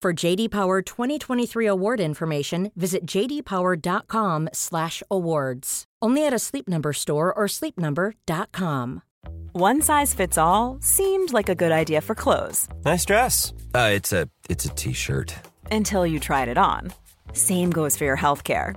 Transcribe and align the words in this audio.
For 0.00 0.12
JD 0.12 0.52
Power 0.52 0.80
2023 0.80 1.66
award 1.66 1.98
information, 1.98 2.70
visit 2.76 3.04
jdpower.com/awards. 3.04 5.84
Only 6.00 6.24
at 6.24 6.32
a 6.32 6.38
Sleep 6.38 6.68
Number 6.68 6.92
store 6.92 7.34
or 7.34 7.46
sleepnumber.com. 7.48 9.02
One 9.52 9.82
size 9.82 10.14
fits 10.14 10.38
all 10.38 10.78
seemed 10.80 11.32
like 11.32 11.48
a 11.48 11.56
good 11.56 11.72
idea 11.72 12.00
for 12.00 12.14
clothes 12.14 12.68
Nice 12.84 13.04
dress. 13.04 13.52
Uh, 13.74 13.90
it's 13.92 14.12
a 14.12 14.28
it's 14.48 14.66
a 14.66 14.68
t-shirt. 14.68 15.34
until 15.72 16.06
you 16.06 16.20
tried 16.20 16.46
it 16.48 16.58
on. 16.58 16.92
Same 17.32 17.70
goes 17.72 17.96
for 17.96 18.04
your 18.04 18.16
healthcare. 18.16 18.76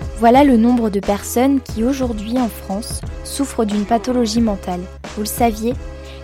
Voilà 0.21 0.43
le 0.43 0.55
nombre 0.55 0.91
de 0.91 0.99
personnes 0.99 1.61
qui 1.61 1.83
aujourd'hui 1.83 2.37
en 2.37 2.47
France 2.47 3.01
souffrent 3.23 3.65
d'une 3.65 3.85
pathologie 3.85 4.39
mentale. 4.39 4.81
Vous 5.15 5.21
le 5.21 5.27
saviez 5.27 5.73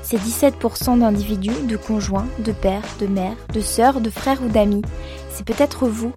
C'est 0.04 0.20
17% 0.20 1.00
d'individus, 1.00 1.66
de 1.68 1.78
conjoints, 1.78 2.28
de 2.38 2.52
pères, 2.52 2.86
de 3.00 3.08
mères, 3.08 3.36
de 3.56 3.60
sœurs, 3.60 4.00
de 4.00 4.12
frères 4.12 4.38
ou 4.46 4.50
d'amis. 4.50 4.84
C'est 5.32 5.44
peut-être 5.44 5.88
vous. 5.88 6.12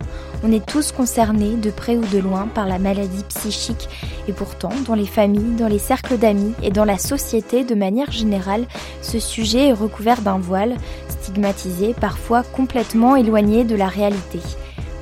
On 0.44 0.52
est 0.52 0.66
tous 0.66 0.92
concernés, 0.92 1.54
de 1.54 1.70
près 1.70 1.96
ou 1.96 2.04
de 2.04 2.18
loin, 2.18 2.48
par 2.54 2.66
la 2.66 2.78
maladie 2.78 3.24
psychique. 3.30 3.88
Et 4.28 4.34
pourtant, 4.34 4.72
dans 4.86 4.94
les 4.94 5.06
familles, 5.06 5.56
dans 5.56 5.66
les 5.66 5.78
cercles 5.78 6.18
d'amis 6.18 6.52
et 6.62 6.70
dans 6.70 6.84
la 6.84 6.98
société 6.98 7.64
de 7.64 7.74
manière 7.74 8.10
générale, 8.10 8.66
ce 9.00 9.18
sujet 9.18 9.68
est 9.68 9.72
recouvert 9.72 10.20
d'un 10.20 10.38
voile, 10.38 10.76
stigmatisé, 11.08 11.94
parfois 11.98 12.42
complètement 12.42 13.16
éloigné 13.16 13.64
de 13.64 13.74
la 13.74 13.88
réalité 13.88 14.40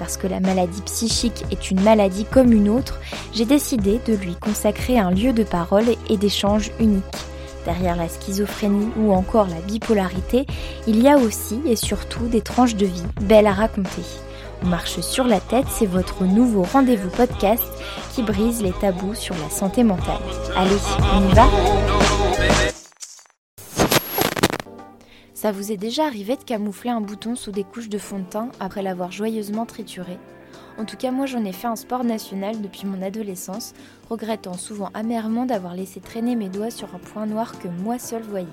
parce 0.09 0.17
que 0.17 0.27
la 0.27 0.41
maladie 0.41 0.81
psychique 0.87 1.45
est 1.51 1.71
une 1.71 1.83
maladie 1.83 2.25
comme 2.25 2.51
une 2.51 2.71
autre, 2.71 2.99
j'ai 3.35 3.45
décidé 3.45 4.01
de 4.07 4.15
lui 4.15 4.35
consacrer 4.37 4.99
un 4.99 5.11
lieu 5.11 5.35
de 5.35 5.43
parole 5.43 5.85
et 6.09 6.17
d'échange 6.17 6.71
unique. 6.81 7.05
Derrière 7.67 7.95
la 7.95 8.09
schizophrénie 8.09 8.89
ou 8.97 9.13
encore 9.13 9.49
la 9.49 9.61
bipolarité, 9.61 10.47
il 10.87 11.03
y 11.03 11.11
a 11.11 11.19
aussi 11.19 11.61
et 11.67 11.77
surtout 11.77 12.27
des 12.27 12.41
tranches 12.41 12.75
de 12.75 12.87
vie 12.87 13.03
belles 13.21 13.47
à 13.47 13.53
raconter. 13.53 14.01
On 14.63 14.69
marche 14.69 14.99
sur 15.01 15.25
la 15.25 15.41
tête, 15.41 15.67
c'est 15.69 15.85
votre 15.85 16.25
nouveau 16.25 16.63
rendez-vous 16.63 17.11
podcast 17.11 17.63
qui 18.15 18.23
brise 18.23 18.63
les 18.63 18.73
tabous 18.73 19.15
sur 19.15 19.35
la 19.35 19.51
santé 19.51 19.85
mentale. 19.85 20.23
Allez, 20.57 20.71
on 21.15 21.31
y 21.31 21.35
va? 21.35 22.78
Ça 25.41 25.53
vous 25.53 25.71
est 25.71 25.77
déjà 25.77 26.05
arrivé 26.05 26.37
de 26.37 26.43
camoufler 26.43 26.91
un 26.91 27.01
bouton 27.01 27.37
sous 27.37 27.53
des 27.53 27.63
couches 27.63 27.89
de 27.89 27.99
fond 27.99 28.19
de 28.19 28.25
teint 28.25 28.49
après 28.59 28.83
l'avoir 28.83 29.13
joyeusement 29.13 29.67
trituré? 29.67 30.19
En 30.79 30.85
tout 30.85 30.97
cas, 30.97 31.13
moi 31.13 31.27
j'en 31.27 31.45
ai 31.45 31.53
fait 31.53 31.69
un 31.69 31.77
sport 31.77 32.03
national 32.03 32.61
depuis 32.61 32.89
mon 32.89 33.01
adolescence, 33.03 33.73
regrettant 34.11 34.55
souvent 34.55 34.91
amèrement 34.95 35.47
d'avoir 35.47 35.77
laissé 35.77 36.01
traîner 36.01 36.35
mes 36.35 36.49
doigts 36.49 36.73
sur 36.73 36.93
un 36.93 36.99
point 36.99 37.25
noir 37.25 37.57
que 37.61 37.69
moi 37.69 38.01
seul 38.01 38.23
voyais. 38.23 38.49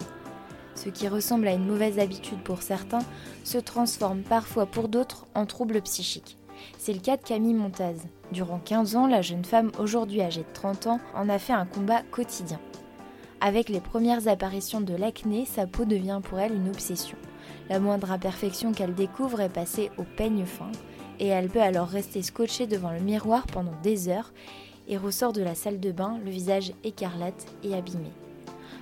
Ce 0.76 0.90
qui 0.90 1.08
ressemble 1.08 1.48
à 1.48 1.54
une 1.54 1.66
mauvaise 1.66 1.98
habitude 1.98 2.44
pour 2.44 2.62
certains 2.62 3.02
se 3.44 3.58
transforme 3.58 4.22
parfois 4.22 4.68
pour 4.68 4.88
d'autres 4.88 5.26
en 5.34 5.48
troubles 5.48 5.82
psychiques. 5.82 6.38
C'est 6.78 6.94
le 6.94 7.00
cas 7.00 7.18
de 7.18 7.24
Camille 7.24 7.56
Montaz. 7.56 7.98
Durant 8.32 8.60
15 8.60 8.96
ans, 8.96 9.08
la 9.08 9.24
jeune 9.24 9.44
femme, 9.44 9.72
aujourd'hui 9.80 10.22
âgée 10.22 10.42
de 10.42 10.54
30 10.54 10.86
ans, 10.86 11.00
en 11.16 11.30
a 11.30 11.40
fait 11.40 11.54
un 11.54 11.66
combat 11.66 12.04
quotidien. 12.12 12.60
Avec 13.46 13.70
les 13.70 13.80
premières 13.80 14.28
apparitions 14.28 14.82
de 14.82 14.96
l'acné, 14.96 15.46
sa 15.46 15.68
peau 15.68 15.86
devient 15.86 16.20
pour 16.24 16.40
elle 16.40 16.56
une 16.56 16.68
obsession. 16.68 17.16
La 17.70 17.80
moindre 17.80 18.12
imperfection 18.12 18.72
qu'elle 18.72 18.96
découvre 18.96 19.40
est 19.40 19.54
passée 19.54 19.92
au 20.00 20.04
peigne 20.18 20.46
fin, 20.46 20.72
et 21.20 21.28
elle 21.28 21.50
peut 21.50 21.62
alors 21.62 21.88
rester 21.88 22.24
scotchée 22.24 22.66
devant 22.66 22.90
le 22.90 23.02
miroir 23.02 23.46
pendant 23.46 23.80
des 23.84 24.10
heures 24.10 24.34
et 24.88 24.98
ressort 24.98 25.32
de 25.32 25.44
la 25.44 25.54
salle 25.54 25.80
de 25.80 25.92
bain 25.92 26.18
le 26.26 26.32
visage 26.32 26.74
écarlate 26.84 27.46
et 27.64 27.76
abîmé. 27.76 28.10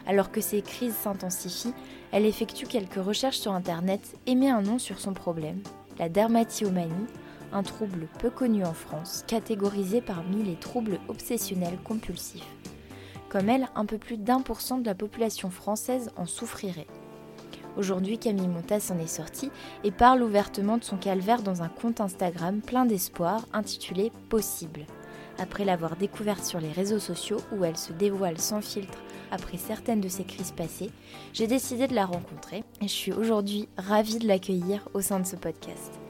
Alors 0.08 0.32
que 0.32 0.40
ses 0.40 0.62
crises 0.62 0.96
s'intensifient, 0.96 1.74
elle 2.14 2.26
effectue 2.26 2.66
quelques 2.66 3.04
recherches 3.04 3.40
sur 3.40 3.52
internet 3.52 4.16
et 4.28 4.36
met 4.36 4.50
un 4.50 4.62
nom 4.62 4.80
sur 4.80 4.98
son 4.98 5.12
problème, 5.12 5.62
la 6.00 6.08
dermatillomanie, 6.08 7.08
un 7.52 7.64
trouble 7.64 8.08
peu 8.18 8.30
connu 8.30 8.64
en 8.64 8.74
France, 8.74 9.26
catégorisé 9.28 10.00
parmi 10.00 10.42
les 10.42 10.56
troubles 10.56 11.02
obsessionnels 11.10 11.80
compulsifs. 11.84 12.48
Comme 13.34 13.50
elle, 13.50 13.68
un 13.76 13.88
peu 13.88 13.98
plus 13.98 14.18
d'un 14.18 14.42
pour 14.42 14.62
cent 14.62 14.78
de 14.78 14.86
la 14.86 14.94
population 14.94 15.50
française 15.50 16.12
en 16.18 16.28
souffrirait. 16.28 16.86
Aujourd'hui, 17.78 18.20
Camille 18.20 18.48
Montas 18.48 18.80
s'en 18.82 19.00
est 19.00 19.08
sortie 19.08 19.50
et 19.84 19.90
parle 19.90 20.22
ouvertement 20.22 20.78
de 20.78 20.84
son 20.84 20.98
calvaire 20.98 21.42
dans 21.42 21.64
un 21.64 21.68
compte 21.68 22.00
Instagram 22.00 22.62
plein 22.62 22.86
d'espoir 22.86 23.48
intitulé 23.52 24.12
Possible. 24.30 24.86
Après 25.40 25.66
l'avoir 25.66 25.96
découverte 25.96 26.46
sur 26.46 26.60
les 26.60 26.72
réseaux 26.72 27.00
sociaux 27.00 27.40
où 27.52 27.66
elle 27.66 27.76
se 27.76 27.92
dévoile 27.92 28.38
sans 28.38 28.62
filtre 28.62 29.00
après 29.32 29.58
certaines 29.58 30.02
de 30.02 30.10
ses 30.10 30.26
crises 30.26 30.52
passées, 30.52 30.92
j'ai 31.34 31.48
décidé 31.48 31.88
de 31.88 31.96
la 31.96 32.06
rencontrer 32.06 32.64
et 32.82 32.88
je 32.88 32.94
suis 32.94 33.14
aujourd'hui 33.14 33.68
ravie 33.80 34.20
de 34.20 34.28
l'accueillir 34.28 34.88
au 34.94 35.02
sein 35.02 35.20
de 35.20 35.26
ce 35.26 35.36
podcast. 35.36 36.03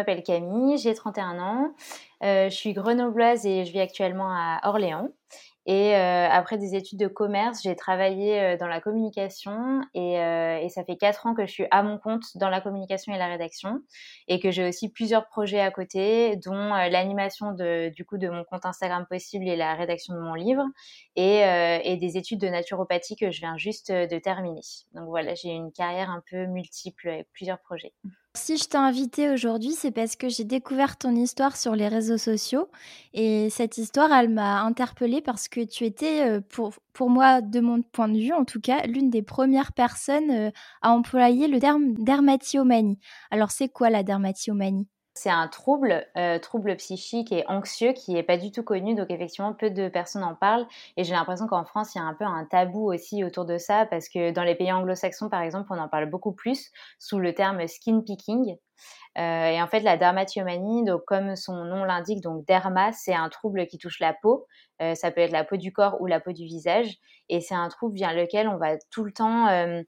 M'appelle 0.00 0.22
Camille, 0.22 0.78
j'ai 0.78 0.94
31 0.94 1.38
ans, 1.38 1.74
euh, 2.22 2.48
je 2.48 2.54
suis 2.54 2.72
grenobloise 2.72 3.44
et 3.44 3.66
je 3.66 3.72
vis 3.72 3.80
actuellement 3.80 4.30
à 4.30 4.60
Orléans. 4.64 5.08
Et 5.66 5.94
euh, 5.94 6.28
après 6.30 6.56
des 6.56 6.74
études 6.74 6.98
de 6.98 7.06
commerce, 7.06 7.60
j'ai 7.62 7.76
travaillé 7.76 8.40
euh, 8.40 8.56
dans 8.56 8.66
la 8.66 8.80
communication 8.80 9.82
et, 9.92 10.16
ça 10.70 10.84
fait 10.84 10.96
quatre 10.96 11.26
ans 11.26 11.34
que 11.34 11.44
je 11.46 11.52
suis 11.52 11.66
à 11.70 11.82
mon 11.82 11.98
compte 11.98 12.22
dans 12.36 12.48
la 12.48 12.60
communication 12.60 13.12
et 13.12 13.18
la 13.18 13.26
rédaction 13.26 13.80
et 14.28 14.40
que 14.40 14.50
j'ai 14.50 14.66
aussi 14.66 14.88
plusieurs 14.88 15.26
projets 15.26 15.60
à 15.60 15.70
côté, 15.70 16.36
dont 16.36 16.68
l'animation 16.74 17.52
du 17.52 18.04
coup 18.04 18.16
de 18.16 18.28
mon 18.28 18.44
compte 18.44 18.64
Instagram 18.64 19.04
possible 19.10 19.48
et 19.48 19.56
la 19.56 19.74
rédaction 19.74 20.14
de 20.14 20.20
mon 20.20 20.34
livre 20.34 20.64
et, 21.16 21.40
et 21.84 21.96
des 21.96 22.16
études 22.16 22.40
de 22.40 22.48
naturopathie 22.48 23.16
que 23.16 23.32
je 23.32 23.40
viens 23.40 23.56
juste 23.56 23.90
de 23.90 24.18
terminer. 24.18 24.60
Donc 24.94 25.08
voilà, 25.08 25.34
j'ai 25.34 25.50
une 25.50 25.72
carrière 25.72 26.08
un 26.10 26.22
peu 26.30 26.46
multiple 26.46 27.08
avec 27.08 27.26
plusieurs 27.32 27.58
projets. 27.58 27.92
Si 28.36 28.56
je 28.58 28.64
t'ai 28.64 28.76
invité 28.78 29.28
aujourd'hui, 29.28 29.72
c'est 29.72 29.90
parce 29.90 30.14
que 30.14 30.28
j'ai 30.28 30.44
découvert 30.44 30.96
ton 30.96 31.14
histoire 31.16 31.56
sur 31.56 31.74
les 31.74 31.88
réseaux 31.88 32.16
sociaux. 32.16 32.68
Et 33.12 33.50
cette 33.50 33.76
histoire, 33.76 34.12
elle 34.12 34.28
m'a 34.28 34.62
interpellée 34.62 35.20
parce 35.20 35.48
que 35.48 35.60
tu 35.64 35.84
étais, 35.84 36.40
pour, 36.42 36.72
pour 36.92 37.10
moi, 37.10 37.40
de 37.40 37.58
mon 37.60 37.82
point 37.82 38.08
de 38.08 38.18
vue 38.18 38.32
en 38.32 38.44
tout 38.44 38.60
cas, 38.60 38.86
l'une 38.86 39.10
des 39.10 39.22
premières 39.22 39.72
personnes 39.72 40.52
à 40.80 40.90
employer 40.92 41.48
le 41.48 41.58
terme 41.58 41.94
dermatillomanie. 41.94 43.00
Alors, 43.32 43.50
c'est 43.50 43.68
quoi 43.68 43.90
la 43.90 44.04
dermatillomanie 44.04 44.86
C'est 45.22 45.28
un 45.28 45.48
trouble, 45.48 46.06
euh, 46.16 46.38
trouble 46.38 46.74
psychique 46.76 47.30
et 47.30 47.44
anxieux 47.46 47.92
qui 47.92 48.14
n'est 48.14 48.22
pas 48.22 48.38
du 48.38 48.50
tout 48.52 48.62
connu, 48.62 48.94
donc 48.94 49.10
effectivement 49.10 49.52
peu 49.52 49.68
de 49.68 49.90
personnes 49.90 50.24
en 50.24 50.34
parlent. 50.34 50.66
Et 50.96 51.04
j'ai 51.04 51.12
l'impression 51.12 51.46
qu'en 51.46 51.66
France, 51.66 51.94
il 51.94 51.98
y 51.98 52.00
a 52.00 52.04
un 52.04 52.14
peu 52.14 52.24
un 52.24 52.46
tabou 52.46 52.90
aussi 52.90 53.22
autour 53.22 53.44
de 53.44 53.58
ça, 53.58 53.84
parce 53.84 54.08
que 54.08 54.30
dans 54.30 54.44
les 54.44 54.54
pays 54.54 54.72
anglo-saxons, 54.72 55.28
par 55.28 55.42
exemple, 55.42 55.68
on 55.72 55.78
en 55.78 55.88
parle 55.88 56.08
beaucoup 56.08 56.32
plus 56.32 56.70
sous 56.98 57.18
le 57.18 57.34
terme 57.34 57.66
skin 57.68 58.00
picking. 58.00 58.56
Euh, 59.18 59.46
et 59.46 59.60
en 59.60 59.66
fait, 59.66 59.80
la 59.80 59.96
dermatillomanie, 59.96 60.84
donc 60.84 61.02
comme 61.06 61.34
son 61.36 61.64
nom 61.64 61.84
l'indique, 61.84 62.20
donc 62.20 62.46
derma, 62.46 62.92
c'est 62.92 63.14
un 63.14 63.28
trouble 63.28 63.66
qui 63.66 63.78
touche 63.78 64.00
la 64.00 64.14
peau. 64.14 64.46
Euh, 64.80 64.94
ça 64.94 65.10
peut 65.10 65.20
être 65.20 65.32
la 65.32 65.44
peau 65.44 65.56
du 65.56 65.72
corps 65.72 66.00
ou 66.00 66.06
la 66.06 66.20
peau 66.20 66.32
du 66.32 66.44
visage. 66.44 66.96
Et 67.28 67.40
c'est 67.40 67.54
un 67.54 67.68
trouble 67.68 67.94
via 67.94 68.12
lequel 68.12 68.48
on 68.48 68.56
va 68.56 68.76
tout 68.90 69.04
le 69.04 69.12
temps 69.12 69.46
euh, 69.48 69.82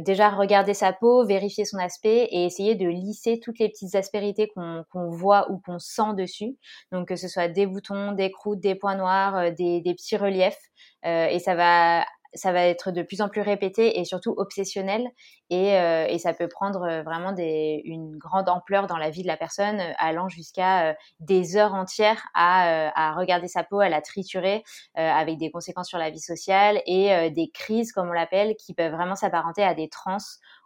déjà 0.00 0.30
regarder 0.30 0.74
sa 0.74 0.92
peau, 0.92 1.24
vérifier 1.26 1.64
son 1.64 1.78
aspect 1.78 2.28
et 2.30 2.44
essayer 2.44 2.74
de 2.74 2.86
lisser 2.86 3.40
toutes 3.40 3.58
les 3.58 3.68
petites 3.68 3.94
aspérités 3.94 4.48
qu'on 4.54 5.08
voit 5.08 5.50
ou 5.50 5.58
qu'on 5.58 5.78
sent 5.78 6.14
dessus. 6.16 6.56
Donc 6.92 7.08
que 7.08 7.16
ce 7.16 7.28
soit 7.28 7.48
des 7.48 7.66
boutons, 7.66 8.12
des 8.12 8.30
croûtes, 8.30 8.60
des 8.60 8.74
points 8.74 8.94
noirs, 8.96 9.52
des 9.52 9.82
petits 9.96 10.16
reliefs. 10.16 10.70
et 11.02 11.38
ça 11.40 11.54
va 11.54 12.04
ça 12.34 12.52
va 12.52 12.64
être 12.66 12.90
de 12.92 13.02
plus 13.02 13.20
en 13.20 13.28
plus 13.28 13.40
répété 13.40 13.98
et 13.98 14.04
surtout 14.04 14.34
obsessionnel 14.36 15.08
et, 15.50 15.76
euh, 15.76 16.06
et 16.06 16.18
ça 16.18 16.32
peut 16.32 16.48
prendre 16.48 16.82
euh, 16.82 17.02
vraiment 17.02 17.32
des, 17.32 17.82
une 17.84 18.16
grande 18.16 18.48
ampleur 18.48 18.86
dans 18.86 18.96
la 18.96 19.10
vie 19.10 19.22
de 19.22 19.26
la 19.26 19.36
personne, 19.36 19.80
euh, 19.80 19.92
allant 19.98 20.28
jusqu'à 20.28 20.94
des 21.18 21.56
heures 21.56 21.74
entières 21.74 22.22
à, 22.34 22.90
à, 22.94 23.14
regarder 23.14 23.48
sa 23.48 23.64
peau, 23.64 23.80
à 23.80 23.88
la 23.88 24.00
triturer, 24.00 24.62
avec 24.94 25.38
des 25.38 25.50
conséquences 25.50 25.88
sur 25.88 25.98
la 25.98 26.10
vie 26.10 26.20
sociale 26.20 26.80
et 26.86 27.30
des 27.30 27.50
crises, 27.50 27.92
comme 27.92 28.08
on 28.08 28.12
l'appelle, 28.12 28.54
qui 28.56 28.74
peuvent 28.74 28.92
vraiment 28.92 29.16
s'apparenter 29.16 29.62
à 29.62 29.74
des 29.74 29.88
trans 29.88 30.18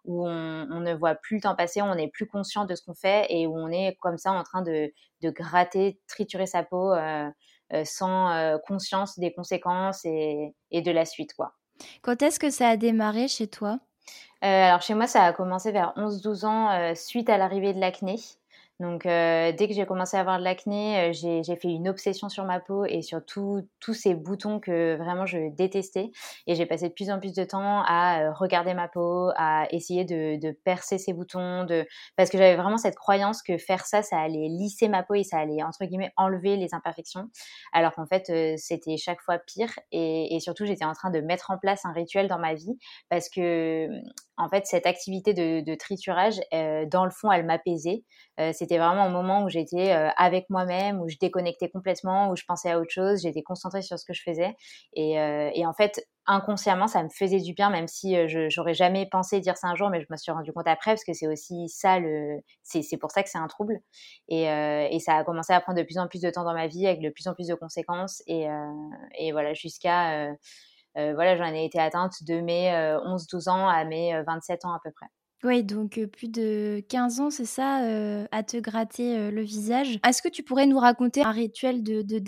où 0.04 0.26
on, 0.26 0.66
on, 0.70 0.80
ne 0.80 0.94
voit 0.94 1.14
plus 1.14 1.36
le 1.36 1.42
temps 1.42 1.54
passer, 1.54 1.80
on 1.82 1.94
n'est 1.94 2.08
plus 2.08 2.26
conscient 2.26 2.64
de 2.64 2.74
ce 2.74 2.82
qu'on 2.82 2.94
fait 2.94 3.26
et 3.30 3.46
où 3.46 3.56
on 3.56 3.70
est 3.70 3.96
comme 4.00 4.18
ça 4.18 4.32
en 4.32 4.42
train 4.42 4.62
de, 4.62 4.92
de 5.22 5.30
gratter, 5.30 5.98
triturer 6.06 6.46
sa 6.46 6.62
peau. 6.62 6.92
Euh, 7.72 7.82
sans 7.86 8.30
euh, 8.30 8.58
conscience 8.58 9.18
des 9.18 9.32
conséquences 9.32 10.04
et, 10.04 10.54
et, 10.70 10.82
de 10.82 10.90
la 10.90 11.06
suite. 11.06 11.32
Quoi. 11.34 11.54
Quand 12.02 12.20
est-ce 12.20 12.38
que 12.38 12.50
ça 12.50 12.68
a 12.68 12.76
démarré 12.76 13.26
chez 13.26 13.48
toi? 13.48 13.78
Euh, 14.44 14.66
Alors 14.66 14.82
chez 14.82 14.92
moi, 14.92 15.06
ça 15.06 15.24
a 15.24 15.32
commencé 15.32 15.72
vers 15.72 15.94
11-12 15.96 16.44
ans 16.44 16.94
suite 16.94 17.30
à 17.30 17.38
l'arrivée 17.38 17.72
de 17.72 17.80
l'acné. 17.80 18.16
Donc, 18.80 19.06
euh, 19.06 19.52
dès 19.52 19.68
que 19.68 19.74
j'ai 19.74 19.86
commencé 19.86 20.16
à 20.16 20.20
avoir 20.20 20.38
de 20.40 20.44
l'acné, 20.44 21.10
euh, 21.10 21.12
j'ai 21.12 21.56
fait 21.56 21.68
une 21.68 21.88
obsession 21.88 22.28
sur 22.28 22.44
ma 22.44 22.58
peau 22.58 22.84
et 22.84 23.02
sur 23.02 23.24
tous 23.24 23.62
ces 23.92 24.14
boutons 24.14 24.58
que 24.58 24.96
vraiment 24.96 25.26
je 25.26 25.54
détestais. 25.54 26.10
Et 26.48 26.56
j'ai 26.56 26.66
passé 26.66 26.88
de 26.88 26.92
plus 26.92 27.08
en 27.10 27.20
plus 27.20 27.34
de 27.34 27.44
temps 27.44 27.82
à 27.86 28.22
euh, 28.22 28.32
regarder 28.32 28.74
ma 28.74 28.88
peau, 28.88 29.30
à 29.36 29.68
essayer 29.70 30.04
de, 30.04 30.50
percer 30.64 30.98
ces 30.98 31.12
boutons, 31.12 31.66
parce 32.16 32.30
que 32.30 32.38
j'avais 32.38 32.56
vraiment 32.56 32.76
cette 32.76 32.96
croyance 32.96 33.42
que 33.42 33.58
faire 33.58 33.86
ça, 33.86 34.02
ça 34.02 34.18
allait 34.18 34.48
lisser 34.48 34.88
ma 34.88 35.02
peau 35.04 35.14
et 35.14 35.22
ça 35.22 35.38
allait, 35.38 35.62
entre 35.62 35.84
guillemets, 35.84 36.12
enlever 36.16 36.56
les 36.56 36.74
imperfections. 36.74 37.28
Alors 37.72 37.92
qu'en 37.92 38.06
fait, 38.06 38.26
c'était 38.58 38.96
chaque 38.96 39.20
fois 39.20 39.38
pire. 39.38 39.70
Et, 39.92 40.38
surtout, 40.40 40.64
j'étais 40.66 40.84
en 40.84 40.92
train 40.92 41.10
de 41.10 41.20
mettre 41.20 41.50
en 41.50 41.58
place 41.58 41.84
un 41.84 41.92
rituel 41.92 42.28
dans 42.28 42.38
ma 42.38 42.54
vie 42.54 42.76
parce 43.08 43.28
que 43.28 43.88
en 44.36 44.48
fait, 44.48 44.66
cette 44.66 44.86
activité 44.86 45.32
de, 45.32 45.74
triturage, 45.76 46.40
dans 46.90 47.04
le 47.04 47.10
fond, 47.10 47.30
elle 47.30 47.46
m'apaisait. 47.46 48.02
C'était 48.64 48.78
vraiment 48.78 49.02
un 49.02 49.10
moment 49.10 49.44
où 49.44 49.48
j'étais 49.48 49.92
euh, 49.92 50.08
avec 50.16 50.48
moi-même, 50.50 51.00
où 51.00 51.08
je 51.08 51.16
déconnectais 51.18 51.68
complètement, 51.68 52.30
où 52.30 52.36
je 52.36 52.44
pensais 52.46 52.70
à 52.70 52.80
autre 52.80 52.90
chose, 52.90 53.22
j'étais 53.22 53.42
concentrée 53.42 53.82
sur 53.82 53.98
ce 53.98 54.04
que 54.04 54.12
je 54.12 54.22
faisais. 54.22 54.56
Et, 54.94 55.18
en 55.66 55.72
fait, 55.72 56.06
inconsciemment, 56.26 56.86
ça 56.86 57.02
me 57.02 57.08
faisait 57.08 57.40
du 57.40 57.52
bien, 57.52 57.70
même 57.70 57.88
si 57.88 58.14
je 58.28 58.48
j'aurais 58.48 58.74
jamais 58.74 59.06
pensé 59.06 59.40
dire 59.40 59.56
ça 59.56 59.68
un 59.68 59.76
jour, 59.76 59.90
mais 59.90 60.00
je 60.00 60.06
me 60.10 60.16
suis 60.16 60.32
rendu 60.32 60.52
compte 60.52 60.66
après, 60.66 60.92
parce 60.92 61.04
que 61.04 61.12
c'est 61.12 61.28
aussi 61.28 61.68
ça, 61.68 61.98
le, 61.98 62.38
c'est 62.62 62.96
pour 62.98 63.10
ça 63.10 63.22
que 63.22 63.28
c'est 63.28 63.38
un 63.38 63.48
trouble. 63.48 63.80
Et, 64.28 64.44
ça 65.00 65.16
a 65.16 65.24
commencé 65.24 65.52
à 65.52 65.60
prendre 65.60 65.78
de 65.78 65.84
plus 65.84 65.98
en 65.98 66.08
plus 66.08 66.22
de 66.22 66.30
temps 66.30 66.44
dans 66.44 66.54
ma 66.54 66.66
vie, 66.66 66.86
avec 66.86 67.00
de 67.00 67.10
plus 67.10 67.28
en 67.28 67.34
plus 67.34 67.48
de 67.48 67.54
conséquences. 67.54 68.22
Et, 68.26 68.48
voilà, 69.32 69.54
jusqu'à 69.54 70.34
euh, 70.96 71.12
voilà, 71.14 71.36
j'en 71.36 71.52
ai 71.52 71.64
été 71.64 71.78
atteinte 71.80 72.22
de 72.22 72.40
mes 72.40 72.70
11-12 72.70 73.48
euh, 73.48 73.52
ans 73.52 73.68
à 73.68 73.84
mes 73.84 74.22
27 74.22 74.64
euh, 74.64 74.68
ans 74.68 74.74
à 74.74 74.80
peu 74.82 74.92
près. 74.92 75.06
Oui, 75.44 75.62
donc 75.62 76.00
plus 76.06 76.28
de 76.28 76.82
15 76.88 77.20
ans, 77.20 77.30
c'est 77.30 77.44
ça, 77.44 77.80
à 78.32 78.42
te 78.42 78.56
gratter 78.56 79.30
le 79.30 79.42
visage. 79.42 79.98
Est-ce 80.06 80.22
que 80.22 80.28
tu 80.28 80.42
pourrais 80.42 80.66
nous 80.66 80.78
raconter 80.78 81.22
un 81.22 81.30
rituel 81.30 81.82
de, 81.82 82.02
de 82.02 82.18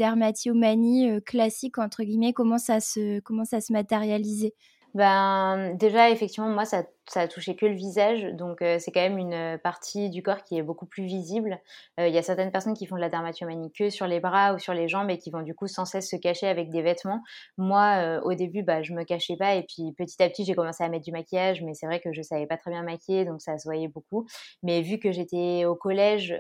classique, 1.21 1.79
entre 1.79 2.05
guillemets, 2.05 2.35
comment 2.35 2.59
ça 2.59 2.81
se, 2.81 3.21
comment 3.21 3.45
ça 3.45 3.61
se 3.63 3.73
matérialisait? 3.73 4.53
Ben, 4.95 5.75
déjà, 5.75 6.11
effectivement, 6.11 6.49
moi, 6.49 6.65
ça 6.65 6.85
ça 7.09 7.21
a 7.21 7.29
touché 7.29 7.55
que 7.55 7.67
le 7.67 7.75
visage, 7.75 8.25
donc 8.35 8.63
euh, 8.63 8.79
c'est 8.81 8.91
quand 8.91 9.01
même 9.01 9.19
une 9.19 9.59
partie 9.59 10.11
du 10.11 10.23
corps 10.23 10.43
qui 10.43 10.59
est 10.59 10.63
beaucoup 10.63 10.87
plus 10.87 11.05
visible. 11.05 11.61
Euh, 12.01 12.09
il 12.09 12.15
y 12.15 12.19
a 12.19 12.23
certaines 12.23 12.51
personnes 12.51 12.75
qui 12.75 12.87
font 12.87 12.97
de 12.97 13.01
la 13.01 13.09
dermatomanie 13.09 13.71
que 13.73 13.91
sur 13.91 14.07
les 14.07 14.19
bras 14.19 14.55
ou 14.55 14.59
sur 14.59 14.75
les 14.75 14.89
jambes 14.89 15.09
et 15.11 15.19
qui 15.19 15.31
vont 15.31 15.43
du 15.43 15.55
coup 15.55 15.69
sans 15.69 15.85
cesse 15.85 16.11
se 16.11 16.17
cacher 16.17 16.49
avec 16.49 16.69
des 16.71 16.83
vêtements. 16.83 17.23
Moi, 17.59 17.97
euh, 17.99 18.21
au 18.23 18.35
début, 18.35 18.63
bah, 18.63 18.83
je 18.83 18.93
me 18.93 19.05
cachais 19.05 19.37
pas 19.37 19.55
et 19.55 19.63
puis 19.63 19.93
petit 19.97 20.21
à 20.21 20.29
petit, 20.29 20.45
j'ai 20.45 20.55
commencé 20.55 20.83
à 20.83 20.89
mettre 20.89 21.05
du 21.05 21.13
maquillage, 21.13 21.63
mais 21.63 21.75
c'est 21.75 21.87
vrai 21.87 22.01
que 22.01 22.13
je 22.13 22.23
savais 22.23 22.47
pas 22.47 22.57
très 22.57 22.73
bien 22.73 22.83
maquiller, 22.83 23.25
donc 23.25 23.41
ça 23.41 23.57
se 23.57 23.65
voyait 23.65 23.89
beaucoup. 23.89 24.27
Mais 24.65 24.83
vu 24.83 24.99
que 24.99 25.13
j'étais 25.13 25.65
au 25.65 25.77
collège, 25.77 26.33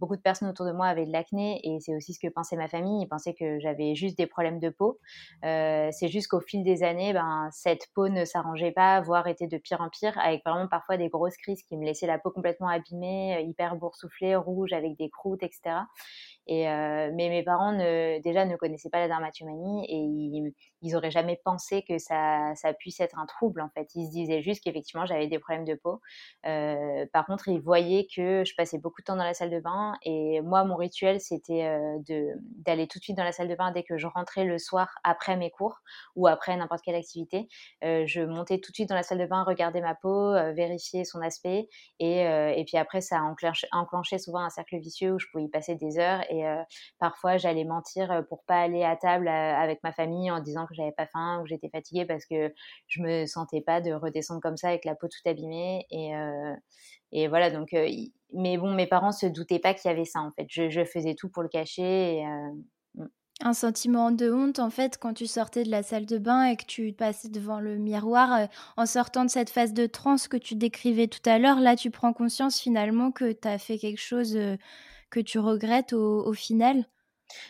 beaucoup 0.00 0.16
de 0.16 0.22
personnes 0.22 0.48
autour 0.48 0.66
de 0.66 0.72
moi 0.72 0.86
avaient 0.86 1.06
de 1.06 1.12
l'acné 1.12 1.60
et 1.64 1.80
c'est 1.80 1.94
aussi 1.94 2.14
ce 2.14 2.18
que 2.18 2.28
pensait 2.32 2.56
ma 2.56 2.68
famille. 2.68 3.02
Ils 3.02 3.08
pensaient 3.08 3.34
que 3.34 3.60
j'avais 3.60 3.94
juste 3.94 4.16
des 4.16 4.26
problèmes 4.26 4.58
de 4.58 4.70
peau. 4.70 4.98
c'est 5.42 6.08
juste 6.08 6.28
qu'au 6.28 6.40
fil 6.40 6.64
des 6.64 6.82
années, 6.82 7.12
ben, 7.12 7.48
cette 7.52 7.88
peau 7.94 8.08
ne 8.08 8.24
s'arrangeait 8.24 8.72
pas, 8.72 9.00
voire 9.00 9.26
était 9.26 9.46
de 9.46 9.58
pire 9.58 9.81
avec 10.16 10.44
vraiment 10.44 10.68
parfois 10.68 10.96
des 10.96 11.08
grosses 11.08 11.36
crises 11.36 11.62
qui 11.62 11.76
me 11.76 11.84
laissaient 11.84 12.06
la 12.06 12.18
peau 12.18 12.30
complètement 12.30 12.68
abîmée, 12.68 13.36
euh, 13.36 13.40
hyper 13.40 13.76
boursouflée, 13.76 14.36
rouge, 14.36 14.72
avec 14.72 14.96
des 14.96 15.10
croûtes, 15.10 15.42
etc. 15.42 15.76
Euh, 16.50 17.10
mais 17.14 17.28
mes 17.28 17.44
parents 17.44 17.72
ne, 17.72 18.20
déjà 18.20 18.44
ne 18.44 18.56
connaissaient 18.56 18.90
pas 18.90 18.98
la 18.98 19.06
dermatomanie 19.06 19.84
et 19.88 19.96
ils, 19.96 20.52
ils 20.82 20.96
auraient 20.96 21.12
jamais 21.12 21.40
pensé 21.44 21.82
que 21.82 21.98
ça, 21.98 22.52
puisse 22.78 23.00
être 23.00 23.18
un 23.18 23.26
trouble 23.26 23.60
en 23.60 23.68
fait. 23.68 23.88
Ils 23.94 24.06
se 24.06 24.10
disaient 24.10 24.42
juste 24.42 24.64
qu'effectivement 24.64 25.06
j'avais 25.06 25.28
des 25.28 25.38
problèmes 25.38 25.64
de 25.64 25.74
peau. 25.74 26.00
Euh, 26.46 27.06
par 27.12 27.26
contre, 27.26 27.48
ils 27.48 27.60
voyaient 27.60 28.08
que 28.14 28.44
je 28.44 28.54
passais 28.56 28.78
beaucoup 28.78 29.00
de 29.02 29.04
temps 29.04 29.16
dans 29.16 29.24
la 29.24 29.34
salle 29.34 29.50
de 29.50 29.60
bain 29.60 29.94
et 30.02 30.40
moi 30.40 30.64
mon 30.64 30.76
rituel 30.76 31.20
c'était 31.20 31.64
euh, 31.64 31.98
d'aller 32.56 32.88
tout 32.88 32.98
de 32.98 33.04
suite 33.04 33.16
dans 33.16 33.24
la 33.24 33.32
salle 33.32 33.48
de 33.48 33.54
bain 33.54 33.70
dès 33.70 33.84
que 33.84 33.96
je 33.96 34.06
rentrais 34.06 34.44
le 34.44 34.58
soir 34.58 34.88
après 35.04 35.36
mes 35.36 35.50
cours 35.50 35.78
ou 36.16 36.26
après 36.26 36.56
n'importe 36.56 36.82
quelle 36.82 36.96
activité. 36.96 37.48
Je 37.82 38.24
montais 38.24 38.58
tout 38.58 38.72
de 38.72 38.76
suite 38.76 38.88
dans 38.88 38.94
la 38.94 39.02
salle 39.02 39.18
de 39.18 39.26
bain, 39.26 39.44
regarder 39.44 39.80
ma 39.80 39.94
peau, 39.94 40.32
vérifier 40.54 41.04
son 41.04 41.20
aspect 41.20 41.68
et, 42.00 42.64
puis 42.66 42.76
après 42.76 43.00
ça 43.00 43.20
enclenchait 43.72 44.18
souvent 44.18 44.40
un 44.40 44.50
cercle 44.50 44.78
vicieux 44.78 45.12
où 45.12 45.18
je 45.18 45.26
pouvais 45.30 45.44
y 45.44 45.48
passer 45.48 45.74
des 45.74 45.98
heures 45.98 46.22
et 46.32 46.46
euh, 46.46 46.62
parfois 46.98 47.36
j'allais 47.36 47.64
mentir 47.64 48.10
euh, 48.10 48.22
pour 48.22 48.42
pas 48.44 48.62
aller 48.62 48.82
à 48.82 48.96
table 48.96 49.28
euh, 49.28 49.54
avec 49.54 49.82
ma 49.82 49.92
famille 49.92 50.30
en 50.30 50.40
disant 50.40 50.66
que 50.66 50.74
j'avais 50.74 50.92
pas 50.92 51.06
faim 51.06 51.38
ou 51.38 51.42
que 51.42 51.50
j'étais 51.50 51.68
fatiguée 51.68 52.06
parce 52.06 52.24
que 52.24 52.52
je 52.86 53.02
me 53.02 53.26
sentais 53.26 53.60
pas 53.60 53.80
de 53.80 53.92
redescendre 53.92 54.40
comme 54.40 54.56
ça 54.56 54.68
avec 54.68 54.84
la 54.84 54.94
peau 54.94 55.08
tout 55.08 55.28
abîmée 55.28 55.86
et 55.90 57.28
voilà 57.28 57.50
donc 57.50 57.76
mais 58.32 58.56
bon 58.56 58.72
mes 58.72 58.86
parents 58.86 59.12
se 59.12 59.26
doutaient 59.26 59.58
pas 59.58 59.74
qu'il 59.74 59.90
y 59.90 59.92
avait 59.92 60.06
ça 60.06 60.20
en 60.20 60.30
fait 60.32 60.46
je, 60.48 60.84
faisais 60.84 61.14
tout 61.14 61.28
pour 61.28 61.42
le 61.42 61.50
cacher 61.50 62.24
mm. 62.94 63.04
un 63.42 63.52
sentiment 63.52 64.10
de 64.10 64.32
honte 64.32 64.58
en 64.58 64.70
fait 64.70 64.96
quand 64.96 65.12
tu 65.12 65.26
sortais 65.26 65.64
de 65.64 65.70
la 65.70 65.82
salle 65.82 66.06
de 66.06 66.16
bain 66.16 66.46
et 66.46 66.56
que 66.56 66.64
tu 66.64 66.94
passais 66.94 67.28
devant 67.28 67.60
le 67.60 67.76
miroir 67.76 68.48
en 68.78 68.86
sortant 68.86 69.26
de 69.26 69.30
cette 69.30 69.50
phase 69.50 69.74
de 69.74 69.84
transe 69.84 70.28
que 70.28 70.38
tu 70.38 70.54
décrivais 70.54 71.08
tout 71.08 71.28
à 71.28 71.38
l'heure 71.38 71.60
là 71.60 71.76
tu 71.76 71.90
prends 71.90 72.14
conscience 72.14 72.58
finalement 72.58 73.10
que 73.12 73.32
tu 73.32 73.46
as 73.46 73.58
fait 73.58 73.76
quelque 73.76 74.00
chose 74.00 74.38
que 75.12 75.20
tu 75.20 75.38
regrettes 75.38 75.92
au, 75.92 76.32
final? 76.32 76.86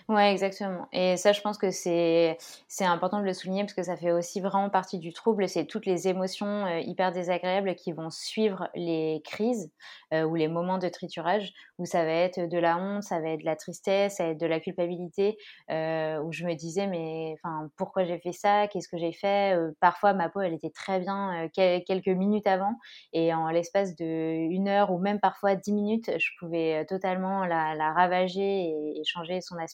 Ouais, 0.08 0.32
exactement. 0.32 0.86
Et 0.92 1.16
ça, 1.16 1.32
je 1.32 1.40
pense 1.40 1.58
que 1.58 1.70
c'est 1.70 2.36
c'est 2.68 2.84
important 2.84 3.20
de 3.20 3.24
le 3.24 3.32
souligner 3.34 3.62
parce 3.62 3.74
que 3.74 3.82
ça 3.82 3.96
fait 3.96 4.12
aussi 4.12 4.40
vraiment 4.40 4.70
partie 4.70 4.98
du 4.98 5.12
trouble. 5.12 5.48
C'est 5.48 5.66
toutes 5.66 5.86
les 5.86 6.08
émotions 6.08 6.66
euh, 6.66 6.80
hyper 6.80 7.12
désagréables 7.12 7.74
qui 7.74 7.92
vont 7.92 8.10
suivre 8.10 8.68
les 8.74 9.22
crises 9.24 9.70
euh, 10.12 10.24
ou 10.24 10.34
les 10.34 10.48
moments 10.48 10.78
de 10.78 10.88
triturage, 10.88 11.52
où 11.78 11.84
ça 11.84 12.04
va 12.04 12.10
être 12.12 12.40
de 12.48 12.58
la 12.58 12.76
honte, 12.78 13.02
ça 13.02 13.20
va 13.20 13.30
être 13.30 13.40
de 13.40 13.44
la 13.44 13.56
tristesse, 13.56 14.16
ça 14.16 14.24
va 14.24 14.30
être 14.30 14.40
de 14.40 14.46
la 14.46 14.60
culpabilité, 14.60 15.36
euh, 15.70 16.20
où 16.22 16.32
je 16.32 16.44
me 16.44 16.54
disais 16.54 16.86
mais 16.86 17.34
enfin 17.42 17.70
pourquoi 17.76 18.04
j'ai 18.04 18.18
fait 18.18 18.32
ça, 18.32 18.68
qu'est-ce 18.68 18.88
que 18.88 18.98
j'ai 18.98 19.12
fait? 19.12 19.56
parfois 19.80 20.12
ma 20.14 20.28
peau 20.28 20.40
elle 20.40 20.54
était 20.54 20.70
très 20.70 21.00
bien 21.00 21.48
quelques 21.54 22.06
minutes 22.08 22.46
avant 22.46 22.74
et 23.12 23.32
en 23.34 23.48
l'espace 23.48 23.94
de 23.96 24.04
une 24.04 24.68
heure 24.68 24.90
ou 24.92 24.98
même 24.98 25.20
parfois 25.20 25.54
dix 25.54 25.72
minutes, 25.72 26.10
je 26.18 26.30
pouvais 26.38 26.84
totalement 26.86 27.44
la, 27.46 27.92
ravager 27.92 28.70
et 28.70 29.02
changer 29.04 29.40
son 29.40 29.56
aspect 29.58 29.71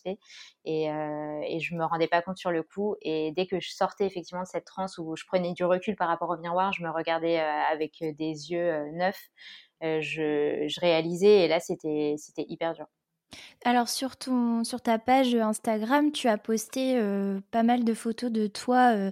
et, 0.65 0.91
euh, 0.91 1.41
et 1.47 1.61
je 1.61 1.75
me 1.75 1.85
rendais 1.85 2.09
pas 2.09 2.23
compte 2.23 2.37
sur 2.39 2.51
le 2.51 2.63
coup. 2.63 2.97
Et 3.03 3.33
dès 3.33 3.47
que 3.47 3.61
je 3.61 3.71
sortais 3.71 4.07
effectivement 4.07 4.43
de 4.43 4.49
cette 4.49 4.65
transe 4.65 4.99
où 4.99 5.17
je 5.17 5.25
prenais 5.27 5.53
du 5.53 5.65
recul 5.65 5.97
par 5.97 6.09
rapport 6.09 6.31
au 6.31 6.37
miroir, 6.37 6.73
je 6.73 6.83
me 6.83 6.91
regardais 6.91 7.41
euh, 7.41 7.63
avec 7.73 7.99
des 8.01 8.51
yeux 8.51 8.73
euh, 8.73 8.91
neufs, 8.93 9.31
je, 9.81 10.67
je, 10.69 10.81
réalisais 10.81 11.45
et 11.45 11.49
là 11.49 11.61
c'était 11.61 12.17
c'était 12.19 12.45
hyper 12.49 12.75
dur. 12.75 12.87
Alors 13.65 13.89
sur, 13.89 14.17
ton, 14.17 14.65
sur 14.65 14.81
ta 14.81 14.99
page 14.99 15.35
Instagram, 15.35 16.11
tu 16.13 16.29
as 16.29 16.39
posté 16.39 16.99
pas 17.51 17.63
mal 17.63 17.85
de 17.85 17.95
photos 17.95 18.33
de 18.33 18.47
toi 18.47 19.11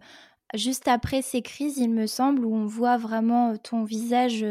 juste 0.55 0.89
après 0.89 1.23
ces 1.23 1.43
crises, 1.43 1.79
il 1.79 1.91
me 1.91 2.07
semble, 2.07 2.45
où 2.45 2.55
on 2.55 2.67
voit 2.67 2.97
vraiment 2.97 3.57
ton 3.57 3.85
visage 3.85 4.45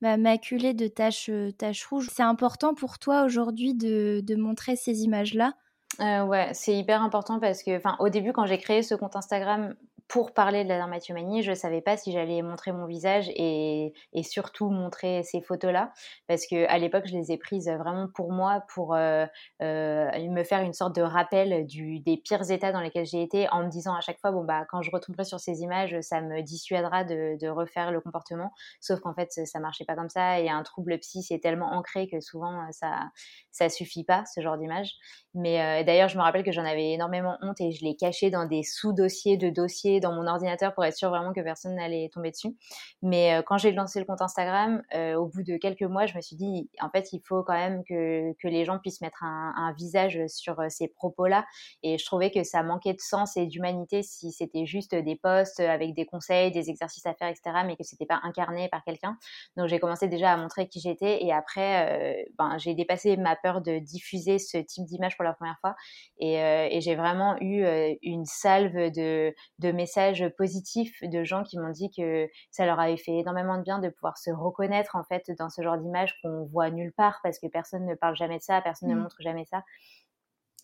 bah, 0.00 0.16
maculé 0.16 0.74
de 0.74 0.86
taches, 0.88 1.30
taches 1.56 1.86
rouges. 1.86 2.08
C'est 2.12 2.22
important 2.22 2.74
pour 2.74 2.98
toi 2.98 3.24
aujourd'hui 3.24 3.74
de, 3.74 4.20
de 4.22 4.36
montrer 4.36 4.76
ces 4.76 5.02
images-là? 5.02 5.54
Euh, 6.00 6.24
ouais, 6.24 6.50
c'est 6.52 6.74
hyper 6.74 7.02
important 7.02 7.40
parce 7.40 7.62
que, 7.62 7.76
enfin, 7.76 7.96
au 7.98 8.08
début, 8.08 8.32
quand 8.32 8.46
j'ai 8.46 8.58
créé 8.58 8.82
ce 8.82 8.94
compte 8.94 9.16
Instagram, 9.16 9.74
pour 10.08 10.32
parler 10.32 10.64
de 10.64 10.68
la 10.68 10.78
dermatomanie, 10.78 11.42
je 11.42 11.50
ne 11.50 11.54
savais 11.54 11.82
pas 11.82 11.98
si 11.98 12.12
j'allais 12.12 12.40
montrer 12.40 12.72
mon 12.72 12.86
visage 12.86 13.28
et, 13.36 13.92
surtout 14.22 14.70
montrer 14.70 15.22
ces 15.22 15.40
photos-là, 15.40 15.92
parce 16.26 16.46
que 16.46 16.66
à 16.68 16.78
l'époque, 16.78 17.04
je 17.06 17.16
les 17.16 17.30
ai 17.30 17.38
prises 17.38 17.68
vraiment 17.68 18.08
pour 18.14 18.32
moi, 18.32 18.64
pour 18.74 18.94
euh, 18.94 19.26
euh, 19.62 20.28
me 20.28 20.42
faire 20.44 20.62
une 20.62 20.72
sorte 20.72 20.96
de 20.96 21.02
rappel 21.02 21.66
des 21.66 22.16
pires 22.16 22.50
états 22.50 22.72
dans 22.72 22.80
lesquels 22.80 23.06
j'ai 23.06 23.22
été, 23.22 23.48
en 23.50 23.64
me 23.64 23.68
disant 23.68 23.94
à 23.94 24.00
chaque 24.00 24.18
fois, 24.18 24.32
bon 24.32 24.44
bah, 24.44 24.64
quand 24.70 24.82
je 24.82 24.90
retomberai 24.90 25.24
sur 25.24 25.40
ces 25.40 25.60
images, 25.60 25.96
ça 26.00 26.20
me 26.20 26.42
dissuadera 26.42 27.04
de, 27.04 27.38
de 27.38 27.48
refaire 27.48 27.92
le 27.92 28.00
comportement. 28.00 28.50
Sauf 28.80 29.00
qu'en 29.00 29.14
fait, 29.14 29.30
ça 29.30 29.60
marchait 29.60 29.84
pas 29.84 29.94
comme 29.94 30.08
ça, 30.08 30.40
et 30.40 30.48
un 30.48 30.62
trouble 30.62 30.98
psy, 30.98 31.22
c'est 31.22 31.38
tellement 31.38 31.72
ancré 31.72 32.08
que 32.08 32.20
souvent, 32.20 32.66
ça, 32.72 33.10
ça 33.50 33.68
suffit 33.68 34.04
pas 34.04 34.24
ce 34.34 34.40
genre 34.40 34.56
d'image. 34.56 34.94
Mais 35.34 35.60
euh, 35.60 35.84
d'ailleurs, 35.84 36.08
je 36.08 36.16
me 36.16 36.22
rappelle 36.22 36.42
que 36.42 36.52
j'en 36.52 36.64
avais 36.64 36.92
énormément 36.92 37.36
honte 37.42 37.60
et 37.60 37.70
je 37.70 37.84
l'ai 37.84 37.96
caché 37.96 38.30
dans 38.30 38.46
des 38.46 38.62
sous-dossiers 38.62 39.36
de 39.36 39.50
dossiers 39.50 39.97
dans 40.00 40.12
mon 40.12 40.26
ordinateur 40.26 40.74
pour 40.74 40.84
être 40.84 40.96
sûr 40.96 41.10
vraiment 41.10 41.32
que 41.32 41.40
personne 41.40 41.74
n'allait 41.74 42.08
tomber 42.12 42.30
dessus. 42.30 42.56
Mais 43.02 43.34
euh, 43.34 43.42
quand 43.42 43.58
j'ai 43.58 43.72
lancé 43.72 43.98
le 43.98 44.04
compte 44.04 44.22
Instagram, 44.22 44.82
euh, 44.94 45.14
au 45.14 45.26
bout 45.26 45.42
de 45.42 45.56
quelques 45.56 45.82
mois, 45.82 46.06
je 46.06 46.14
me 46.14 46.20
suis 46.20 46.36
dit, 46.36 46.68
en 46.80 46.90
fait, 46.90 47.12
il 47.12 47.20
faut 47.20 47.42
quand 47.42 47.54
même 47.54 47.82
que, 47.84 48.32
que 48.34 48.48
les 48.48 48.64
gens 48.64 48.78
puissent 48.78 49.00
mettre 49.00 49.22
un, 49.22 49.72
visage 49.76 50.18
sur 50.28 50.58
euh, 50.60 50.66
ces 50.68 50.88
propos-là. 50.88 51.44
Et 51.82 51.98
je 51.98 52.04
trouvais 52.04 52.30
que 52.30 52.42
ça 52.42 52.62
manquait 52.62 52.94
de 52.94 53.00
sens 53.00 53.36
et 53.36 53.46
d'humanité 53.46 54.02
si 54.02 54.32
c'était 54.32 54.66
juste 54.66 54.94
des 54.94 55.16
posts 55.16 55.60
avec 55.60 55.94
des 55.94 56.06
conseils, 56.06 56.50
des 56.50 56.70
exercices 56.70 57.06
à 57.06 57.14
faire, 57.14 57.28
etc., 57.28 57.42
mais 57.66 57.76
que 57.76 57.84
c'était 57.84 58.06
pas 58.06 58.20
incarné 58.22 58.68
par 58.68 58.82
quelqu'un. 58.82 59.16
Donc 59.56 59.68
j'ai 59.68 59.78
commencé 59.78 60.08
déjà 60.08 60.32
à 60.32 60.36
montrer 60.36 60.68
qui 60.68 60.80
j'étais 60.80 61.22
et 61.22 61.32
après, 61.32 62.26
ben, 62.38 62.56
j'ai 62.58 62.74
dépassé 62.74 63.16
ma 63.16 63.36
peur 63.36 63.60
de 63.60 63.78
diffuser 63.78 64.38
ce 64.38 64.58
type 64.58 64.84
d'image 64.86 65.16
pour 65.16 65.24
la 65.24 65.34
première 65.34 65.58
fois. 65.60 65.74
Et, 66.18 66.34
et 66.34 66.80
j'ai 66.80 66.96
vraiment 66.96 67.36
eu 67.40 67.64
une 68.02 68.24
salve 68.24 68.90
de, 68.90 69.34
de 69.58 69.72
messages 69.72 69.87
positifs 70.36 71.02
de 71.02 71.24
gens 71.24 71.42
qui 71.42 71.58
m'ont 71.58 71.70
dit 71.70 71.90
que 71.90 72.28
ça 72.50 72.66
leur 72.66 72.80
avait 72.80 72.96
fait 72.96 73.18
énormément 73.18 73.58
de 73.58 73.62
bien 73.62 73.78
de 73.78 73.88
pouvoir 73.88 74.18
se 74.18 74.30
reconnaître 74.30 74.96
en 74.96 75.04
fait 75.04 75.30
dans 75.38 75.50
ce 75.50 75.62
genre 75.62 75.78
d'image 75.78 76.18
qu'on 76.22 76.44
voit 76.44 76.70
nulle 76.70 76.92
part 76.92 77.20
parce 77.22 77.38
que 77.38 77.46
personne 77.46 77.86
ne 77.86 77.94
parle 77.94 78.16
jamais 78.16 78.38
de 78.38 78.42
ça, 78.42 78.60
personne 78.60 78.88
ne 78.88 78.94
mmh. 78.94 79.02
montre 79.02 79.16
jamais 79.20 79.44
ça. 79.44 79.62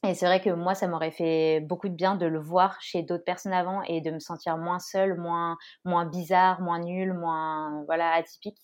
Et 0.07 0.15
c'est 0.15 0.27
vrai 0.27 0.41
que 0.43 0.51
moi, 0.51 0.75
ça 0.75 0.87
m'aurait 0.87 1.11
fait 1.11 1.61
beaucoup 1.61 1.89
de 1.89 1.95
bien 1.95 2.15
de 2.15 2.27
le 2.27 2.39
voir 2.39 2.79
chez 2.83 3.03
d'autres 3.03 3.25
personnes 3.25 3.55
avant 3.55 3.81
et 3.83 4.03
de 4.03 4.11
me 4.11 4.19
sentir 4.19 4.59
moins 4.59 4.79
seule, 4.79 5.19
moins, 5.19 5.57
moins 5.85 6.05
bizarre, 6.05 6.61
moins 6.61 6.79
nulle, 6.79 7.15
moins 7.15 7.85
voilà 7.87 8.13
atypique. 8.13 8.59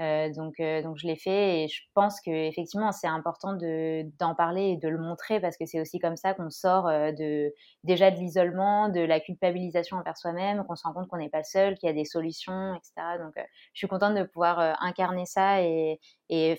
Euh, 0.00 0.32
donc, 0.32 0.58
euh, 0.58 0.82
donc 0.82 0.96
je 0.98 1.06
l'ai 1.06 1.14
fait 1.14 1.62
et 1.62 1.68
je 1.68 1.82
pense 1.94 2.20
que 2.20 2.30
effectivement 2.30 2.90
c'est 2.90 3.06
important 3.06 3.52
de 3.52 4.02
d'en 4.18 4.34
parler 4.34 4.70
et 4.70 4.76
de 4.76 4.88
le 4.88 4.98
montrer 4.98 5.40
parce 5.40 5.56
que 5.56 5.66
c'est 5.66 5.80
aussi 5.80 6.00
comme 6.00 6.16
ça 6.16 6.34
qu'on 6.34 6.50
sort 6.50 6.88
euh, 6.88 7.12
de 7.12 7.54
déjà 7.84 8.10
de 8.10 8.16
l'isolement, 8.16 8.88
de 8.88 8.98
la 9.00 9.20
culpabilisation 9.20 9.98
envers 9.98 10.16
soi-même, 10.16 10.64
qu'on 10.64 10.74
se 10.74 10.82
rend 10.82 10.92
compte 10.94 11.06
qu'on 11.06 11.18
n'est 11.18 11.28
pas 11.28 11.44
seul, 11.44 11.76
qu'il 11.76 11.86
y 11.88 11.90
a 11.90 11.94
des 11.94 12.04
solutions, 12.04 12.74
etc. 12.74 13.18
Donc 13.20 13.34
je 13.36 13.78
suis 13.78 13.86
contente 13.86 14.16
de 14.16 14.24
pouvoir 14.24 14.76
incarner 14.80 15.26
ça 15.26 15.62
et, 15.62 16.00
et 16.28 16.56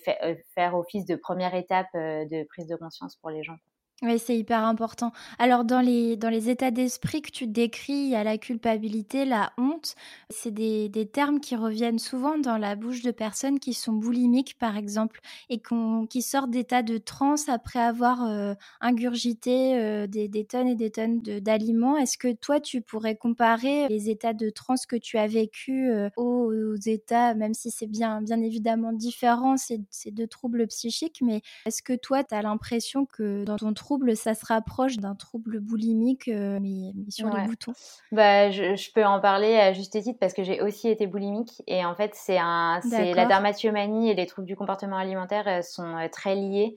faire 0.54 0.76
office 0.76 1.06
de 1.06 1.16
première 1.16 1.56
étape 1.56 1.88
de 1.94 2.46
prise 2.48 2.68
de 2.68 2.76
conscience 2.78 3.18
pour 3.18 3.32
les 3.32 3.44
gens. 3.44 3.58
Oui, 4.02 4.20
c'est 4.20 4.38
hyper 4.38 4.66
important. 4.66 5.14
Alors, 5.40 5.64
dans 5.64 5.80
les, 5.80 6.18
dans 6.18 6.28
les 6.30 6.50
états 6.50 6.70
d'esprit 6.70 7.22
que 7.22 7.32
tu 7.32 7.48
décris, 7.48 7.94
il 7.94 8.10
y 8.10 8.16
a 8.16 8.26
la 8.26 8.38
culpabilité, 8.38 9.24
la 9.24 9.54
honte. 9.58 9.96
C'est 10.30 10.52
des, 10.52 10.90
des 10.90 11.06
termes 11.08 11.40
qui 11.40 11.56
reviennent 11.56 11.98
souvent 11.98 12.38
dans 12.38 12.58
la 12.58 12.76
bouche 12.76 13.04
de 13.04 13.12
personnes 13.12 13.58
qui 13.58 13.74
sont 13.74 13.94
boulimiques, 13.94 14.58
par 14.60 14.76
exemple, 14.76 15.22
et 15.50 15.62
qui 16.10 16.22
sortent 16.22 16.50
d'état 16.52 16.84
de 16.84 16.98
transe 16.98 17.48
après 17.48 17.80
avoir 17.80 18.26
euh, 18.26 18.54
ingurgité 18.82 19.78
euh, 19.80 20.08
des, 20.08 20.28
des, 20.28 20.44
tonnes 20.44 20.68
et 20.68 20.76
des 20.76 20.92
tonnes 20.92 21.22
d'aliments. 21.22 21.98
Est-ce 21.98 22.18
que 22.18 22.34
toi, 22.34 22.60
tu 22.60 22.82
pourrais 22.82 23.16
comparer 23.16 23.88
les 23.88 24.10
états 24.10 24.34
de 24.34 24.50
transe 24.50 24.86
que 24.86 24.98
tu 24.98 25.18
as 25.18 25.28
vécu 25.28 25.90
euh, 25.90 26.10
aux, 26.18 26.76
états, 26.86 27.34
même 27.34 27.54
si 27.54 27.72
c'est 27.72 27.88
bien, 27.88 28.22
bien 28.22 28.42
évidemment 28.42 28.92
différent, 28.92 29.56
c'est 29.58 30.12
deux 30.12 30.28
troubles 30.28 30.68
psychiques, 30.68 31.22
mais 31.22 31.42
est-ce 31.66 31.82
que 31.82 31.94
toi, 31.94 32.26
tu 32.26 32.36
as 32.36 32.42
l'impression 32.42 33.06
que 33.06 33.46
dans 33.46 33.56
ton 33.56 33.74
trouble, 33.86 34.16
ça 34.16 34.34
se 34.34 34.44
rapproche 34.48 34.98
d'un 34.98 35.14
trouble 35.14 35.60
boulimique, 35.60 36.28
euh, 36.28 36.58
mais, 36.60 36.92
sur 37.10 37.30
les 37.30 37.46
boutons. 37.46 37.74
Bah, 38.12 38.50
je, 38.50 38.92
peux 38.94 39.06
en 39.06 39.20
parler 39.20 39.58
à 39.58 39.74
juste 39.74 40.02
titre 40.02 40.18
parce 40.20 40.34
que 40.34 40.44
j'ai 40.44 40.60
aussi 40.62 40.90
été 40.90 41.06
boulimique 41.06 41.62
et 41.68 41.86
en 41.86 41.94
fait, 41.94 42.12
c'est 42.16 42.40
un, 42.40 42.80
c'est 42.82 43.14
la 43.14 43.26
dermatillomanie 43.26 44.10
et 44.10 44.16
les 44.16 44.26
troubles 44.26 44.48
du 44.48 44.56
comportement 44.56 44.98
alimentaire 44.98 45.48
euh, 45.48 45.62
sont 45.62 45.98
euh, 45.98 46.08
très 46.12 46.36
liés 46.36 46.76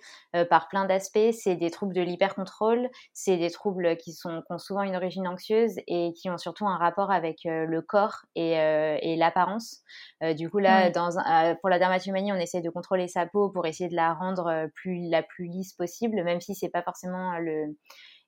par 0.50 0.69
plein 0.69 0.85
d'aspects. 0.85 1.33
C'est 1.33 1.57
des 1.57 1.71
troubles 1.71 1.95
de 1.95 2.03
l'hypercontrôle, 2.03 2.91
c'est 3.15 3.38
des 3.38 3.50
troubles 3.50 3.97
qui 3.97 4.12
sont 4.12 4.43
ont 4.50 4.59
souvent 4.59 4.83
une 4.83 4.95
origine 4.95 5.27
anxieuse 5.27 5.77
et 5.87 6.12
qui 6.12 6.29
ont 6.29 6.37
surtout 6.37 6.67
un 6.67 6.77
rapport 6.77 7.11
avec 7.11 7.41
le 7.45 7.81
corps 7.81 8.27
et, 8.35 8.53
et 8.53 9.17
l'apparence. 9.17 9.83
du 10.37 10.50
coup, 10.50 10.59
là, 10.59 10.91
dans 10.91 11.11
pour 11.61 11.71
la 11.71 11.79
dermatillomanie, 11.79 12.33
on 12.33 12.37
essaie 12.37 12.61
de 12.61 12.71
contrôler 12.71 13.09
sa 13.09 13.27
peau 13.27 13.49
pour 13.49 13.67
essayer 13.67 13.88
de 13.88 13.97
la 13.97 14.12
rendre 14.12 14.69
plus 14.75 15.09
la 15.09 15.23
plus 15.23 15.47
lisse 15.47 15.73
possible, 15.73 16.23
même 16.23 16.41
si 16.41 16.55
c'est 16.55 16.69
pas 16.69 16.83
forcément 16.83 16.98
forcément 16.99 17.38
le, 17.38 17.75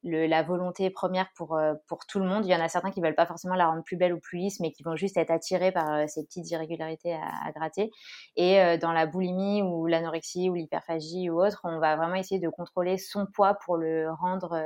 la 0.03 0.43
volonté 0.43 0.91
première 0.91 1.29
pour, 1.35 1.57
euh, 1.57 1.75
pour 1.87 2.07
tout 2.07 2.19
le 2.19 2.27
monde. 2.27 2.47
Il 2.47 2.51
y 2.51 2.55
en 2.55 2.61
a 2.61 2.69
certains 2.69 2.91
qui 2.91 3.01
veulent 3.01 3.15
pas 3.15 3.27
forcément 3.27 3.55
la 3.55 3.67
rendre 3.67 3.83
plus 3.83 3.97
belle 3.97 4.13
ou 4.13 4.21
plus 4.21 4.39
lisse, 4.39 4.61
mais 4.61 4.73
qui 4.73 4.83
vont 4.83 4.97
juste 4.97 5.17
être 5.17 5.31
attirés 5.31 5.73
par 5.73 5.93
euh, 5.93 6.05
ces 6.07 6.25
petites 6.25 6.51
irrégularités 6.51 7.15
à, 7.15 7.51
gratter. 7.53 7.91
Et 8.37 8.61
euh, 8.61 8.77
dans 8.79 8.93
la 8.93 9.07
boulimie 9.07 9.63
ou 9.63 9.87
l'anorexie 9.87 10.49
ou 10.49 10.55
l'hyperphagie 10.55 11.31
ou 11.31 11.43
autre, 11.43 11.61
on 11.65 11.79
va 11.79 11.97
vraiment 11.97 12.15
essayer 12.15 12.41
de 12.41 12.49
contrôler 12.49 12.97
son 12.97 13.27
poids 13.27 13.55
pour 13.55 13.77
le 13.77 14.11
rendre 14.13 14.59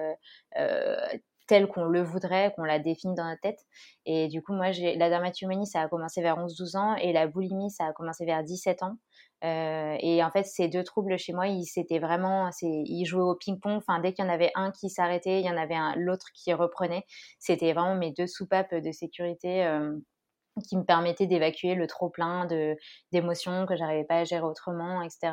tel 1.46 1.66
qu'on 1.68 1.84
le 1.84 2.02
voudrait, 2.02 2.52
qu'on 2.56 2.64
l'a 2.64 2.78
défini 2.78 3.14
dans 3.14 3.24
notre 3.24 3.40
tête. 3.40 3.60
Et 4.06 4.28
du 4.28 4.42
coup, 4.42 4.54
moi, 4.54 4.70
la 4.70 5.08
dermatillomanie, 5.10 5.66
ça 5.66 5.82
a 5.82 5.88
commencé 5.88 6.22
vers 6.22 6.38
11-12 6.38 6.76
ans 6.76 6.96
et 6.96 7.12
la 7.12 7.26
boulimie, 7.26 7.70
ça 7.70 7.84
a 7.86 7.92
commencé 7.92 8.24
vers 8.24 8.42
17 8.42 8.82
ans. 8.82 8.96
Euh, 9.44 9.96
et 10.00 10.24
en 10.24 10.30
fait, 10.30 10.44
ces 10.44 10.68
deux 10.68 10.84
troubles 10.84 11.18
chez 11.18 11.32
moi, 11.32 11.46
ils 11.48 11.64
c'était 11.64 11.98
vraiment, 11.98 12.50
ils 12.62 13.04
jouaient 13.04 13.22
au 13.22 13.34
ping-pong. 13.34 13.76
Enfin, 13.76 14.00
dès 14.00 14.12
qu'il 14.14 14.24
y 14.24 14.28
en 14.28 14.32
avait 14.32 14.50
un 14.54 14.70
qui 14.70 14.88
s'arrêtait, 14.88 15.40
il 15.40 15.46
y 15.46 15.50
en 15.50 15.56
avait 15.56 15.74
un 15.74 15.94
l'autre 15.96 16.28
qui 16.34 16.52
reprenait. 16.54 17.04
C'était 17.38 17.72
vraiment 17.72 17.94
mes 17.96 18.12
deux 18.12 18.26
soupapes 18.26 18.74
de 18.74 18.92
sécurité. 18.92 19.64
Euh, 19.64 19.94
qui 20.68 20.76
me 20.76 20.84
permettaient 20.84 21.26
d'évacuer 21.26 21.74
le 21.74 21.86
trop 21.86 22.10
plein 22.10 22.46
d'émotions 23.12 23.66
que 23.66 23.76
j'arrivais 23.76 24.04
pas 24.04 24.18
à 24.18 24.24
gérer 24.24 24.44
autrement, 24.44 25.02
etc. 25.02 25.32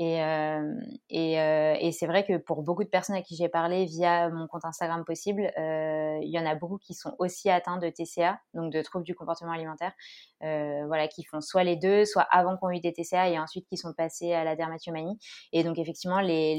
Et, 0.00 0.24
euh, 0.24 0.80
et, 1.10 1.38
euh, 1.38 1.74
et 1.78 1.92
c'est 1.92 2.06
vrai 2.06 2.24
que 2.24 2.38
pour 2.38 2.62
beaucoup 2.62 2.84
de 2.84 2.88
personnes 2.88 3.16
à 3.16 3.20
qui 3.20 3.36
j'ai 3.36 3.50
parlé 3.50 3.84
via 3.84 4.30
mon 4.30 4.46
compte 4.46 4.64
Instagram 4.64 5.04
possible, 5.04 5.52
euh, 5.58 6.18
il 6.22 6.30
y 6.30 6.38
en 6.38 6.46
a 6.46 6.54
beaucoup 6.54 6.78
qui 6.78 6.94
sont 6.94 7.14
aussi 7.18 7.50
atteints 7.50 7.76
de 7.76 7.90
TCA, 7.90 8.40
donc 8.54 8.72
de 8.72 8.80
troubles 8.80 9.04
du 9.04 9.14
comportement 9.14 9.52
alimentaire, 9.52 9.92
voilà, 10.40 11.06
qui 11.06 11.22
font 11.24 11.42
soit 11.42 11.64
les 11.64 11.76
deux, 11.76 12.06
soit 12.06 12.26
avant 12.30 12.56
qu'on 12.56 12.70
eu 12.70 12.80
des 12.80 12.94
TCA 12.94 13.28
et 13.28 13.38
ensuite 13.38 13.66
qui 13.68 13.76
sont 13.76 13.92
passés 13.92 14.32
à 14.32 14.42
la 14.42 14.56
dermatomanie. 14.56 15.18
Et 15.52 15.64
donc 15.64 15.78
effectivement, 15.78 16.20
les, 16.20 16.58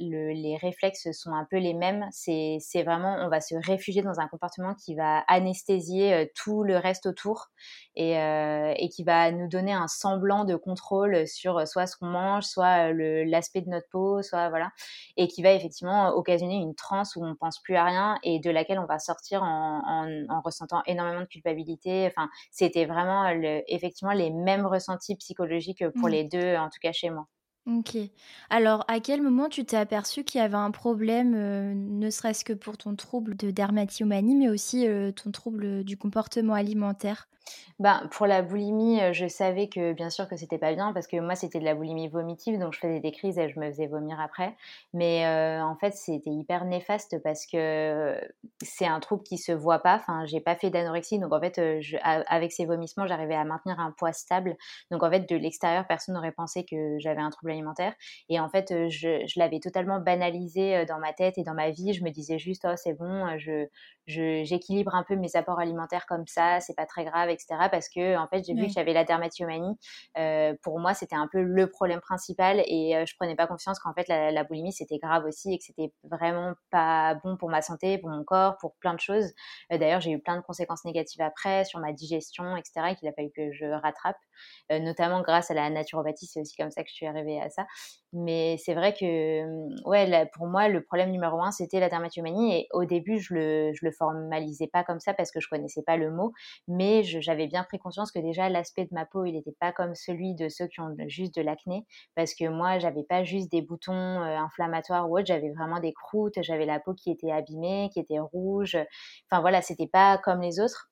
le, 0.00 0.32
les 0.32 0.56
réflexes 0.56 1.12
sont 1.12 1.30
un 1.30 1.46
peu 1.48 1.58
les 1.58 1.72
mêmes. 1.72 2.04
C'est 2.10 2.58
vraiment, 2.82 3.16
on 3.20 3.28
va 3.28 3.40
se 3.40 3.54
réfugier 3.54 4.02
dans 4.02 4.18
un 4.18 4.26
comportement 4.26 4.74
qui 4.74 4.96
va 4.96 5.18
anesthésier 5.28 6.32
tout 6.34 6.64
le 6.64 6.78
reste 6.78 7.06
autour 7.06 7.46
et, 7.94 8.14
et 8.14 8.88
qui 8.88 9.04
va 9.04 9.30
nous 9.30 9.46
donner 9.46 9.72
un 9.72 9.86
semblant 9.86 10.44
de 10.44 10.56
contrôle 10.56 11.28
sur 11.28 11.64
soit 11.68 11.86
ce 11.86 11.96
qu'on 11.96 12.06
mange, 12.06 12.55
soit 12.56 12.92
euh, 12.92 13.24
l'aspect 13.26 13.60
de 13.60 13.68
notre 13.68 13.88
peau, 13.90 14.22
soit 14.22 14.48
voilà, 14.48 14.70
et 15.16 15.28
qui 15.28 15.42
va 15.42 15.52
effectivement 15.52 16.08
occasionner 16.10 16.56
une 16.56 16.74
transe 16.74 17.16
où 17.16 17.24
on 17.24 17.34
pense 17.34 17.60
plus 17.60 17.76
à 17.76 17.84
rien 17.84 18.18
et 18.22 18.40
de 18.40 18.50
laquelle 18.50 18.78
on 18.78 18.86
va 18.86 18.98
sortir 18.98 19.42
en, 19.42 19.82
en, 20.28 20.40
ressentant 20.40 20.82
énormément 20.86 21.20
de 21.20 21.26
culpabilité. 21.26 22.06
Enfin, 22.06 22.28
c'était 22.50 22.86
vraiment 22.86 23.32
le, 23.32 23.62
effectivement 23.68 24.12
les 24.12 24.30
mêmes 24.30 24.66
ressentis 24.66 25.16
psychologiques 25.16 25.88
pour 25.90 26.08
mmh. 26.08 26.12
les 26.12 26.24
deux, 26.24 26.56
en 26.56 26.68
tout 26.68 26.78
cas 26.80 26.92
chez 26.92 27.10
moi. 27.10 27.26
Ok. 27.66 27.96
Alors, 28.48 28.84
à 28.86 29.00
quel 29.00 29.22
moment 29.22 29.48
tu 29.48 29.64
t'es 29.64 29.76
aperçu 29.76 30.22
qu'il 30.22 30.40
y 30.40 30.44
avait 30.44 30.54
un 30.56 30.70
problème, 30.70 31.34
euh, 31.34 31.74
ne 31.74 32.10
serait-ce 32.10 32.44
que 32.44 32.52
pour 32.52 32.76
ton 32.78 32.94
trouble 32.94 33.36
de 33.36 33.50
dermatillomanie, 33.50 34.36
mais 34.36 34.48
aussi 34.48 34.86
euh, 34.86 35.10
ton 35.10 35.32
trouble 35.32 35.82
du 35.82 35.96
comportement 35.96 36.54
alimentaire? 36.54 37.28
Ben, 37.78 38.08
pour 38.10 38.26
la 38.26 38.42
boulimie, 38.42 39.00
euh, 39.02 39.12
je 39.12 39.26
savais 39.28 39.68
que 39.68 39.92
bien 39.92 40.10
sûr 40.10 40.28
que 40.28 40.36
c'était 40.36 40.58
pas 40.58 40.74
bien 40.74 40.92
parce 40.92 41.06
que 41.06 41.18
moi 41.20 41.34
c'était 41.34 41.58
de 41.58 41.64
la 41.64 41.74
boulimie 41.74 42.08
vomitive 42.08 42.58
donc 42.58 42.72
je 42.72 42.78
faisais 42.80 43.00
des 43.00 43.12
crises 43.12 43.38
et 43.38 43.48
je 43.50 43.58
me 43.60 43.66
faisais 43.70 43.86
vomir 43.86 44.18
après. 44.20 44.56
Mais 44.94 45.26
en 45.60 45.76
fait 45.76 45.92
c'était 45.94 46.30
hyper 46.30 46.64
néfaste 46.64 47.22
parce 47.22 47.46
que 47.46 48.18
c'est 48.62 48.86
un 48.86 49.00
trouble 49.00 49.22
qui 49.22 49.38
se 49.38 49.52
voit 49.52 49.80
pas. 49.80 49.96
Enfin 49.96 50.24
j'ai 50.26 50.40
pas 50.40 50.56
fait 50.56 50.70
d'anorexie 50.70 51.18
donc 51.18 51.32
en 51.32 51.40
fait 51.40 51.60
avec 52.02 52.52
ces 52.52 52.64
vomissements 52.66 53.06
j'arrivais 53.06 53.34
à 53.36 53.44
maintenir 53.44 53.78
un 53.80 53.92
poids 53.92 54.12
stable. 54.12 54.56
Donc 54.90 55.02
en 55.02 55.10
fait 55.10 55.28
de 55.28 55.36
l'extérieur 55.36 55.86
personne 55.86 56.14
n'aurait 56.14 56.32
pensé 56.32 56.64
que 56.64 56.96
j'avais 56.98 57.20
un 57.20 57.30
trouble 57.30 57.52
alimentaire 57.56 57.94
et 58.28 58.40
en 58.40 58.48
fait 58.48 58.88
je, 58.88 59.24
je 59.26 59.38
l'avais 59.38 59.60
totalement 59.60 60.00
banalisé 60.00 60.84
dans 60.86 60.98
ma 60.98 61.12
tête 61.12 61.38
et 61.38 61.42
dans 61.42 61.54
ma 61.54 61.70
vie. 61.70 61.92
Je 61.92 62.04
me 62.04 62.10
disais 62.10 62.38
juste 62.38 62.66
oh 62.68 62.74
c'est 62.76 62.94
bon 62.94 63.36
je 63.38 63.66
j'équilibre 64.06 64.94
un 64.94 65.02
peu 65.02 65.16
mes 65.16 65.34
apports 65.34 65.58
alimentaires 65.58 66.06
comme 66.06 66.26
ça 66.28 66.60
c'est 66.60 66.76
pas 66.76 66.86
très 66.86 67.04
grave 67.04 67.28
etc 67.28 67.56
parce 67.70 67.88
que 67.88 68.16
en 68.16 68.28
fait 68.28 68.44
j'ai 68.44 68.54
vu 68.54 68.66
que 68.66 68.72
j'avais 68.72 68.92
la 68.92 69.04
dermatomanie. 69.04 69.76
Euh, 70.18 70.54
pour 70.62 70.78
moi, 70.78 70.94
c'était 70.94 71.16
un 71.16 71.28
peu 71.30 71.42
le 71.42 71.70
problème 71.70 72.00
principal 72.00 72.62
et 72.66 72.96
euh, 72.96 73.04
je 73.06 73.14
prenais 73.16 73.34
pas 73.34 73.46
confiance 73.46 73.78
qu'en 73.78 73.92
fait 73.94 74.08
la, 74.08 74.44
boulimie 74.44 74.72
c'était 74.72 74.98
grave 74.98 75.24
aussi 75.24 75.54
et 75.54 75.58
que 75.58 75.64
c'était 75.64 75.92
vraiment 76.04 76.54
pas 76.70 77.14
bon 77.16 77.36
pour 77.36 77.48
ma 77.48 77.62
santé, 77.62 77.98
pour 77.98 78.10
mon 78.10 78.24
corps, 78.24 78.56
pour 78.58 78.74
plein 78.76 78.94
de 78.94 79.00
choses. 79.00 79.32
Euh, 79.72 79.78
d'ailleurs, 79.78 80.00
j'ai 80.00 80.12
eu 80.12 80.18
plein 80.18 80.36
de 80.36 80.42
conséquences 80.42 80.84
négatives 80.84 81.22
après 81.22 81.64
sur 81.64 81.80
ma 81.80 81.92
digestion, 81.92 82.56
etc. 82.56 82.94
qu'il 82.98 83.08
a 83.08 83.12
fallu 83.12 83.30
que 83.34 83.52
je 83.52 83.66
rattrape, 83.66 84.18
notamment 84.70 85.20
grâce 85.22 85.50
à 85.50 85.54
la 85.54 85.70
naturopathie. 85.70 86.26
C'est 86.26 86.40
aussi 86.40 86.56
comme 86.56 86.70
ça 86.70 86.82
que 86.82 86.88
je 86.90 86.94
suis 86.94 87.06
arrivée 87.06 87.40
à 87.40 87.45
ça. 87.50 87.66
Mais 88.12 88.56
c'est 88.58 88.74
vrai 88.74 88.94
que, 88.94 89.84
ouais, 89.84 90.30
pour 90.34 90.46
moi, 90.46 90.68
le 90.68 90.82
problème 90.82 91.10
numéro 91.10 91.40
un, 91.42 91.50
c'était 91.50 91.80
la 91.80 91.88
dermatomanie. 91.88 92.54
Et 92.54 92.68
au 92.72 92.84
début, 92.84 93.18
je 93.18 93.34
le, 93.34 93.72
je 93.74 93.84
le 93.84 93.90
formalisais 93.92 94.68
pas 94.68 94.84
comme 94.84 95.00
ça 95.00 95.12
parce 95.12 95.30
que 95.30 95.40
je 95.40 95.48
connaissais 95.48 95.82
pas 95.82 95.96
le 95.96 96.10
mot, 96.10 96.32
mais 96.68 97.02
j'avais 97.02 97.46
bien 97.46 97.64
pris 97.64 97.78
conscience 97.78 98.10
que 98.12 98.18
déjà 98.18 98.48
l'aspect 98.48 98.84
de 98.84 98.94
ma 98.94 99.04
peau, 99.06 99.24
il 99.24 99.32
n'était 99.32 99.56
pas 99.60 99.72
comme 99.72 99.94
celui 99.94 100.34
de 100.34 100.48
ceux 100.48 100.66
qui 100.68 100.80
ont 100.80 100.94
juste 101.08 101.34
de 101.36 101.42
l'acné, 101.42 101.84
parce 102.14 102.34
que 102.34 102.48
moi, 102.48 102.78
j'avais 102.78 103.04
pas 103.04 103.24
juste 103.24 103.50
des 103.50 103.62
boutons 103.62 103.92
euh, 103.92 104.36
inflammatoires 104.38 105.10
ou 105.10 105.18
autre, 105.18 105.26
j'avais 105.26 105.50
vraiment 105.52 105.80
des 105.80 105.92
croûtes, 105.92 106.40
j'avais 106.42 106.66
la 106.66 106.80
peau 106.80 106.94
qui 106.94 107.10
était 107.10 107.30
abîmée, 107.32 107.90
qui 107.92 108.00
était 108.00 108.18
rouge. 108.18 108.76
Enfin 109.30 109.40
voilà, 109.40 109.62
c'était 109.62 109.88
pas 109.88 110.18
comme 110.18 110.40
les 110.40 110.60
autres. 110.60 110.90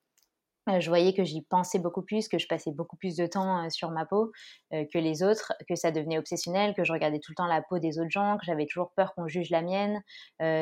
Euh, 0.69 0.81
je 0.81 0.89
voyais 0.89 1.13
que 1.13 1.25
j'y 1.25 1.43
pensais 1.43 1.79
beaucoup 1.79 2.03
plus, 2.03 2.29
que 2.29 2.39
je 2.39 2.49
passais 2.49 2.71
beaucoup 2.73 2.97
plus 2.97 3.17
de 3.17 3.27
temps 3.27 3.65
euh, 3.65 3.71
sur 3.71 3.91
ma 3.91 4.07
peau 4.07 4.33
euh, 4.73 4.85
que 4.93 4.99
les 4.99 5.23
autres, 5.23 5.53
que 5.69 5.75
ça 5.75 5.91
devenait 5.91 6.19
obsessionnel, 6.19 6.75
que 6.75 6.85
je 6.85 6.93
regardais 6.93 7.19
tout 7.19 7.33
le 7.33 7.37
temps 7.37 7.47
la 7.47 7.61
peau 7.61 7.79
des 7.79 7.99
autres 7.99 8.11
gens, 8.11 8.39
que 8.39 8.47
j'avais 8.47 8.67
toujours 8.67 8.91
peur 8.97 9.15
qu'on 9.15 9.29
juge 9.29 9.51
la 9.51 9.63
mienne. 9.63 10.03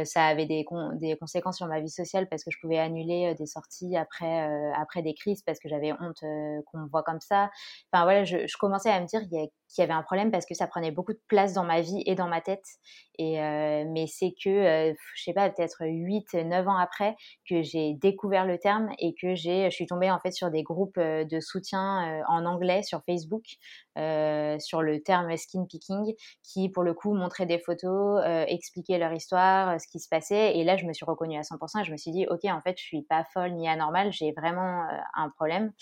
ça 0.05 0.27
avait 0.27 0.47
des, 0.47 0.65
conséquences 1.21 1.59
sur 1.59 1.67
ma 1.67 1.81
vie 1.81 1.91
sociale 1.91 2.29
parce 2.29 2.45
que 2.45 2.51
je 2.51 2.59
pouvais 2.61 2.79
annuler 2.79 3.35
des 3.37 3.47
sorties 3.47 3.97
après, 3.97 4.73
après 4.75 5.03
des 5.03 5.15
crises 5.15 5.43
parce 5.43 5.59
que 5.59 5.69
j'avais 5.69 5.93
honte 5.93 6.21
qu'on 6.21 6.79
me 6.79 6.89
voit 6.89 7.03
comme 7.03 7.21
ça. 7.21 7.51
Enfin 7.93 8.05
voilà, 8.05 8.25
je, 8.25 8.47
je 8.47 8.57
commençais 8.59 8.91
à 8.91 9.01
me 9.01 9.07
dire 9.07 9.21
qu'il 9.21 9.39
y, 9.39 9.51
qu'il 9.73 9.83
y 9.83 9.85
avait 9.85 9.93
un 9.93 10.03
problème 10.03 10.31
parce 10.31 10.47
que 10.47 10.55
ça 10.55 10.67
prenait 10.67 10.91
beaucoup 10.91 11.13
de 11.13 11.21
place 11.29 11.53
dans 11.53 11.65
ma 11.65 11.81
vie 11.81 12.03
et 12.07 12.15
dans 12.15 12.29
ma 12.29 12.41
tête. 12.41 12.65
Et, 13.19 13.37
mais 13.39 14.07
c'est 14.07 14.33
que, 14.43 14.95
je 15.15 15.23
sais 15.23 15.35
pas, 15.35 15.51
peut-être 15.51 15.83
8, 15.83 16.35
9 16.35 16.67
ans 16.67 16.79
après 16.79 17.15
que 17.49 17.63
j'ai 17.63 17.95
découvert 17.95 18.47
le 18.47 18.59
terme 18.59 18.91
et 18.99 19.15
que 19.15 19.35
je 19.35 19.69
suis 19.71 19.87
tombée 19.87 20.11
en 20.11 20.19
fait 20.19 20.33
sur 20.33 20.51
des 20.51 20.63
groupes 20.63 20.99
de 20.99 21.41
soutien 21.41 22.23
en 22.29 22.47
anglais 22.47 22.83
sur 22.83 23.03
Facebook 23.05 23.45
euh, 23.99 24.59
sur 24.59 24.81
le 24.81 25.03
terme 25.03 25.37
skin 25.37 25.67
picking, 25.67 26.15
qui 26.43 26.71
pour 26.71 26.83
le 26.83 26.95
coup 26.95 27.13
montraient 27.13 27.45
des 27.45 27.59
photos, 27.59 28.23
euh, 28.25 28.47
expliquaient 28.49 28.97
leur 28.97 29.13
histoire, 29.13 29.71
euh, 29.71 29.79
ce 29.79 29.87
qui 29.87 30.01
se 30.01 30.09
passait. 30.09 30.57
Et 30.57 30.65
là, 30.65 30.79
je 30.79 30.87
me 30.87 30.95
suis 30.95 31.05
reconnue 31.05 31.37
à 31.37 31.43
100% 31.43 31.81
et 31.81 31.85
je 31.85 31.93
me 31.93 31.99
suis 31.99 32.11
dit, 32.11 32.27
ok, 32.27 32.45
en 32.45 32.63
fait, 32.63 32.79
je 32.79 32.83
suis 32.83 33.03
pas 33.03 33.25
folle 33.35 33.53
ni 33.53 33.69
anormale, 33.69 34.11
j'ai 34.11 34.33
vraiment 34.33 34.87
un 35.15 35.29
problème. 35.31 35.73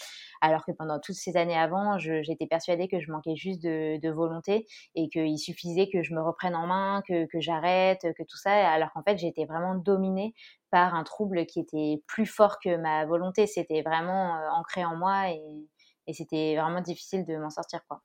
Alors 0.40 0.64
que 0.64 0.72
pendant 0.72 0.98
toutes 0.98 1.14
ces 1.14 1.36
années 1.36 1.56
avant, 1.56 1.98
j'étais 1.98 2.46
persuadée 2.46 2.88
que 2.88 2.98
je 2.98 3.12
manquais 3.12 3.36
juste 3.36 3.62
de, 3.62 3.79
de 3.98 4.10
volonté 4.10 4.66
et 4.94 5.08
qu'il 5.08 5.38
suffisait 5.38 5.88
que 5.92 6.02
je 6.02 6.14
me 6.14 6.22
reprenne 6.22 6.54
en 6.54 6.66
main, 6.66 7.02
que, 7.06 7.26
que 7.26 7.40
j'arrête, 7.40 8.00
que 8.02 8.22
tout 8.22 8.36
ça. 8.36 8.52
Alors 8.70 8.90
qu'en 8.92 9.02
fait, 9.02 9.18
j'étais 9.18 9.44
vraiment 9.44 9.74
dominée 9.74 10.34
par 10.70 10.94
un 10.94 11.04
trouble 11.04 11.46
qui 11.46 11.60
était 11.60 12.02
plus 12.06 12.26
fort 12.26 12.58
que 12.62 12.76
ma 12.76 13.06
volonté. 13.06 13.46
C'était 13.46 13.82
vraiment 13.82 14.32
ancré 14.52 14.84
en 14.84 14.96
moi 14.96 15.30
et, 15.30 15.68
et 16.06 16.12
c'était 16.12 16.56
vraiment 16.56 16.80
difficile 16.80 17.24
de 17.26 17.36
m'en 17.36 17.50
sortir 17.50 17.80
quoi. 17.88 18.02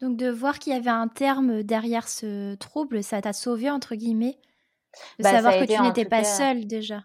Donc 0.00 0.16
de 0.16 0.30
voir 0.30 0.60
qu'il 0.60 0.72
y 0.72 0.76
avait 0.76 0.88
un 0.90 1.08
terme 1.08 1.64
derrière 1.64 2.06
ce 2.08 2.54
trouble, 2.54 3.02
ça 3.02 3.20
t'a 3.20 3.32
sauvé 3.32 3.70
entre 3.70 3.96
guillemets? 3.96 4.38
De 5.18 5.24
bah, 5.24 5.30
savoir 5.32 5.56
que 5.56 5.64
tu 5.64 5.82
n'étais 5.82 6.04
pas 6.04 6.24
seule 6.24 6.66
déjà. 6.66 7.04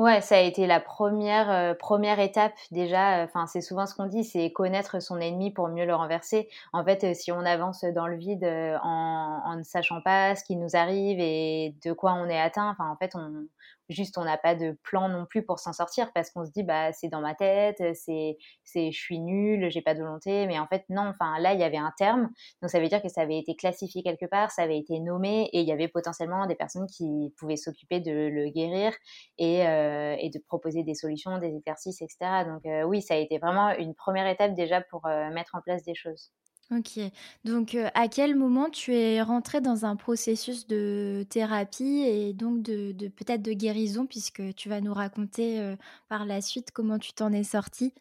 Ouais, 0.00 0.22
ça 0.22 0.36
a 0.36 0.40
été 0.40 0.66
la 0.66 0.80
première 0.80 1.50
euh, 1.50 1.74
première 1.74 2.20
étape 2.20 2.54
déjà. 2.70 3.22
Enfin, 3.22 3.46
c'est 3.46 3.60
souvent 3.60 3.84
ce 3.86 3.94
qu'on 3.94 4.06
dit, 4.06 4.24
c'est 4.24 4.50
connaître 4.50 4.98
son 5.02 5.20
ennemi 5.20 5.50
pour 5.52 5.68
mieux 5.68 5.84
le 5.84 5.94
renverser. 5.94 6.48
En 6.72 6.82
fait, 6.82 7.04
euh, 7.04 7.12
si 7.12 7.30
on 7.32 7.40
avance 7.40 7.84
dans 7.84 8.06
le 8.06 8.16
vide 8.16 8.44
euh, 8.44 8.78
en, 8.82 9.42
en, 9.44 9.56
ne 9.56 9.62
sachant 9.62 10.00
pas 10.00 10.34
ce 10.36 10.42
qui 10.44 10.56
nous 10.56 10.74
arrive 10.74 11.18
et 11.20 11.74
de 11.84 11.92
quoi 11.92 12.14
on 12.14 12.26
est 12.30 12.40
atteint, 12.40 12.70
enfin, 12.70 12.88
en 12.88 12.96
fait, 12.96 13.14
on, 13.14 13.46
juste 13.90 14.16
on 14.16 14.24
n'a 14.24 14.38
pas 14.38 14.54
de 14.54 14.78
plan 14.82 15.08
non 15.08 15.26
plus 15.26 15.44
pour 15.44 15.58
s'en 15.58 15.72
sortir 15.72 16.10
parce 16.14 16.30
qu'on 16.30 16.46
se 16.46 16.50
dit 16.50 16.62
bah 16.62 16.92
c'est 16.92 17.08
dans 17.08 17.20
ma 17.20 17.34
tête, 17.34 17.82
c'est 17.94 18.38
c'est 18.64 18.90
je 18.92 18.98
suis 18.98 19.18
nulle, 19.18 19.70
j'ai 19.70 19.82
pas 19.82 19.94
de 19.94 20.00
volonté, 20.00 20.46
mais 20.46 20.58
en 20.58 20.66
fait 20.66 20.84
non, 20.88 21.08
enfin 21.08 21.38
là 21.40 21.52
il 21.52 21.60
y 21.60 21.64
avait 21.64 21.76
un 21.76 21.92
terme, 21.98 22.30
donc 22.62 22.70
ça 22.70 22.80
veut 22.80 22.88
dire 22.88 23.02
que 23.02 23.08
ça 23.08 23.20
avait 23.22 23.38
été 23.38 23.54
classifié 23.56 24.02
quelque 24.02 24.26
part, 24.26 24.50
ça 24.50 24.62
avait 24.62 24.78
été 24.78 24.98
nommé 25.00 25.50
et 25.52 25.60
il 25.60 25.66
y 25.66 25.72
avait 25.72 25.88
potentiellement 25.88 26.46
des 26.46 26.54
personnes 26.54 26.86
qui 26.86 27.34
pouvaient 27.38 27.56
s'occuper 27.56 28.00
de 28.00 28.12
le 28.12 28.48
guérir 28.50 28.92
et, 29.38 29.66
euh, 29.66 30.16
et 30.18 30.30
de 30.30 30.38
proposer 30.38 30.82
des 30.84 30.94
solutions, 30.94 31.38
des 31.38 31.54
exercices, 31.54 32.02
etc. 32.02 32.44
Donc 32.46 32.64
euh, 32.66 32.82
oui, 32.84 33.02
ça 33.02 33.14
a 33.14 33.16
été 33.18 33.38
vraiment 33.38 33.70
une 33.72 33.94
première 33.94 34.26
étape 34.26 34.54
déjà 34.54 34.80
pour 34.80 35.06
euh, 35.06 35.30
mettre 35.30 35.54
en 35.54 35.60
place 35.60 35.82
des 35.84 35.94
choses. 35.94 36.32
Ok. 36.70 37.00
Donc, 37.44 37.74
euh, 37.74 37.88
à 37.94 38.06
quel 38.06 38.36
moment 38.36 38.70
tu 38.70 38.94
es 38.94 39.20
rentrée 39.22 39.60
dans 39.60 39.84
un 39.86 39.96
processus 39.96 40.68
de 40.68 41.26
thérapie 41.28 42.02
et 42.06 42.32
donc 42.32 42.62
de, 42.62 42.92
peut-être 43.08 43.42
de 43.42 43.52
guérison, 43.52 44.06
puisque 44.06 44.54
tu 44.54 44.68
vas 44.68 44.80
nous 44.80 44.94
raconter 44.94 45.58
euh, 45.60 45.74
par 46.08 46.24
la 46.26 46.40
suite 46.40 46.70
comment 46.70 47.00
tu 47.00 47.12
t'en 47.12 47.32
es 47.32 47.42
sortie? 47.42 47.92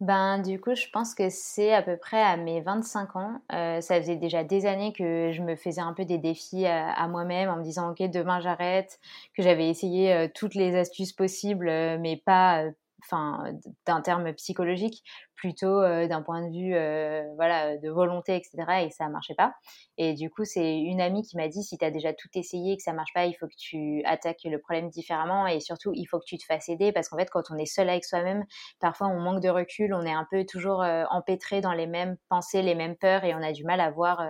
Ben, 0.00 0.38
du 0.42 0.60
coup, 0.60 0.74
je 0.74 0.86
pense 0.92 1.14
que 1.14 1.30
c'est 1.30 1.72
à 1.72 1.82
peu 1.82 1.96
près 1.96 2.20
à 2.20 2.36
mes 2.36 2.60
25 2.60 3.16
ans. 3.16 3.40
Euh, 3.52 3.80
ça 3.80 3.96
faisait 4.00 4.16
déjà 4.16 4.44
des 4.44 4.66
années 4.66 4.92
que 4.92 5.32
je 5.32 5.42
me 5.42 5.56
faisais 5.56 5.80
un 5.80 5.94
peu 5.94 6.04
des 6.04 6.18
défis 6.18 6.66
à, 6.66 7.08
moi-même 7.08 7.48
en 7.48 7.56
me 7.56 7.62
disant, 7.62 7.90
OK, 7.92 8.02
demain 8.10 8.40
j'arrête, 8.40 9.00
que 9.34 9.42
j'avais 9.42 9.68
essayé 9.68 10.30
toutes 10.34 10.54
les 10.54 10.76
astuces 10.76 11.12
possibles, 11.12 11.66
mais 12.00 12.16
pas, 12.24 12.64
enfin, 13.02 13.44
d'un 13.86 14.02
terme 14.02 14.32
psychologique, 14.34 15.02
plutôt 15.36 15.82
d'un 16.06 16.22
point 16.22 16.42
de 16.46 16.52
vue 16.52 17.34
voilà 17.36 17.76
de 17.76 17.90
volonté 17.90 18.36
etc 18.36 18.86
et 18.86 18.90
ça 18.90 19.08
marchait 19.08 19.34
pas. 19.34 19.54
Et 19.98 20.14
du 20.14 20.30
coup 20.30 20.44
c'est 20.44 20.78
une 20.78 21.00
amie 21.00 21.22
qui 21.22 21.36
m'a 21.36 21.48
dit 21.48 21.62
si 21.62 21.78
tu 21.78 21.84
as 21.84 21.90
déjà 21.90 22.12
tout 22.12 22.28
essayé 22.34 22.72
et 22.72 22.76
que 22.76 22.82
ça 22.82 22.92
marche 22.92 23.12
pas 23.14 23.26
il 23.26 23.34
faut 23.34 23.46
que 23.46 23.56
tu 23.58 24.02
attaques 24.04 24.44
le 24.44 24.58
problème 24.58 24.88
différemment 24.88 25.46
et 25.46 25.60
surtout 25.60 25.92
il 25.94 26.06
faut 26.06 26.18
que 26.18 26.26
tu 26.26 26.38
te 26.38 26.44
fasses 26.44 26.68
aider 26.68 26.92
parce 26.92 27.08
qu'en 27.08 27.18
fait 27.18 27.30
quand 27.30 27.50
on 27.50 27.56
est 27.56 27.66
seul 27.66 27.88
avec 27.88 28.04
soi-même 28.04 28.44
parfois 28.80 29.08
on 29.08 29.20
manque 29.20 29.42
de 29.42 29.48
recul 29.48 29.94
on 29.94 30.02
est 30.02 30.12
un 30.12 30.26
peu 30.30 30.44
toujours 30.44 30.84
empêtré 31.10 31.60
dans 31.60 31.72
les 31.72 31.86
mêmes 31.86 32.16
pensées 32.28 32.62
les 32.62 32.74
mêmes 32.74 32.96
peurs 32.96 33.24
et 33.24 33.34
on 33.34 33.42
a 33.42 33.52
du 33.52 33.64
mal 33.64 33.80
à 33.80 33.90
voir 33.90 34.22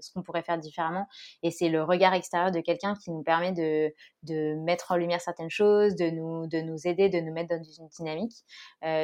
ce 0.00 0.12
qu'on 0.12 0.22
pourrait 0.22 0.42
faire 0.42 0.58
différemment. 0.58 1.06
Et 1.42 1.50
c'est 1.50 1.68
le 1.68 1.82
regard 1.82 2.14
extérieur 2.14 2.50
de 2.50 2.60
quelqu'un 2.60 2.94
qui 2.94 3.10
nous 3.10 3.22
permet 3.22 3.52
de 3.52 3.92
de 4.24 4.54
mettre 4.64 4.90
en 4.92 4.96
lumière 4.96 5.20
certaines 5.20 5.50
choses 5.50 5.94
de 5.94 6.10
nous 6.10 6.46
de 6.46 6.58
nous 6.60 6.86
aider 6.86 7.08
de 7.08 7.20
nous 7.20 7.32
mettre 7.32 7.50
dans 7.56 7.62
une 7.62 7.88
dynamique. 7.88 8.34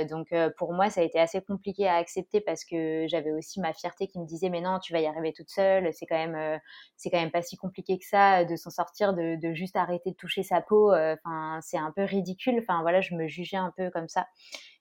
Donc 0.09 0.35
pour 0.57 0.73
moi 0.73 0.91
ça 0.91 1.01
a 1.01 1.05
été 1.05 1.19
assez 1.19 1.41
compliqué 1.45 1.89
à 1.89 1.97
accepter 1.97 2.41
parce 2.41 2.65
que 2.65 3.07
j'avais 3.09 3.33
aussi 3.33 3.61
ma 3.61 3.73
fierté 3.73 4.07
qui 4.09 4.19
me 4.19 4.27
disait 4.27 4.51
mais 4.51 4.61
non 4.61 4.79
tu 4.79 4.93
vas 4.93 5.01
y 5.01 5.07
arriver 5.07 5.33
toute 5.33 5.51
seule 5.51 5.93
c'est 5.93 6.07
quand 6.07 6.17
même 6.17 6.35
euh, 6.35 6.59
c'est 6.97 7.11
quand 7.11 7.21
même 7.21 7.31
pas 7.31 7.43
si 7.43 7.57
compliqué 7.57 7.99
que 7.99 8.07
ça 8.07 8.45
de 8.45 8.57
s'en 8.57 8.71
sortir 8.71 9.15
de, 9.15 9.37
de, 9.37 9.55
juste 9.55 9.77
arrêter 9.77 10.11
de 10.11 10.17
toucher 10.17 10.43
sa 10.43 10.61
peau 10.61 10.93
euh, 10.93 11.17
enfin 11.25 11.61
c'est 11.63 11.79
un 11.79 11.93
peu 11.95 12.03
ridicule 12.05 12.59
enfin 12.61 12.83
voilà 12.83 13.01
je 13.01 13.15
me 13.15 13.29
jugeais 13.29 13.57
un 13.57 13.73
peu 13.77 13.91
comme 13.91 14.09
ça 14.09 14.27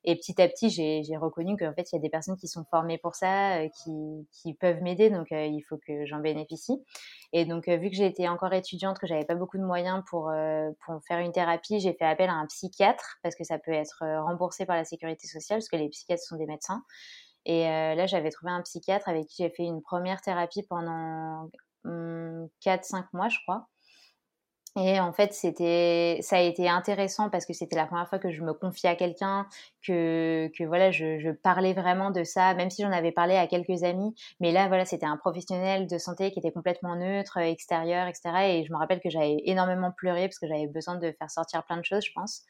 et 0.05 0.15
petit 0.15 0.41
à 0.41 0.49
petit, 0.49 0.69
j'ai 0.69 1.17
reconnu 1.17 1.55
qu'en 1.55 1.73
fait, 1.73 1.91
il 1.91 1.95
y 1.95 1.97
a 1.97 2.01
des 2.01 2.09
personnes 2.09 2.35
qui 2.35 2.47
sont 2.49 2.65
formées 2.65 2.97
pour 2.97 3.15
ça, 3.15 3.59
euh, 3.59 3.69
qui, 4.31 4.53
peuvent 4.55 4.81
m'aider, 4.81 5.09
donc 5.09 5.31
euh, 5.31 5.45
il 5.45 5.61
faut 5.61 5.77
que 5.77 6.05
j'en 6.05 6.19
bénéficie. 6.19 6.83
Et 7.31 7.45
donc, 7.45 7.67
euh, 7.67 7.77
vu 7.77 7.89
que 7.89 7.95
j'étais 7.95 8.27
encore 8.27 8.53
étudiante, 8.53 8.99
que 8.99 9.07
j'avais 9.07 9.23
pas 9.23 9.35
beaucoup 9.35 9.57
de 9.57 9.63
moyens 9.63 10.03
pour, 10.09 10.31
faire 11.07 11.19
une 11.19 11.31
thérapie, 11.31 11.79
j'ai 11.79 11.93
fait 11.93 12.05
appel 12.05 12.29
à 12.29 12.33
un 12.33 12.45
psychiatre, 12.47 13.17
parce 13.23 13.35
que 13.35 13.43
ça 13.43 13.59
peut 13.59 13.71
être 13.71 14.03
remboursé 14.25 14.65
par 14.65 14.75
la 14.75 14.83
sécurité 14.83 15.27
sociale, 15.27 15.59
parce 15.59 15.69
que 15.69 15.77
les 15.77 15.89
psychiatres 15.89 16.23
sont 16.23 16.37
des 16.37 16.45
médecins. 16.45 16.83
Et 17.45 17.63
là, 17.63 18.05
j'avais 18.05 18.29
trouvé 18.29 18.51
un 18.51 18.61
psychiatre 18.61 19.07
avec 19.07 19.27
qui 19.27 19.43
j'ai 19.43 19.49
fait 19.49 19.63
une 19.63 19.81
première 19.81 20.21
thérapie 20.21 20.63
pendant 20.63 21.49
4-5 21.85 21.85
hum, 21.85 23.07
mois, 23.13 23.29
je 23.29 23.39
crois. 23.43 23.67
Et 24.75 24.99
en 24.99 25.13
fait, 25.13 25.33
c'était, 25.33 26.17
ça 26.21 26.37
a 26.37 26.41
été 26.41 26.67
intéressant 26.67 27.29
parce 27.29 27.45
que 27.45 27.53
c'était 27.53 27.75
la 27.75 27.85
première 27.85 28.09
fois 28.09 28.17
que 28.17 28.31
je 28.31 28.41
me 28.41 28.53
confiais 28.53 28.89
à 28.89 28.95
quelqu'un, 28.95 29.47
que, 29.85 30.65
voilà, 30.65 30.91
je, 30.91 31.31
parlais 31.31 31.73
vraiment 31.73 32.11
de 32.11 32.23
ça, 32.23 32.53
même 32.53 32.69
si 32.69 32.81
j'en 32.83 32.91
avais 32.91 33.11
parlé 33.11 33.35
à 33.35 33.47
quelques 33.47 33.83
amis. 33.83 34.13
Mais 34.39 34.51
là, 34.51 34.67
voilà, 34.67 34.85
c'était 34.85 35.05
un 35.05 35.17
professionnel 35.17 35.87
de 35.87 35.97
santé 35.97 36.31
qui 36.31 36.39
était 36.39 36.51
complètement 36.51 36.95
neutre, 36.95 37.37
extérieur, 37.37 38.07
etc. 38.07 38.31
Et 38.47 38.65
je 38.65 38.71
me 38.71 38.77
rappelle 38.77 38.99
que 38.99 39.09
j'avais 39.09 39.37
énormément 39.45 39.91
pleuré 39.91 40.27
parce 40.27 40.39
que 40.39 40.47
j'avais 40.47 40.67
besoin 40.67 40.95
de 40.95 41.13
faire 41.17 41.29
sortir 41.29 41.63
plein 41.65 41.77
de 41.77 41.85
choses, 41.85 42.05
je 42.05 42.11
pense. 42.13 42.43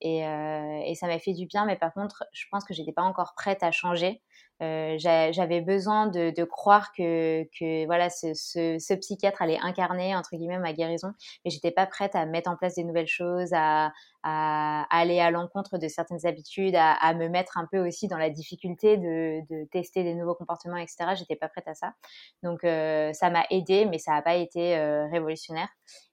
et, 0.00 0.20
et 0.20 0.94
ça 0.94 1.06
m'a 1.06 1.18
fait 1.18 1.32
du 1.32 1.46
bien. 1.46 1.66
Mais 1.66 1.76
par 1.76 1.92
contre, 1.92 2.24
je 2.32 2.44
pense 2.50 2.64
que 2.64 2.74
j'étais 2.74 2.92
pas 2.92 3.02
encore 3.02 3.34
prête 3.36 3.62
à 3.62 3.70
changer. 3.70 4.22
Euh, 4.60 4.96
j'avais 4.98 5.60
besoin 5.60 6.08
de, 6.08 6.44
croire 6.44 6.92
que, 6.92 7.86
voilà 7.86 8.10
ce, 8.10 8.34
ce, 8.34 8.76
ce, 8.80 8.94
psychiatre 8.94 9.40
allait 9.40 9.58
incarner 9.62 10.16
entre 10.16 10.30
guillemets 10.34 10.58
ma 10.58 10.72
guérison, 10.72 11.12
mais 11.44 11.50
j'étais 11.50 11.70
pas 11.70 11.86
prête 11.86 12.16
à 12.16 12.26
mettre 12.26 12.50
en 12.50 12.56
place 12.56 12.74
des 12.74 12.82
nouvelles 12.82 13.06
choses, 13.06 13.52
à, 13.52 13.92
à, 14.28 14.86
aller 14.90 15.20
à 15.20 15.30
l'encontre 15.30 15.78
de 15.78 15.88
certaines 15.88 16.26
habitudes, 16.26 16.74
à, 16.76 17.14
me 17.14 17.28
mettre 17.28 17.56
un 17.58 17.66
peu 17.70 17.78
aussi 17.86 18.08
dans 18.08 18.18
la 18.18 18.30
difficulté 18.30 18.96
de, 18.96 19.64
tester 19.70 20.02
des 20.04 20.14
nouveaux 20.14 20.34
comportements, 20.34 20.76
etc. 20.76 21.14
J'étais 21.14 21.36
pas 21.36 21.48
prête 21.48 21.68
à 21.68 21.74
ça, 21.74 21.94
donc 22.42 22.64
euh, 22.64 23.12
ça 23.12 23.30
m'a 23.30 23.44
aidé, 23.50 23.86
mais 23.86 23.98
ça 23.98 24.12
n'a 24.12 24.22
pas 24.22 24.36
été 24.36 24.76
euh, 24.76 25.06
révolutionnaire. 25.06 25.68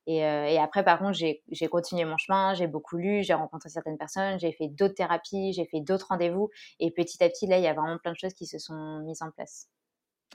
Et, 0.08 0.24
euh, 0.26 0.46
et, 0.46 0.60
après, 0.60 0.84
par 0.84 1.00
contre, 1.00 1.14
j'ai 1.14 1.68
continué 1.68 2.06
mon 2.06 2.18
chemin, 2.18 2.54
j'ai 2.54 2.68
beaucoup 2.68 2.98
lu, 2.98 3.24
j'ai 3.24 3.34
rencontré 3.34 3.70
certaines 3.70 3.98
personnes, 3.98 4.40
j'ai 4.40 4.52
fait 4.52 4.68
d'autres 4.68 4.94
thérapies, 4.94 5.52
j'ai 5.54 5.66
fait 5.66 5.82
d'autres 5.82 6.08
rendez-vous. 6.10 6.50
Et 6.80 6.92
petit 6.92 7.24
à 7.24 7.30
petit, 7.30 7.48
là, 7.48 7.58
il 7.58 7.64
y 7.64 7.68
a 7.68 7.74
vraiment 7.74 7.98
plein 7.98 8.12
de 8.12 8.18
choses 8.18 8.34
qui 8.34 8.46
se 8.46 8.60
sont 8.60 9.00
mises 9.00 9.24
en 9.24 9.32
place. 9.32 9.68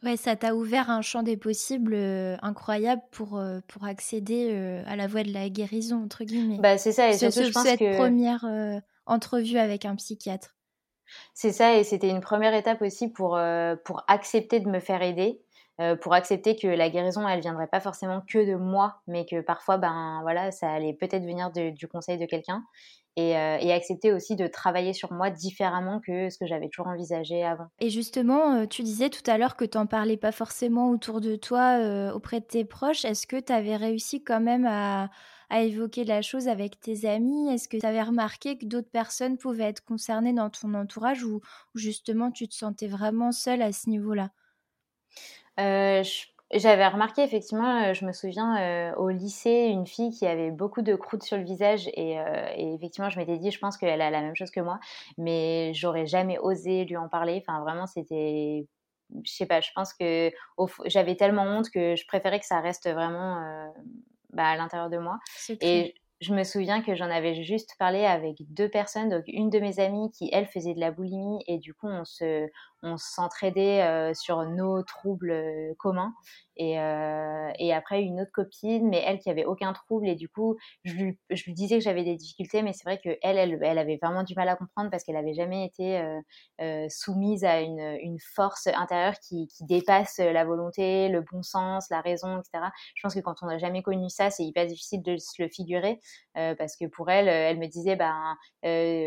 Ouais, 0.02 0.16
ça 0.16 0.34
t'a 0.36 0.54
ouvert 0.54 0.90
un 0.90 1.02
champ 1.02 1.22
des 1.22 1.36
possibles 1.36 1.94
euh, 1.94 2.36
incroyable 2.42 3.02
pour, 3.10 3.38
euh, 3.38 3.60
pour 3.68 3.84
accéder 3.84 4.82
à 4.86 4.96
la 4.96 5.06
voie 5.06 5.22
de 5.22 5.32
la 5.32 5.48
guérison, 5.48 6.02
entre 6.02 6.24
guillemets. 6.24 6.58
Bah, 6.58 6.78
c'est 6.78 6.92
ça, 6.92 7.08
et 7.08 7.18
surtout, 7.18 7.44
je 7.44 7.52
pense 7.52 7.64
cette 7.64 7.80
que... 7.80 7.96
première 7.96 8.46
entrevue 9.06 9.58
avec 9.58 9.84
un 9.84 9.96
psychiatre. 9.96 10.56
C'est 11.34 11.52
ça, 11.52 11.76
et 11.76 11.84
c'était 11.84 12.08
une 12.08 12.20
première 12.20 12.54
étape 12.54 12.82
aussi 12.82 13.08
pour, 13.08 13.38
pour 13.84 14.04
accepter 14.08 14.60
de 14.60 14.68
me 14.68 14.80
faire 14.80 15.02
aider. 15.02 15.42
Euh, 15.80 15.96
pour 15.96 16.12
accepter 16.12 16.56
que 16.56 16.66
la 16.66 16.90
guérison, 16.90 17.26
elle 17.26 17.40
viendrait 17.40 17.66
pas 17.66 17.80
forcément 17.80 18.20
que 18.20 18.46
de 18.46 18.54
moi, 18.54 19.00
mais 19.06 19.24
que 19.24 19.40
parfois, 19.40 19.78
ben 19.78 20.18
voilà, 20.20 20.50
ça 20.50 20.70
allait 20.70 20.92
peut-être 20.92 21.24
venir 21.24 21.50
du 21.50 21.88
conseil 21.88 22.18
de 22.18 22.26
quelqu'un. 22.26 22.64
Et, 23.16 23.36
euh, 23.36 23.58
et, 23.60 23.72
accepter 23.72 24.12
aussi 24.12 24.36
de 24.36 24.46
travailler 24.46 24.92
sur 24.92 25.12
moi 25.12 25.30
différemment 25.30 26.00
que 26.00 26.30
ce 26.30 26.38
que 26.38 26.46
j'avais 26.46 26.68
toujours 26.68 26.86
envisagé 26.86 27.44
avant. 27.44 27.66
Et 27.80 27.90
justement, 27.90 28.54
euh, 28.54 28.66
tu 28.66 28.82
disais 28.82 29.10
tout 29.10 29.28
à 29.28 29.36
l'heure 29.36 29.56
que 29.56 29.64
tu 29.64 29.76
n'en 29.76 29.86
parlais 29.86 30.16
pas 30.16 30.32
forcément 30.32 30.90
autour 30.90 31.20
de 31.20 31.34
toi, 31.36 32.12
auprès 32.14 32.40
de 32.40 32.44
tes 32.46 32.64
proches. 32.64 33.04
Est-ce 33.04 33.26
que 33.26 33.38
tu 33.38 33.52
avais 33.52 33.76
réussi 33.76 34.22
quand 34.22 34.40
même 34.40 34.64
à, 34.64 35.10
à, 35.50 35.62
évoquer 35.62 36.04
la 36.04 36.22
chose 36.22 36.46
avec 36.46 36.78
tes 36.78 37.04
amis? 37.04 37.52
Est-ce 37.52 37.68
que 37.68 37.76
tu 37.76 37.86
avais 37.86 38.02
remarqué 38.02 38.56
que 38.56 38.64
d'autres 38.64 38.90
personnes 38.90 39.38
pouvaient 39.38 39.64
être 39.64 39.84
concernées 39.84 40.32
dans 40.32 40.48
ton 40.48 40.74
entourage 40.74 41.24
ou, 41.24 41.40
ou 41.74 41.78
justement 41.78 42.30
tu 42.30 42.48
te 42.48 42.54
sentais 42.54 42.86
vraiment 42.86 43.32
seule 43.32 43.62
à 43.62 43.72
ce 43.72 43.90
niveau-là? 43.90 44.30
Euh, 45.58 46.02
j'avais 46.52 46.88
remarqué 46.88 47.22
effectivement, 47.22 47.82
euh, 47.82 47.94
je 47.94 48.04
me 48.04 48.12
souviens 48.12 48.60
euh, 48.60 48.94
au 48.96 49.08
lycée, 49.10 49.68
une 49.70 49.86
fille 49.86 50.10
qui 50.10 50.26
avait 50.26 50.50
beaucoup 50.50 50.82
de 50.82 50.94
croûtes 50.94 51.22
sur 51.22 51.36
le 51.36 51.44
visage 51.44 51.88
et, 51.94 52.18
effectivement 52.56 53.10
je 53.10 53.18
m'étais 53.18 53.38
dit, 53.38 53.50
je 53.50 53.58
pense 53.58 53.76
qu'elle 53.76 54.00
a 54.00 54.10
la 54.10 54.20
même 54.20 54.34
chose 54.34 54.50
que 54.50 54.60
moi, 54.60 54.80
mais 55.18 55.72
j'aurais 55.74 56.06
jamais 56.06 56.38
osé 56.38 56.84
lui 56.84 56.96
en 56.96 57.08
parler. 57.08 57.42
Enfin 57.46 57.60
vraiment 57.60 57.86
c'était, 57.86 58.66
je 59.24 59.30
sais 59.30 59.46
pas, 59.46 59.60
je 59.60 59.70
pense 59.74 59.94
que 59.94 60.30
j'avais 60.86 61.16
tellement 61.16 61.44
honte 61.44 61.70
que 61.70 61.96
je 61.96 62.06
préférais 62.06 62.40
que 62.40 62.46
ça 62.46 62.60
reste 62.60 62.88
vraiment 62.88 63.72
bah, 64.32 64.46
à 64.46 64.56
l'intérieur 64.56 64.90
de 64.90 64.98
moi. 64.98 65.18
Et 65.60 65.94
je 66.20 66.34
me 66.34 66.44
souviens 66.44 66.82
que 66.82 66.94
j'en 66.94 67.10
avais 67.10 67.42
juste 67.42 67.76
parlé 67.78 68.04
avec 68.04 68.36
deux 68.52 68.68
personnes, 68.68 69.08
donc 69.08 69.24
une 69.26 69.48
de 69.48 69.58
mes 69.58 69.80
amies 69.80 70.10
qui 70.10 70.28
elle 70.32 70.46
faisait 70.46 70.74
de 70.74 70.80
la 70.80 70.90
boulimie 70.90 71.42
et 71.46 71.58
du 71.58 71.72
coup 71.72 71.88
on 71.88 72.04
se 72.04 72.48
on 72.82 72.96
s'entraidait 72.96 73.82
euh, 73.82 74.14
sur 74.14 74.44
nos 74.44 74.82
troubles 74.82 75.30
euh, 75.30 75.74
communs 75.78 76.14
et, 76.60 76.78
euh, 76.78 77.50
et 77.58 77.72
après 77.72 78.02
une 78.02 78.20
autre 78.20 78.32
copine 78.32 78.86
mais 78.86 79.02
elle 79.06 79.18
qui 79.18 79.30
avait 79.30 79.46
aucun 79.46 79.72
trouble 79.72 80.06
et 80.06 80.14
du 80.14 80.28
coup 80.28 80.58
je 80.84 80.92
lui, 80.92 81.54
disais 81.54 81.78
que 81.78 81.82
j'avais 81.82 82.04
des 82.04 82.16
difficultés 82.16 82.60
mais 82.60 82.74
c'est 82.74 82.84
vrai 82.84 83.00
que 83.02 83.16
elle, 83.22 83.58
elle 83.62 83.78
avait 83.78 83.98
vraiment 84.00 84.24
du 84.24 84.34
mal 84.34 84.46
à 84.46 84.56
comprendre 84.56 84.90
parce 84.90 85.02
qu'elle 85.02 85.16
avait 85.16 85.32
jamais 85.32 85.64
été 85.64 86.02
soumise 86.90 87.44
à 87.44 87.62
une, 87.62 87.96
une 88.02 88.18
force 88.34 88.66
intérieure 88.66 89.18
qui, 89.20 89.48
qui 89.48 89.64
dépasse 89.64 90.18
la 90.18 90.44
volonté 90.44 91.08
le 91.08 91.22
bon 91.22 91.42
sens 91.42 91.88
la 91.90 92.02
raison 92.02 92.38
etc 92.38 92.66
je 92.94 93.02
pense 93.02 93.14
que 93.14 93.20
quand 93.20 93.36
on 93.40 93.46
n'a 93.46 93.56
jamais 93.56 93.82
connu 93.82 94.10
ça 94.10 94.28
c'est 94.28 94.44
hyper 94.44 94.66
difficile 94.66 95.02
de 95.02 95.16
se 95.16 95.42
le 95.42 95.48
figurer 95.48 95.98
parce 96.34 96.76
que 96.76 96.86
pour 96.86 97.10
elle 97.10 97.28
elle 97.28 97.58
me 97.58 97.66
disait 97.66 97.96
ben 97.96 98.36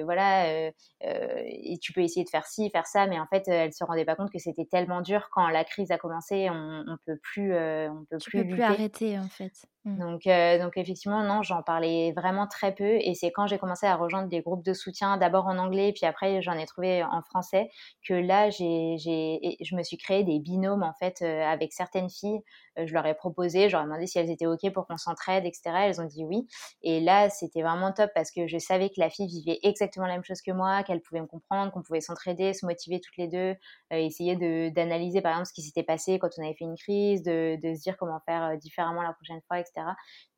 voilà 0.04 0.72
et 1.06 1.78
tu 1.82 1.94
peux 1.94 2.02
essayer 2.02 2.24
de 2.24 2.30
faire 2.30 2.46
ci 2.46 2.70
faire 2.70 2.88
ça 2.88 3.08
mais 3.08 3.20
en 3.20 3.28
fait 3.28 3.48
elle 3.48 3.74
se 3.74 3.84
rendait 3.84 4.06
pas 4.06 4.16
compte 4.16 4.32
que 4.32 4.40
c'était 4.40 4.66
tellement 4.66 5.02
dur 5.02 5.30
quand 5.32 5.48
la 5.48 5.64
crise 5.64 5.92
a 5.92 5.98
commencé, 5.98 6.50
on, 6.50 6.84
on 6.88 6.98
peut 7.06 7.18
plus, 7.22 7.54
euh, 7.54 7.90
on 7.90 8.06
peut 8.06 8.18
tu 8.18 8.30
plus, 8.30 8.44
peux 8.44 8.54
plus 8.56 8.62
arrêter 8.62 9.18
en 9.20 9.28
fait. 9.28 9.54
Mmh. 9.86 10.00
Donc, 10.00 10.28
euh, 10.28 10.60
donc 10.60 10.78
effectivement, 10.78 11.24
non, 11.24 11.42
j'en 11.42 11.62
parlais 11.62 12.14
vraiment 12.14 12.48
très 12.48 12.74
peu. 12.74 12.98
Et 13.02 13.14
c'est 13.16 13.32
quand 13.32 13.48
j'ai 13.48 13.58
commencé 13.58 13.86
à 13.86 13.96
rejoindre 13.96 14.30
des 14.30 14.42
groupes 14.42 14.64
de 14.64 14.74
soutien, 14.74 15.18
d'abord 15.18 15.48
en 15.48 15.58
anglais, 15.58 15.92
puis 15.94 16.06
après 16.06 16.42
j'en 16.42 16.54
ai 16.54 16.66
trouvé 16.66 17.04
en 17.04 17.22
français, 17.22 17.70
que 18.08 18.14
là, 18.14 18.50
j'ai, 18.50 18.98
j'ai, 18.98 19.58
je 19.62 19.76
me 19.76 19.84
suis 19.84 19.98
créé 19.98 20.24
des 20.24 20.40
binômes 20.40 20.84
en 20.84 20.94
fait 20.94 21.22
euh, 21.22 21.44
avec 21.44 21.74
certaines 21.74 22.10
filles. 22.10 22.42
Euh, 22.80 22.88
je 22.88 22.94
leur 22.94 23.06
ai 23.06 23.14
proposé, 23.16 23.64
ai 23.64 23.70
demandé 23.70 24.08
si 24.08 24.20
elles 24.20 24.30
étaient 24.30 24.46
ok 24.46 24.72
pour 24.74 24.88
qu'on 24.88 24.98
s'entraide, 24.98 25.46
etc. 25.46 25.72
Elles 25.86 26.02
ont 26.02 26.06
dit 26.06 26.24
oui. 26.26 26.48
Et 26.82 27.00
là, 27.00 27.30
c'était 27.30 27.62
vraiment 27.62 27.92
top 27.92 28.12
parce 28.16 28.32
que 28.32 28.48
je 28.48 28.58
savais 28.58 28.90
que 28.90 29.00
la 29.00 29.10
fille 29.10 29.28
vivait 29.28 29.60
exactement 29.64 30.08
la 30.08 30.14
même 30.14 30.24
chose 30.24 30.42
que 30.42 30.52
moi, 30.52 30.84
qu'elle 30.84 31.02
pouvait 31.02 31.22
me 31.22 31.28
comprendre, 31.28 31.72
qu'on 31.72 31.82
pouvait 31.82 32.02
s'entraider, 32.02 32.54
se 32.54 32.66
motiver 32.66 33.00
toutes 33.00 33.18
les 33.18 33.28
deux, 33.28 33.56
essayer 33.92 34.36
de, 34.36 34.70
d'analyser 34.74 35.22
par 35.22 35.32
exemple 35.32 35.48
ce 35.48 35.54
qui 35.54 35.62
s'était 35.62 35.84
passé 35.84 36.20
quand 36.20 36.30
on 36.38 36.44
avait 36.44 36.56
fait 36.56 36.66
une 36.66 36.78
crise, 36.78 37.24
de, 37.24 37.58
de 37.62 37.76
se 37.76 37.82
dire 37.82 37.98
comment 37.98 38.20
faire 38.26 38.58
différemment 38.58 39.02
la 39.02 39.14
prochaine 39.14 39.42
fois, 39.48 39.60
etc. 39.60 39.84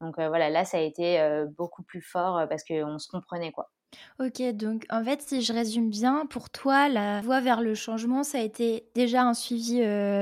Donc 0.02 0.19
euh, 0.19 0.28
voilà, 0.28 0.50
là, 0.50 0.65
ça 0.65 0.78
a 0.78 0.82
été 0.82 1.19
euh, 1.19 1.45
beaucoup 1.58 1.84
plus 1.84 2.02
fort 2.02 2.38
euh, 2.38 2.48
parce 2.48 2.63
qu'on 2.63 3.00
se 3.00 3.08
comprenait, 3.08 3.52
quoi. 3.52 3.69
Ok, 4.19 4.41
donc 4.53 4.86
en 4.89 5.03
fait, 5.03 5.21
si 5.21 5.41
je 5.41 5.53
résume 5.53 5.89
bien, 5.89 6.25
pour 6.25 6.49
toi, 6.49 6.89
la 6.89 7.21
voie 7.21 7.41
vers 7.41 7.62
le 7.62 7.75
changement, 7.75 8.23
ça 8.23 8.39
a 8.39 8.41
été 8.41 8.86
déjà 8.95 9.23
un 9.23 9.34
suivi 9.34 9.81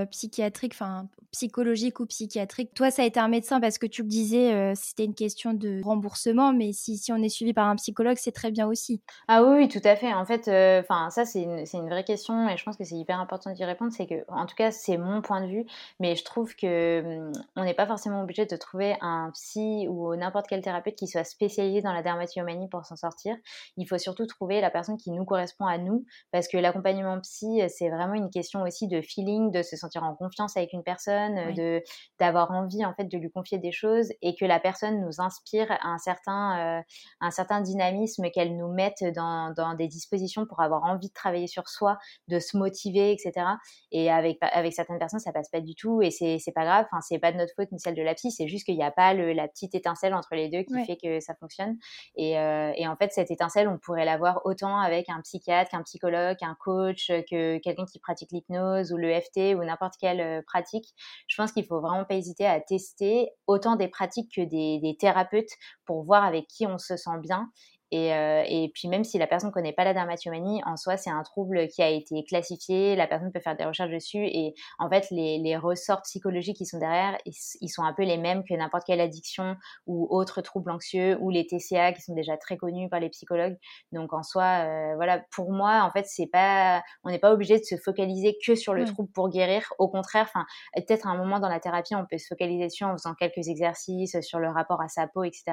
psychiatrique, 0.10 0.74
enfin 0.74 1.08
psychologique 1.34 2.00
ou 2.00 2.06
psychiatrique. 2.06 2.74
Toi, 2.74 2.92
ça 2.92 3.02
a 3.02 3.06
été 3.06 3.20
un 3.20 3.28
médecin 3.28 3.60
parce 3.60 3.78
que 3.78 3.88
tu 3.88 4.04
le 4.04 4.08
disais, 4.08 4.54
euh, 4.54 4.74
c'était 4.76 5.04
une 5.04 5.16
question 5.16 5.54
de 5.54 5.82
remboursement, 5.84 6.54
mais 6.54 6.72
si, 6.74 6.98
si 6.98 7.12
on 7.12 7.18
est 7.18 7.30
suivi 7.30 7.54
par 7.54 7.68
un 7.68 7.76
psychologue, 7.76 8.18
c'est 8.18 8.32
très 8.32 8.52
bien 8.52 8.68
aussi. 8.68 9.02
Ah 9.28 9.44
oui, 9.44 9.58
oui 9.58 9.68
tout 9.68 9.82
à 9.84 9.96
fait. 9.96 10.14
En 10.14 10.26
fait, 10.26 10.48
euh, 10.48 10.82
enfin 10.82 11.10
ça, 11.10 11.26
c'est 11.26 11.42
une, 11.42 11.66
une, 11.74 11.90
vraie 11.90 12.04
question 12.04 12.48
et 12.48 12.56
je 12.56 12.64
pense 12.64 12.78
que 12.78 12.84
c'est 12.84 12.96
hyper 12.96 13.20
important 13.20 13.52
d'y 13.52 13.66
répondre. 13.66 13.92
C'est 13.92 14.06
que, 14.06 14.24
en 14.28 14.46
tout 14.46 14.56
cas, 14.56 14.72
c'est 14.72 14.98
mon 14.98 15.22
point 15.22 15.42
de 15.42 15.48
vue, 15.48 15.66
mais 16.00 16.16
je 16.16 16.24
trouve 16.24 16.56
que 16.56 17.02
hum, 17.02 17.32
on 17.56 17.64
n'est 17.64 17.74
pas 17.74 17.88
forcément 17.88 18.22
obligé 18.22 18.46
de 18.46 18.56
trouver 18.56 18.96
un 19.02 19.32
psy 19.34 19.88
ou 19.90 20.16
n'importe 20.16 20.46
quel 20.48 20.62
thérapeute 20.62 20.96
qui 20.96 21.08
soit 21.08 21.24
spécialisé 21.24 21.82
dans 21.82 21.94
la 21.94 22.04
dermatillomanie 22.04 22.70
pour 22.70 22.86
s'en 22.86 22.96
sortir. 22.96 23.36
Il 23.78 23.88
faut 23.88 23.98
surtout 23.98 24.26
trouver 24.26 24.62
la 24.62 24.70
personne 24.70 24.98
qui 24.98 25.12
nous 25.12 25.26
correspond 25.26 25.66
à 25.66 25.78
nous, 25.78 26.06
parce 26.32 26.48
que 26.48 26.58
l'accompagnement 26.58 27.20
psy, 27.22 27.62
c'est 27.70 27.90
vraiment 27.90 28.14
une 28.14 28.30
question 28.30 28.64
aussi 28.64 28.88
de 28.88 29.02
feeling, 29.02 29.52
de 29.52 29.62
se 29.62 29.76
sentir 29.76 30.04
en 30.04 30.16
confiance 30.16 30.58
avec 30.58 30.74
une 30.74 30.84
personne 30.84 31.54
de 31.54 31.82
d'avoir 32.20 32.52
envie 32.52 32.86
en 32.86 32.94
fait 32.94 33.06
de 33.06 33.18
lui 33.18 33.32
confier 33.32 33.58
des 33.58 33.72
choses 33.72 34.10
et 34.22 34.36
que 34.36 34.46
la 34.46 34.60
personne 34.60 35.02
nous 35.02 35.22
inspire 35.22 35.68
un 35.82 35.98
certain 35.98 36.80
euh, 36.80 36.82
un 37.22 37.32
certain 37.32 37.62
dynamisme, 37.62 38.30
qu'elle 38.32 38.58
nous 38.58 38.72
mette 38.72 39.04
dans, 39.16 39.54
dans 39.56 39.74
des 39.76 39.88
dispositions 39.88 40.46
pour 40.46 40.62
avoir 40.62 40.84
envie 40.84 41.10
de 41.10 41.14
travailler 41.14 41.48
sur 41.48 41.70
soi, 41.70 41.98
de 42.28 42.40
se 42.40 42.58
motiver, 42.58 43.12
etc. 43.12 43.46
Et 43.92 44.12
avec 44.12 44.38
avec 44.42 44.74
certaines 44.74 45.00
personnes 45.00 45.20
ça 45.20 45.32
passe 45.32 45.50
pas 45.50 45.62
du 45.62 45.76
tout 45.76 46.02
et 46.02 46.12
c'est 46.12 46.40
c'est 46.40 46.52
pas 46.52 46.64
grave, 46.64 46.86
enfin 46.92 47.02
c'est 47.02 47.20
pas 47.20 47.32
de 47.32 47.38
notre 47.38 47.54
faute 47.56 47.72
ni 47.72 47.80
celle 47.80 47.96
de 47.96 48.02
la 48.02 48.16
psy, 48.16 48.32
c'est 48.32 48.48
juste 48.48 48.66
qu'il 48.66 48.76
n'y 48.76 48.84
a 48.84 48.92
pas 48.92 49.14
le, 49.14 49.34
la 49.34 49.48
petite 49.48 49.76
étincelle 49.76 50.14
entre 50.14 50.36
les 50.36 50.50
deux 50.50 50.64
qui 50.64 50.74
fait 50.86 50.98
que 50.98 51.20
ça 51.20 51.36
fonctionne. 51.36 51.78
Et, 52.16 52.38
euh, 52.38 52.72
et 52.76 52.88
en 52.88 52.96
fait 52.96 53.12
cette 53.12 53.32
étincelle 53.32 53.43
on 53.68 53.78
pourrait 53.78 54.06
l'avoir 54.06 54.46
autant 54.46 54.80
avec 54.80 55.10
un 55.10 55.22
psychiatre 55.22 55.72
qu'un 55.72 55.84
psychologue, 55.84 56.38
qu'un 56.38 56.56
coach, 56.60 57.08
que 57.08 57.58
quelqu'un 57.60 57.86
qui 57.86 58.00
pratique 58.00 58.32
l'hypnose 58.32 58.92
ou 58.92 58.98
le 58.98 59.14
FT 59.20 59.56
ou 59.56 59.64
n'importe 59.64 59.96
quelle 60.00 60.22
euh, 60.22 60.42
pratique. 60.46 60.94
Je 61.28 61.36
pense 61.36 61.52
qu'il 61.52 61.66
faut 61.66 61.80
vraiment 61.80 62.06
pas 62.06 62.16
hésiter 62.16 62.46
à 62.46 62.60
tester 62.60 63.30
autant 63.48 63.76
des 63.76 63.88
pratiques 63.88 64.32
que 64.36 64.42
des 64.42 64.98
thérapeutes 65.00 65.52
pour 65.86 66.04
voir 66.04 66.24
avec 66.24 66.48
qui 66.48 66.66
on 66.68 66.78
se 66.78 66.98
sent 66.98 67.20
bien 67.22 67.50
et, 67.94 68.12
euh, 68.12 68.44
et, 68.48 68.72
puis 68.74 68.88
même 68.88 69.04
si 69.04 69.20
la 69.20 69.28
personne 69.28 69.50
ne 69.50 69.54
connaît 69.54 69.72
pas 69.72 69.84
la 69.84 69.94
dermatomanie, 69.94 70.64
en 70.66 70.78
soi, 70.78 70.98
c'est 70.98 71.12
un 71.12 71.22
trouble 71.22 71.68
qui 71.68 71.84
a 71.84 71.90
été 71.90 72.24
classifié, 72.24 72.96
la 72.96 73.06
personne 73.06 73.32
peut 73.32 73.40
faire 73.40 73.56
des 73.56 73.66
recherches 73.66 73.92
dessus 73.92 74.26
et 74.26 74.56
en 74.80 74.90
fait, 74.90 75.12
les, 75.12 75.38
les 75.38 75.56
ressorts 75.58 76.02
psychologiques 76.02 76.58
qui 76.58 76.66
sont 76.66 76.80
derrière, 76.80 77.20
ils, 77.28 77.70
sont 77.70 77.84
un 77.84 77.94
peu 77.94 78.02
les 78.02 78.18
mêmes 78.18 78.44
que 78.46 78.56
n'importe 78.56 78.86
quelle 78.88 79.00
addiction 79.00 79.58
ou 79.86 80.08
autre 80.10 80.42
trouble 80.42 80.72
anxieux 80.72 81.20
ou 81.22 81.30
les 81.30 81.46
TCA 81.46 81.94
qui 81.94 82.02
sont 82.02 82.16
déjà 82.16 82.36
très 82.36 82.58
connus 82.58 82.90
par 82.90 83.00
les 83.00 83.10
psychologues. 83.10 83.58
Donc 83.92 84.12
en 84.12 84.24
soi, 84.24 84.66
euh, 84.66 84.96
voilà, 84.96 85.24
pour 85.30 85.52
moi, 85.52 85.84
en 85.84 85.92
fait, 85.92 86.08
c'est 86.08 86.26
pas, 86.26 86.82
on 87.04 87.12
n'est 87.12 87.20
pas 87.20 87.32
obligé 87.32 87.60
de 87.60 87.64
se 87.64 87.76
focaliser 87.78 88.36
que 88.44 88.56
sur 88.56 88.74
le 88.74 88.86
trouble 88.86 89.12
pour 89.12 89.30
guérir. 89.30 89.72
Au 89.78 89.88
contraire, 89.88 90.26
enfin, 90.34 90.46
peut-être 90.76 91.06
à 91.06 91.12
un 91.12 91.18
moment 91.18 91.40
dans 91.40 91.48
la 91.48 91.60
thérapie, 91.60 91.94
on 91.94 92.08
peut 92.10 92.18
se 92.18 92.26
focaliser 92.26 92.66
dessus 92.66 92.86
en 92.86 92.94
faisant 92.94 93.14
quelques 93.14 93.50
exercices 93.50 94.20
sur 94.22 94.40
le 94.40 94.50
rapport 94.50 94.82
à 94.82 94.88
sa 94.88 95.06
peau, 95.06 95.24
etc. 95.24 95.44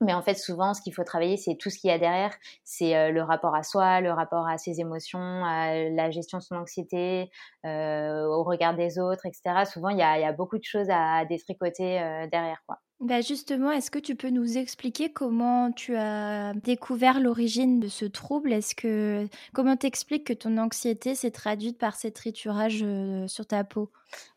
Mais 0.00 0.14
en 0.14 0.22
fait, 0.22 0.34
souvent, 0.34 0.74
ce 0.74 0.80
qu'il 0.80 0.94
faut 0.94 1.04
travailler, 1.04 1.36
c'est 1.36 1.56
tout 1.56 1.70
ce 1.70 1.78
qu'il 1.78 1.90
y 1.90 1.92
a 1.92 1.98
derrière. 1.98 2.34
C'est 2.64 2.96
euh, 2.96 3.10
le 3.10 3.22
rapport 3.22 3.54
à 3.54 3.62
soi, 3.62 4.00
le 4.00 4.12
rapport 4.12 4.46
à 4.46 4.56
ses 4.58 4.80
émotions, 4.80 5.44
à 5.44 5.74
la 5.90 6.10
gestion 6.10 6.38
de 6.38 6.42
son 6.42 6.54
anxiété, 6.54 7.30
euh, 7.64 8.24
au 8.24 8.44
regard 8.44 8.76
des 8.76 8.98
autres, 8.98 9.26
etc. 9.26 9.64
Souvent, 9.64 9.88
il 9.88 9.98
y 9.98 10.02
a, 10.02 10.32
beaucoup 10.32 10.58
de 10.58 10.64
choses 10.64 10.88
à 10.90 11.24
détricoter 11.24 12.00
euh, 12.00 12.26
derrière. 12.30 12.62
Quoi. 12.66 12.78
Bah 13.00 13.20
justement, 13.20 13.70
est-ce 13.72 13.90
que 13.90 13.98
tu 13.98 14.14
peux 14.14 14.30
nous 14.30 14.58
expliquer 14.58 15.12
comment 15.12 15.72
tu 15.72 15.96
as 15.96 16.52
découvert 16.54 17.20
l'origine 17.20 17.80
de 17.80 17.88
ce 17.88 18.04
trouble? 18.04 18.52
Est-ce 18.52 18.74
que 18.74 19.26
comment 19.54 19.76
t'expliques 19.76 20.26
que 20.26 20.32
ton 20.32 20.58
anxiété 20.58 21.14
s'est 21.14 21.30
traduite 21.30 21.78
par 21.78 21.94
ces 21.94 22.10
triturages 22.12 22.84
sur 23.26 23.46
ta 23.46 23.62
peau? 23.62 23.90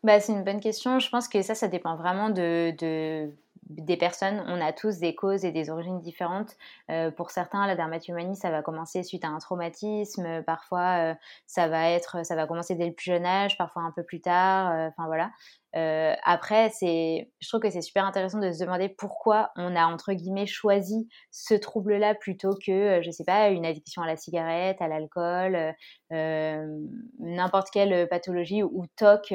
Bah 0.04 0.20
c'est 0.20 0.32
une 0.32 0.44
bonne 0.44 0.60
question. 0.60 1.00
Je 1.00 1.10
pense 1.10 1.26
que 1.26 1.42
ça, 1.42 1.56
ça 1.56 1.66
dépend 1.66 1.96
vraiment 1.96 2.30
de 2.30 3.32
des 3.80 3.96
personnes, 3.96 4.42
on 4.46 4.60
a 4.60 4.72
tous 4.72 4.98
des 4.98 5.14
causes 5.14 5.44
et 5.44 5.52
des 5.52 5.70
origines 5.70 6.00
différentes. 6.00 6.56
Euh, 6.90 7.10
pour 7.10 7.30
certains, 7.30 7.66
la 7.66 7.76
dermatomanie, 7.76 8.36
ça 8.36 8.50
va 8.50 8.62
commencer 8.62 9.02
suite 9.02 9.24
à 9.24 9.28
un 9.28 9.38
traumatisme. 9.38 10.42
Parfois, 10.44 11.12
euh, 11.12 11.14
ça 11.46 11.68
va 11.68 11.90
être, 11.90 12.24
ça 12.24 12.36
va 12.36 12.46
commencer 12.46 12.74
dès 12.74 12.86
le 12.86 12.92
plus 12.94 13.06
jeune 13.06 13.26
âge, 13.26 13.58
parfois 13.58 13.82
un 13.82 13.90
peu 13.90 14.02
plus 14.02 14.20
tard. 14.20 14.70
Euh, 14.72 14.88
enfin 14.88 15.06
voilà. 15.06 15.30
Euh, 15.74 16.14
après, 16.24 16.70
je 16.80 17.48
trouve 17.48 17.60
que 17.60 17.70
c'est 17.70 17.80
super 17.80 18.04
intéressant 18.04 18.38
de 18.38 18.52
se 18.52 18.62
demander 18.62 18.88
pourquoi 18.90 19.50
on 19.56 19.74
a 19.74 19.86
entre 19.86 20.12
guillemets 20.12 20.46
choisi 20.46 21.08
ce 21.30 21.54
trouble-là 21.54 22.14
plutôt 22.14 22.54
que, 22.54 22.98
euh, 22.98 23.02
je 23.02 23.10
sais 23.10 23.24
pas, 23.24 23.48
une 23.48 23.64
addiction 23.64 24.02
à 24.02 24.06
la 24.06 24.16
cigarette, 24.16 24.82
à 24.82 24.88
l'alcool, 24.88 25.74
euh, 26.12 26.78
n'importe 27.18 27.70
quelle 27.70 28.06
pathologie 28.08 28.62
ou 28.62 28.84
TOC, 28.96 29.28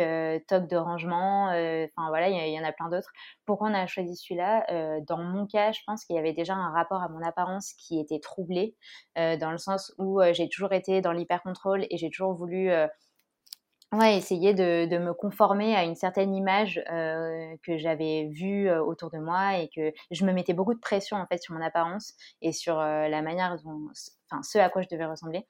TOC 0.48 0.68
de 0.68 0.76
rangement. 0.78 1.46
Enfin 1.48 2.10
voilà, 2.10 2.30
il 2.30 2.54
y, 2.54 2.60
en 2.60 2.64
a 2.64 2.72
plein 2.72 2.90
d'autres. 2.90 3.12
Pourquoi 3.46 3.70
on 3.70 3.74
a 3.74 3.88
choisi 3.88 4.16
celui-là? 4.16 5.02
Dans 5.08 5.18
mon 5.18 5.48
cas, 5.48 5.72
je 5.72 5.80
pense 5.88 6.06
qu'il 6.06 6.16
y 6.16 6.20
avait 6.20 6.34
déjà 6.34 6.54
un 6.54 6.72
rapport 6.72 7.02
à 7.02 7.10
mon 7.10 7.22
apparence 7.24 7.74
qui 7.74 8.00
était 8.00 8.20
troublé, 8.20 8.76
dans 9.16 9.52
le 9.52 9.58
sens 9.58 9.94
où 9.98 10.22
j'ai 10.34 10.50
toujours 10.50 10.74
été 10.74 11.02
dans 11.02 11.12
l'hyper-contrôle 11.12 11.86
et 11.90 11.98
j'ai 11.98 12.10
toujours 12.10 12.34
voulu 12.34 12.72
Ouais, 13.94 14.18
essayer 14.18 14.54
de, 14.54 14.86
de, 14.86 14.98
me 14.98 15.14
conformer 15.14 15.74
à 15.74 15.86
une 15.86 15.96
certaine 15.96 16.36
image 16.36 16.82
euh, 16.92 17.56
que 17.64 17.78
j'avais 17.78 18.28
vue 18.34 18.68
euh, 18.68 18.84
autour 18.84 19.10
de 19.10 19.18
moi 19.18 19.60
et 19.60 19.70
que 19.74 19.94
je 20.12 20.26
me 20.26 20.34
mettais 20.34 20.52
beaucoup 20.54 20.74
de 20.74 20.80
pression 20.80 21.16
en 21.16 21.26
fait 21.26 21.42
sur 21.42 21.54
mon 21.54 21.62
apparence 21.62 22.14
et 22.42 22.52
sur 22.52 22.78
euh, 22.82 23.08
la 23.08 23.22
manière 23.22 23.56
dont, 23.64 23.88
enfin, 24.30 24.44
ce 24.44 24.58
à 24.58 24.70
quoi 24.70 24.82
je 24.82 24.90
devais 24.92 25.06
ressembler. 25.06 25.46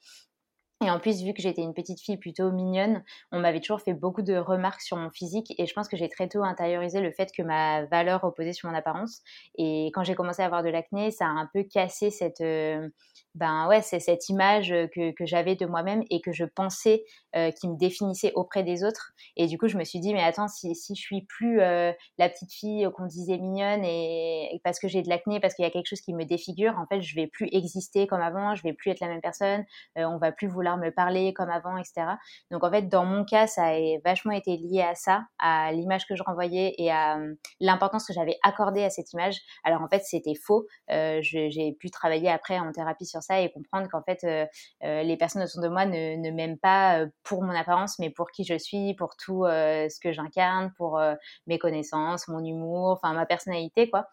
Et 0.86 0.92
en 0.92 1.00
plus, 1.00 1.24
vu 1.24 1.34
que 1.34 1.42
j'étais 1.42 1.64
une 1.64 1.74
petite 1.74 2.00
fille 2.00 2.18
plutôt 2.18 2.52
mignonne, 2.52 3.04
on 3.32 3.40
m'avait 3.40 3.62
toujours 3.62 3.82
fait 3.82 3.96
beaucoup 3.96 4.22
de 4.22 4.36
remarques 4.36 4.82
sur 4.82 4.96
mon 4.96 5.10
physique 5.10 5.52
et 5.58 5.66
je 5.66 5.74
pense 5.74 5.88
que 5.88 5.98
j'ai 5.98 6.08
très 6.08 6.28
tôt 6.28 6.44
intériorisé 6.44 7.02
le 7.02 7.12
fait 7.12 7.32
que 7.36 7.42
ma 7.42 7.86
valeur 7.86 8.22
reposait 8.22 8.54
sur 8.54 8.70
mon 8.70 8.76
apparence. 8.76 9.24
Et 9.58 9.88
quand 9.96 10.04
j'ai 10.04 10.14
commencé 10.14 10.44
à 10.44 10.46
avoir 10.46 10.62
de 10.62 10.70
l'acné, 10.70 11.10
ça 11.10 11.26
a 11.26 11.30
un 11.30 11.50
peu 11.52 11.64
cassé 11.64 12.12
cette, 12.12 12.42
euh, 12.42 12.88
ben 13.34 13.68
ouais, 13.68 13.82
c'est 13.82 14.00
cette 14.00 14.30
image 14.30 14.72
que, 14.94 15.26
j'avais 15.26 15.56
de 15.56 15.66
moi-même 15.66 16.04
et 16.12 16.22
que 16.22 16.32
je 16.32 16.46
pensais 16.46 17.04
euh, 17.36 17.50
qui 17.50 17.68
me 17.68 17.76
définissait 17.76 18.32
auprès 18.36 18.64
des 18.64 18.84
autres. 18.84 19.14
Et 19.36 19.48
du 19.48 19.58
coup, 19.58 19.68
je 19.68 19.78
me 19.78 19.84
suis 19.84 20.00
dit, 20.00 20.14
mais 20.14 20.22
attends, 20.22 20.48
si, 20.48 20.76
si 20.76 20.94
je 20.94 21.02
suis 21.02 21.24
plus 21.24 21.60
euh, 21.60 21.92
la 22.20 22.30
petite 22.30 22.54
fille 22.54 22.88
qu'on 22.96 23.08
disait 23.08 23.40
mignonne 23.40 23.82
parce 24.64 24.80
que 24.80 24.88
j'ai 24.88 25.02
de 25.02 25.10
l'acné, 25.10 25.40
parce 25.40 25.56
qu'il 25.56 25.64
y 25.64 25.68
a 25.68 25.72
quelque 25.72 25.88
chose 25.88 26.02
qui 26.02 26.14
me 26.14 26.24
défigure, 26.24 26.78
en 26.78 26.86
fait, 26.86 27.02
je 27.02 27.16
vais 27.16 27.26
plus 27.26 27.50
exister 27.52 28.06
comme 28.06 28.22
avant, 28.22 28.54
je 28.54 28.62
vais 28.62 28.74
plus 28.74 28.92
être 28.92 29.00
la 29.00 29.08
même 29.08 29.22
personne, 29.22 29.66
on 29.96 30.18
va 30.18 30.32
plus 30.32 30.48
vouloir 30.48 30.67
me 30.76 30.92
parler 30.92 31.34
comme 31.34 31.50
avant, 31.50 31.78
etc. 31.78 32.18
Donc 32.52 32.66
en 32.66 32.70
fait, 32.70 32.84
dans 32.84 33.06
mon 33.06 33.24
cas, 33.24 33.48
ça 33.48 33.68
a 33.68 33.80
vachement 34.04 34.34
été 34.34 34.58
lié 34.58 34.82
à 34.82 34.96
ça, 34.96 35.24
à 35.40 35.72
l'image 35.72 36.06
que 36.06 36.16
je 36.16 36.24
renvoyais 36.24 36.74
et 36.78 36.92
à 36.92 37.18
euh, 37.18 37.36
l'importance 37.62 38.06
que 38.06 38.14
j'avais 38.14 38.38
accordée 38.44 38.84
à 38.84 38.90
cette 38.90 39.14
image. 39.14 39.40
Alors 39.64 39.82
en 39.82 39.88
fait, 39.88 40.04
c'était 40.04 40.36
faux. 40.36 40.68
Euh, 40.92 41.20
j'ai 41.22 41.78
pu 41.80 41.90
travailler 41.90 42.30
après 42.30 42.60
en 42.60 42.72
thérapie 42.74 43.06
sur 43.06 43.22
ça 43.22 43.40
et 43.40 43.52
comprendre 43.52 43.88
qu'en 43.90 44.02
fait, 44.04 44.26
euh, 44.26 45.04
les 45.04 45.16
personnes 45.16 45.44
autour 45.44 45.62
de 45.62 45.70
moi 45.70 45.86
ne, 45.86 46.18
ne 46.18 46.32
m'aiment 46.32 46.60
pas 46.60 47.06
pour 47.24 47.44
mon 47.44 47.56
apparence, 47.56 48.00
mais 48.00 48.10
pour 48.10 48.32
qui 48.32 48.44
je 48.44 48.58
suis, 48.58 48.96
pour 48.96 49.16
tout 49.16 49.46
ce 49.46 50.00
que 50.00 50.12
j'incarne, 50.12 50.74
pour 50.76 51.00
mes 51.46 51.60
connaissances, 51.60 52.28
mon 52.28 52.44
humour, 52.44 53.00
enfin 53.02 53.14
ma 53.14 53.26
personnalité, 53.26 53.90
quoi. 53.90 54.08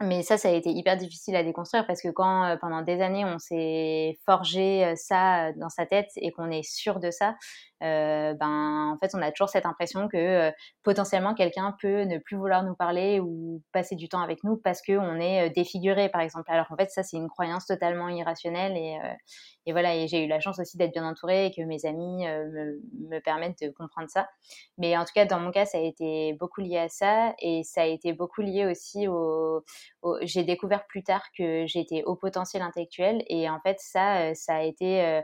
Mais 0.00 0.22
ça, 0.22 0.38
ça 0.38 0.48
a 0.48 0.52
été 0.52 0.70
hyper 0.70 0.96
difficile 0.96 1.34
à 1.34 1.42
déconstruire 1.42 1.84
parce 1.84 2.00
que 2.00 2.08
quand 2.08 2.44
euh, 2.44 2.56
pendant 2.56 2.82
des 2.82 3.00
années 3.00 3.24
on 3.24 3.40
s'est 3.40 4.16
forgé 4.24 4.84
euh, 4.84 4.94
ça 4.94 5.48
euh, 5.48 5.52
dans 5.56 5.70
sa 5.70 5.86
tête 5.86 6.10
et 6.14 6.30
qu'on 6.30 6.52
est 6.52 6.62
sûr 6.62 7.00
de 7.00 7.10
ça, 7.10 7.34
euh, 7.82 8.34
ben 8.34 8.92
en 8.92 8.98
fait 8.98 9.14
on 9.14 9.22
a 9.22 9.30
toujours 9.30 9.48
cette 9.48 9.66
impression 9.66 10.08
que 10.08 10.16
euh, 10.16 10.50
potentiellement 10.82 11.34
quelqu'un 11.34 11.76
peut 11.80 12.02
ne 12.02 12.18
plus 12.18 12.36
vouloir 12.36 12.64
nous 12.64 12.74
parler 12.74 13.20
ou 13.20 13.62
passer 13.72 13.94
du 13.94 14.08
temps 14.08 14.20
avec 14.20 14.42
nous 14.42 14.56
parce 14.56 14.82
qu'on 14.82 15.20
est 15.20 15.48
euh, 15.48 15.52
défiguré 15.54 16.08
par 16.08 16.20
exemple. 16.20 16.50
Alors 16.50 16.66
en 16.70 16.76
fait 16.76 16.90
ça 16.90 17.02
c'est 17.02 17.16
une 17.16 17.28
croyance 17.28 17.66
totalement 17.66 18.08
irrationnelle 18.08 18.76
et, 18.76 18.98
et 19.66 19.72
voilà 19.72 19.94
et 19.94 20.08
j'ai 20.08 20.24
eu 20.24 20.28
la 20.28 20.40
chance 20.40 20.58
aussi 20.58 20.76
d'être 20.76 20.92
bien 20.92 21.06
entourée 21.06 21.46
et 21.46 21.50
que 21.52 21.62
mes 21.62 21.86
amis 21.86 22.26
me, 22.26 22.80
me, 23.08 23.20
permettent 23.20 23.62
de 23.62 23.70
comprendre 23.70 24.08
ça. 24.10 24.28
Mais 24.76 24.96
en 24.96 25.04
tout 25.04 25.12
cas 25.14 25.24
dans 25.24 25.38
mon 25.38 25.52
cas 25.52 25.64
ça 25.64 25.78
a 25.78 25.80
été 25.80 26.32
beaucoup 26.34 26.60
lié 26.60 26.78
à 26.78 26.88
ça 26.88 27.34
et 27.38 27.62
ça 27.62 27.82
a 27.82 27.86
été 27.86 28.12
beaucoup 28.12 28.40
lié 28.40 28.66
aussi 28.66 29.06
au, 29.06 29.62
au 30.02 30.18
j'ai 30.22 30.42
découvert 30.42 30.84
plus 30.86 31.04
tard 31.04 31.24
que 31.36 31.64
j'étais 31.66 32.02
au 32.04 32.16
potentiel 32.16 32.62
intellectuel 32.62 33.22
et 33.28 33.48
en 33.48 33.60
fait 33.60 33.76
ça 33.78 34.34
ça 34.34 34.56
a 34.56 34.62
été 34.62 35.22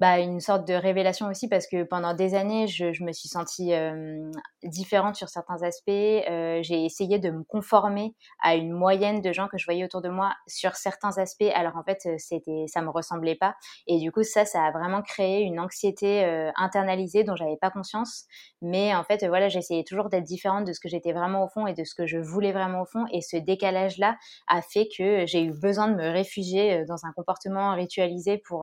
bah, 0.00 0.20
une 0.20 0.40
sorte 0.40 0.66
de 0.66 0.74
révélation 0.74 1.26
aussi 1.26 1.48
parce 1.48 1.66
que 1.66 1.82
pendant 1.82 2.14
des 2.14 2.34
années, 2.34 2.68
je, 2.68 2.92
je 2.92 3.02
me 3.02 3.12
suis 3.12 3.28
sentie 3.28 3.74
euh, 3.74 4.30
différente 4.62 5.16
sur 5.16 5.28
certains 5.28 5.60
aspects. 5.64 5.88
Euh, 5.90 6.60
j'ai 6.62 6.84
essayé 6.84 7.18
de 7.18 7.30
me 7.30 7.42
conformer 7.42 8.14
à 8.40 8.54
une 8.54 8.70
moyenne 8.70 9.20
de 9.20 9.32
gens 9.32 9.48
que 9.48 9.58
je 9.58 9.64
voyais 9.64 9.84
autour 9.84 10.00
de 10.00 10.08
moi 10.08 10.32
sur 10.46 10.76
certains 10.76 11.18
aspects. 11.18 11.50
Alors 11.52 11.76
en 11.76 11.82
fait, 11.82 12.08
c'était, 12.18 12.66
ça 12.68 12.80
me 12.80 12.90
ressemblait 12.90 13.34
pas. 13.34 13.56
Et 13.88 13.98
du 13.98 14.12
coup, 14.12 14.22
ça, 14.22 14.44
ça 14.44 14.64
a 14.64 14.70
vraiment 14.70 15.02
créé 15.02 15.42
une 15.42 15.58
anxiété 15.58 16.24
euh, 16.24 16.50
internalisée 16.56 17.24
dont 17.24 17.34
j'avais 17.34 17.56
pas 17.60 17.70
conscience. 17.70 18.24
Mais 18.62 18.94
en 18.94 19.02
fait, 19.02 19.26
voilà, 19.26 19.48
j'essayais 19.48 19.84
toujours 19.84 20.10
d'être 20.10 20.24
différente 20.24 20.64
de 20.64 20.72
ce 20.72 20.78
que 20.78 20.88
j'étais 20.88 21.12
vraiment 21.12 21.44
au 21.44 21.48
fond 21.48 21.66
et 21.66 21.74
de 21.74 21.82
ce 21.82 21.96
que 21.96 22.06
je 22.06 22.18
voulais 22.18 22.52
vraiment 22.52 22.82
au 22.82 22.86
fond. 22.86 23.04
Et 23.12 23.20
ce 23.20 23.36
décalage-là 23.36 24.16
a 24.46 24.62
fait 24.62 24.86
que 24.96 25.26
j'ai 25.26 25.42
eu 25.42 25.52
besoin 25.52 25.88
de 25.88 25.96
me 25.96 26.08
réfugier 26.08 26.84
dans 26.84 27.04
un 27.04 27.12
comportement 27.16 27.74
ritualisé 27.74 28.38
pour 28.46 28.62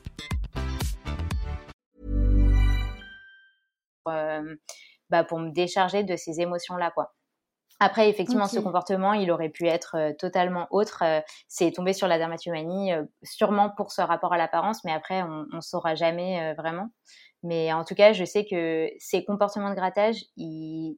bah, 4.05 5.23
pour 5.23 5.39
me 5.39 5.51
décharger 5.51 6.03
de 6.03 6.15
ces 6.15 6.41
émotions-là, 6.41 6.91
quoi. 6.91 7.13
Après, 7.83 8.09
effectivement, 8.09 8.47
ce 8.47 8.59
comportement, 8.59 9.13
il 9.13 9.31
aurait 9.31 9.49
pu 9.49 9.65
être 9.65 9.95
euh, 9.97 10.13
totalement 10.13 10.67
autre. 10.69 11.01
Euh, 11.03 11.19
c'est 11.47 11.71
tombé 11.71 11.93
sur 11.93 12.07
la 12.07 12.19
dermatomanie, 12.19 12.91
sûrement 13.23 13.71
pour 13.71 13.91
ce 13.91 14.03
rapport 14.03 14.33
à 14.33 14.37
l'apparence, 14.37 14.83
mais 14.83 14.93
après, 14.93 15.23
on 15.23 15.47
ne 15.51 15.61
saura 15.61 15.95
jamais 15.95 16.53
vraiment. 16.53 16.89
Mais 17.43 17.73
en 17.73 17.83
tout 17.83 17.95
cas, 17.95 18.13
je 18.13 18.23
sais 18.23 18.45
que 18.45 18.89
ces 18.99 19.23
comportements 19.23 19.71
de 19.71 19.75
grattage, 19.75 20.17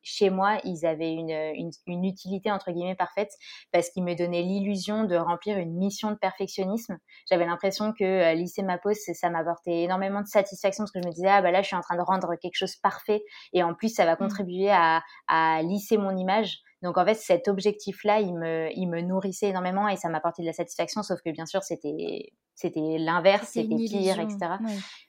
chez 0.03 0.29
moi, 0.29 0.57
ils 0.65 0.85
avaient 0.85 1.13
une, 1.13 1.71
une, 1.87 2.03
utilité 2.03 2.51
entre 2.51 2.71
guillemets 2.71 2.95
parfaite 2.95 3.31
parce 3.71 3.89
qu'ils 3.89 4.03
me 4.03 4.13
donnaient 4.13 4.41
l'illusion 4.41 5.05
de 5.05 5.15
remplir 5.15 5.57
une 5.57 5.73
mission 5.77 6.11
de 6.11 6.17
perfectionnisme. 6.17 6.97
J'avais 7.29 7.45
l'impression 7.45 7.93
que 7.93 8.03
euh, 8.03 8.33
lisser 8.33 8.61
ma 8.61 8.77
pose, 8.77 8.97
ça 8.97 9.29
m'apportait 9.29 9.83
énormément 9.83 10.21
de 10.21 10.27
satisfaction 10.27 10.83
parce 10.83 10.91
que 10.91 11.01
je 11.01 11.07
me 11.07 11.13
disais 11.13 11.29
ah 11.29 11.41
bah 11.41 11.51
là, 11.51 11.61
je 11.61 11.67
suis 11.67 11.75
en 11.75 11.81
train 11.81 11.95
de 11.95 12.01
rendre 12.01 12.35
quelque 12.41 12.55
chose 12.55 12.75
parfait 12.75 13.23
et 13.53 13.63
en 13.63 13.73
plus, 13.73 13.93
ça 13.93 14.05
va 14.05 14.15
mmh. 14.15 14.17
contribuer 14.17 14.69
à, 14.69 15.01
à 15.27 15.61
lisser 15.63 15.97
mon 15.97 16.15
image. 16.17 16.59
Donc 16.83 16.97
en 16.97 17.05
fait, 17.05 17.15
cet 17.15 17.47
objectif-là, 17.47 18.19
il 18.19 18.35
me, 18.35 18.69
il 18.75 18.87
me 18.87 19.01
nourrissait 19.01 19.47
énormément 19.47 19.87
et 19.87 19.95
ça 19.95 20.09
m'apportait 20.09 20.43
de 20.43 20.47
la 20.47 20.53
satisfaction, 20.53 21.01
sauf 21.01 21.21
que 21.25 21.31
bien 21.31 21.45
sûr, 21.45 21.63
c'était 21.63 22.31
c'était 22.55 22.97
l'inverse, 22.99 23.49
c'était 23.53 23.75
pire, 23.75 24.19
etc. 24.19 24.37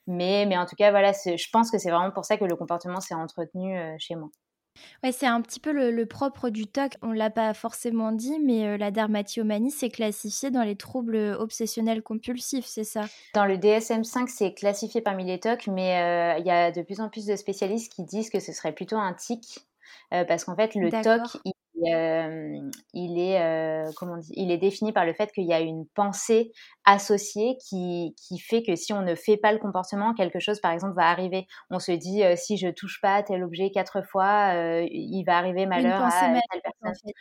Mais, 0.06 0.46
mais 0.46 0.56
en 0.56 0.64
tout 0.64 0.76
cas, 0.76 0.90
voilà, 0.90 1.12
je 1.12 1.50
pense 1.52 1.70
que 1.70 1.76
c'est 1.78 1.90
vraiment 1.90 2.10
pour 2.10 2.24
ça 2.24 2.38
que 2.38 2.44
le 2.44 2.56
comportement 2.56 3.00
s'est 3.00 3.14
entretenu 3.14 3.78
chez 3.98 4.16
moi. 4.16 4.30
Ouais, 5.02 5.12
c'est 5.12 5.26
un 5.26 5.40
petit 5.40 5.60
peu 5.60 5.72
le, 5.72 6.06
propre 6.06 6.50
du 6.50 6.66
TOC. 6.66 6.94
On 7.02 7.12
l'a 7.12 7.30
pas 7.30 7.54
forcément 7.54 8.12
dit, 8.12 8.38
mais 8.40 8.66
euh, 8.66 8.76
la 8.76 8.90
dermatillomanie, 8.90 9.70
c'est 9.70 9.88
classifié 9.88 10.50
dans 10.50 10.62
les 10.62 10.76
troubles 10.76 11.16
obsessionnels 11.38 12.02
compulsifs, 12.02 12.66
c'est 12.66 12.84
ça? 12.84 13.04
Dans 13.34 13.44
le 13.44 13.56
DSM-5, 13.56 14.28
c'est 14.28 14.54
classifié 14.54 15.00
parmi 15.00 15.24
les 15.24 15.38
TOC, 15.38 15.68
mais 15.68 16.00
euh, 16.00 16.38
il 16.38 16.46
y 16.46 16.50
a 16.50 16.70
de 16.70 16.82
plus 16.82 17.00
en 17.00 17.08
plus 17.08 17.26
de 17.26 17.36
spécialistes 17.36 17.92
qui 17.92 18.04
disent 18.04 18.30
que 18.30 18.40
ce 18.40 18.52
serait 18.52 18.72
plutôt 18.72 18.96
un 18.96 19.14
tic, 19.14 19.66
euh, 20.12 20.24
parce 20.24 20.44
qu'en 20.44 20.56
fait, 20.56 20.74
le 20.74 20.90
TOC, 20.90 21.40
il 21.44 21.52
il, 21.76 23.18
est, 23.18 23.84
comment 23.96 24.16
il 24.30 24.50
est 24.50 24.58
défini 24.58 24.92
par 24.92 25.04
le 25.04 25.12
fait 25.12 25.32
qu'il 25.32 25.44
y 25.44 25.52
a 25.52 25.60
une 25.60 25.86
pensée 25.94 26.52
associée 26.84 27.56
qui, 27.68 28.14
qui, 28.16 28.38
fait 28.38 28.62
que 28.62 28.76
si 28.76 28.92
on 28.92 29.02
ne 29.02 29.14
fait 29.14 29.36
pas 29.36 29.52
le 29.52 29.58
comportement, 29.58 30.14
quelque 30.14 30.38
chose, 30.38 30.60
par 30.60 30.72
exemple, 30.72 30.94
va 30.94 31.08
arriver. 31.08 31.46
On 31.70 31.78
se 31.78 31.92
dit, 31.92 32.22
si 32.36 32.56
je 32.56 32.68
touche 32.68 33.00
pas 33.00 33.22
tel 33.22 33.42
objet 33.42 33.70
quatre 33.70 34.02
fois, 34.02 34.54
il 34.90 35.24
va 35.24 35.38
arriver 35.38 35.66
malheur 35.66 36.02
à 36.02 36.10
telle 36.10 36.60
personne. 36.62 37.12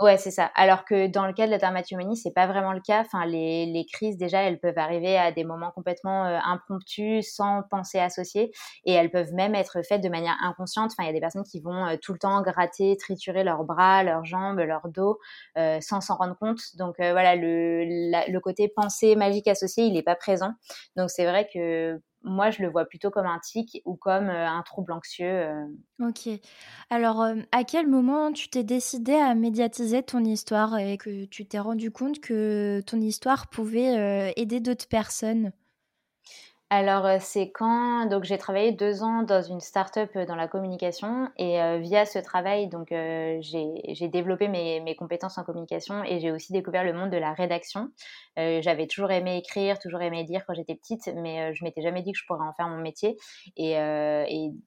Ouais, 0.00 0.16
c'est 0.16 0.30
ça. 0.30 0.50
Alors 0.54 0.86
que 0.86 1.08
dans 1.08 1.26
le 1.26 1.34
cas 1.34 1.44
de 1.44 1.50
la 1.50 1.58
dermatillomanie, 1.58 2.16
c'est 2.16 2.30
pas 2.32 2.46
vraiment 2.46 2.72
le 2.72 2.80
cas. 2.80 3.00
Enfin, 3.02 3.26
les, 3.26 3.66
les, 3.66 3.84
crises, 3.84 4.16
déjà, 4.16 4.40
elles 4.40 4.58
peuvent 4.58 4.78
arriver 4.78 5.18
à 5.18 5.30
des 5.30 5.44
moments 5.44 5.70
complètement 5.72 6.24
euh, 6.24 6.38
impromptus, 6.42 7.30
sans 7.34 7.62
pensée 7.70 7.98
associée, 7.98 8.50
et 8.86 8.92
elles 8.94 9.10
peuvent 9.10 9.34
même 9.34 9.54
être 9.54 9.82
faites 9.86 10.00
de 10.00 10.08
manière 10.08 10.36
inconsciente. 10.42 10.92
Enfin, 10.92 11.02
il 11.02 11.06
y 11.08 11.10
a 11.10 11.12
des 11.12 11.20
personnes 11.20 11.44
qui 11.44 11.60
vont 11.60 11.84
euh, 11.86 11.96
tout 12.00 12.14
le 12.14 12.18
temps 12.18 12.40
gratter, 12.40 12.96
triturer 12.96 13.44
leurs 13.44 13.64
bras, 13.64 14.02
leurs 14.02 14.24
jambes, 14.24 14.60
leur 14.60 14.88
dos, 14.88 15.18
euh, 15.58 15.82
sans 15.82 16.00
s'en 16.00 16.16
rendre 16.16 16.36
compte. 16.38 16.60
Donc 16.78 16.94
voilà, 16.98 17.36
le, 17.36 17.84
le 17.84 18.40
côté 18.40 18.68
pensée 18.74 19.16
magique 19.16 19.48
associée, 19.48 19.84
il 19.84 19.92
n'est 19.92 20.02
pas 20.02 20.16
présent. 20.16 20.52
Donc 20.96 21.10
c'est 21.10 21.26
vrai 21.26 21.46
que 21.52 22.00
moi, 22.22 22.50
je 22.50 22.62
le 22.62 22.68
vois 22.70 22.84
plutôt 22.86 23.10
comme 23.10 23.26
un 23.26 23.38
tic 23.40 23.82
ou 23.84 23.96
comme 23.96 24.28
un 24.30 24.62
trouble 24.62 24.92
anxieux. 24.92 25.48
Ok. 26.00 26.28
Alors, 26.88 27.26
à 27.52 27.64
quel 27.64 27.86
moment 27.86 28.32
tu 28.32 28.48
t'es 28.48 28.64
décidé 28.64 29.12
à 29.14 29.34
médiatiser 29.34 30.02
ton 30.02 30.24
histoire 30.24 30.78
et 30.78 30.96
que 30.96 31.26
tu 31.26 31.46
t'es 31.46 31.58
rendu 31.58 31.90
compte 31.90 32.20
que 32.20 32.80
ton 32.86 33.00
histoire 33.02 33.48
pouvait 33.50 34.32
aider 34.36 34.60
d'autres 34.60 34.88
personnes? 34.88 35.52
Alors, 36.72 37.04
euh, 37.04 37.16
c'est 37.18 37.50
quand 37.50 38.06
donc 38.06 38.22
j'ai 38.22 38.38
travaillé 38.38 38.70
deux 38.70 39.02
ans 39.02 39.24
dans 39.24 39.42
une 39.42 39.58
start-up 39.58 40.08
euh, 40.14 40.24
dans 40.24 40.36
la 40.36 40.46
communication 40.46 41.28
et 41.36 41.60
euh, 41.60 41.78
via 41.78 42.06
ce 42.06 42.20
travail, 42.20 42.68
donc 42.68 42.90
j'ai 42.90 44.08
développé 44.08 44.46
mes, 44.46 44.78
mes, 44.78 44.94
compétences 44.94 45.36
en 45.36 45.42
communication 45.42 46.04
et 46.04 46.20
j'ai 46.20 46.30
aussi 46.30 46.52
découvert 46.52 46.84
le 46.84 46.92
monde 46.92 47.10
de 47.10 47.16
la 47.16 47.32
rédaction. 47.32 47.90
J'avais 48.36 48.86
toujours 48.86 49.10
aimé 49.10 49.36
écrire, 49.36 49.78
toujours 49.78 50.00
aimé 50.00 50.24
lire 50.24 50.44
quand 50.46 50.54
j'étais 50.54 50.74
petite, 50.74 51.10
mais 51.14 51.52
je 51.54 51.62
m'étais 51.62 51.82
jamais 51.82 52.00
dit 52.00 52.12
que 52.12 52.18
je 52.18 52.24
pourrais 52.24 52.46
en 52.46 52.54
faire 52.54 52.68
mon 52.68 52.78
métier. 52.78 53.18
Et, 53.56 53.74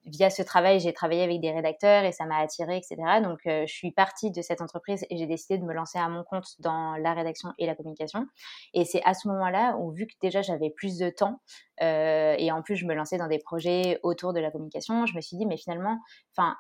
via 0.06 0.30
ce 0.30 0.44
travail, 0.44 0.80
j'ai 0.80 0.94
travaillé 0.94 1.24
avec 1.24 1.40
des 1.42 1.52
rédacteurs 1.52 2.04
et 2.04 2.12
ça 2.12 2.26
m'a 2.26 2.38
attiré, 2.38 2.78
etc. 2.78 2.98
Donc, 3.24 3.40
je 3.46 3.66
suis 3.66 3.92
partie 3.92 4.30
de 4.30 4.42
cette 4.44 4.62
entreprise 4.62 5.06
et 5.10 5.18
j'ai 5.18 5.26
décidé 5.26 5.58
de 5.58 5.64
me 5.64 5.74
lancer 5.74 5.98
à 5.98 6.08
mon 6.08 6.24
compte 6.24 6.50
dans 6.60 6.96
la 6.98 7.14
rédaction 7.14 7.50
et 7.58 7.66
la 7.66 7.74
communication. 7.74 8.28
Et 8.74 8.86
c'est 8.86 9.02
à 9.06 9.16
ce 9.16 9.28
moment-là 9.30 9.76
où, 9.80 9.92
vu 9.92 10.06
que 10.06 10.14
déjà 10.22 10.44
j'avais 10.44 10.70
plus 10.70 11.00
de 11.00 11.10
temps, 11.10 11.40
euh, 11.82 11.93
et 12.38 12.52
en 12.52 12.62
plus, 12.62 12.76
je 12.76 12.86
me 12.86 12.94
lançais 12.94 13.18
dans 13.18 13.28
des 13.28 13.40
projets 13.40 14.00
autour 14.04 14.34
de 14.34 14.40
la 14.40 14.52
communication. 14.52 15.06
Je 15.06 15.16
me 15.16 15.22
suis 15.22 15.38
dit, 15.38 15.46
mais 15.46 15.58
finalement, 15.58 16.00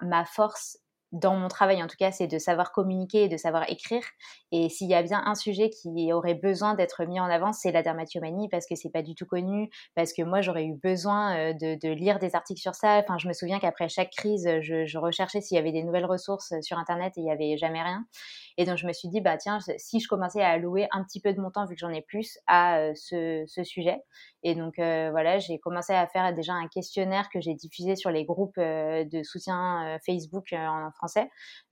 ma 0.02 0.26
force 0.26 0.78
dans 1.14 1.36
mon 1.36 1.48
travail 1.48 1.82
en 1.84 1.88
tout 1.88 1.96
cas, 1.98 2.12
c'est 2.12 2.26
de 2.26 2.40
savoir 2.40 2.72
communiquer 2.72 3.26
et 3.26 3.30
de 3.30 3.38
savoir 3.38 3.70
écrire. 3.70 4.04
Et 4.52 4.68
s'il 4.70 4.90
y 4.90 4.96
a 4.96 5.04
bien 5.04 5.22
un 5.26 5.36
sujet 5.36 5.70
qui 5.70 6.12
aurait 6.12 6.34
besoin 6.34 6.74
d'être 6.74 7.06
mis 7.06 7.20
en 7.20 7.26
avant, 7.26 7.54
c'est 7.54 7.72
la 7.72 7.84
dermatillomanie 7.84 8.50
parce 8.50 8.66
que 8.66 8.76
c'est 8.76 8.90
pas 8.90 9.04
du 9.04 9.14
tout 9.14 9.28
connu, 9.28 9.70
parce 9.96 10.12
que 10.12 10.24
moi 10.24 10.42
j'aurais 10.42 10.66
eu 10.66 10.74
besoin 10.74 11.38
euh, 11.38 11.54
de, 11.54 11.94
lire 11.94 12.18
des 12.18 12.36
articles 12.36 12.60
sur 12.60 12.74
ça. 12.74 12.98
Enfin, 12.98 13.20
je 13.20 13.28
me 13.28 13.34
souviens 13.34 13.60
qu'après 13.60 13.90
chaque 13.90 14.10
crise, 14.10 14.50
je, 14.62 14.98
recherchais 14.98 15.42
s'il 15.42 15.56
y 15.56 15.60
avait 15.60 15.72
des 15.72 15.84
nouvelles 15.84 16.06
ressources 16.06 16.54
sur 16.62 16.80
internet 16.80 17.14
et 17.18 17.22
il 17.22 17.28
y 17.28 17.32
avait 17.32 17.58
jamais 17.58 17.82
rien. 17.82 18.06
Et 18.58 18.66
donc 18.66 18.78
je 18.78 18.88
me 18.88 18.94
suis 18.94 19.10
dit 19.10 19.22
bah 19.22 19.38
tiens, 19.38 19.60
si 19.78 20.00
je 20.00 20.08
commençais 20.08 20.42
à 20.42 20.50
allouer 20.50 20.88
un 20.92 21.04
petit 21.04 21.20
peu 21.20 21.34
de 21.34 21.40
mon 21.40 21.52
temps 21.52 21.66
vu 21.66 21.76
que 21.76 21.80
j'en 21.80 21.90
ai 21.90 22.02
plus 22.02 22.40
à 22.48 22.78
euh, 22.78 22.94
ce, 22.96 23.64
sujet. 23.64 24.02
Et 24.42 24.56
donc 24.56 24.80
euh, 24.80 25.10
voilà, 25.12 25.38
j'ai 25.38 25.60
commencé 25.60 25.94
à 25.94 26.08
faire 26.08 26.34
déjà 26.34 26.54
un 26.54 26.68
questionnaire 26.68 27.30
que 27.32 27.40
j'ai 27.40 27.54
diffusé 27.54 27.96
sur 27.96 28.10
les 28.10 28.26
groupes 28.26 28.58
de 28.58 29.24
soutien 29.24 29.98
Facebook 30.06 30.54
en 30.54 30.90
France 30.92 31.03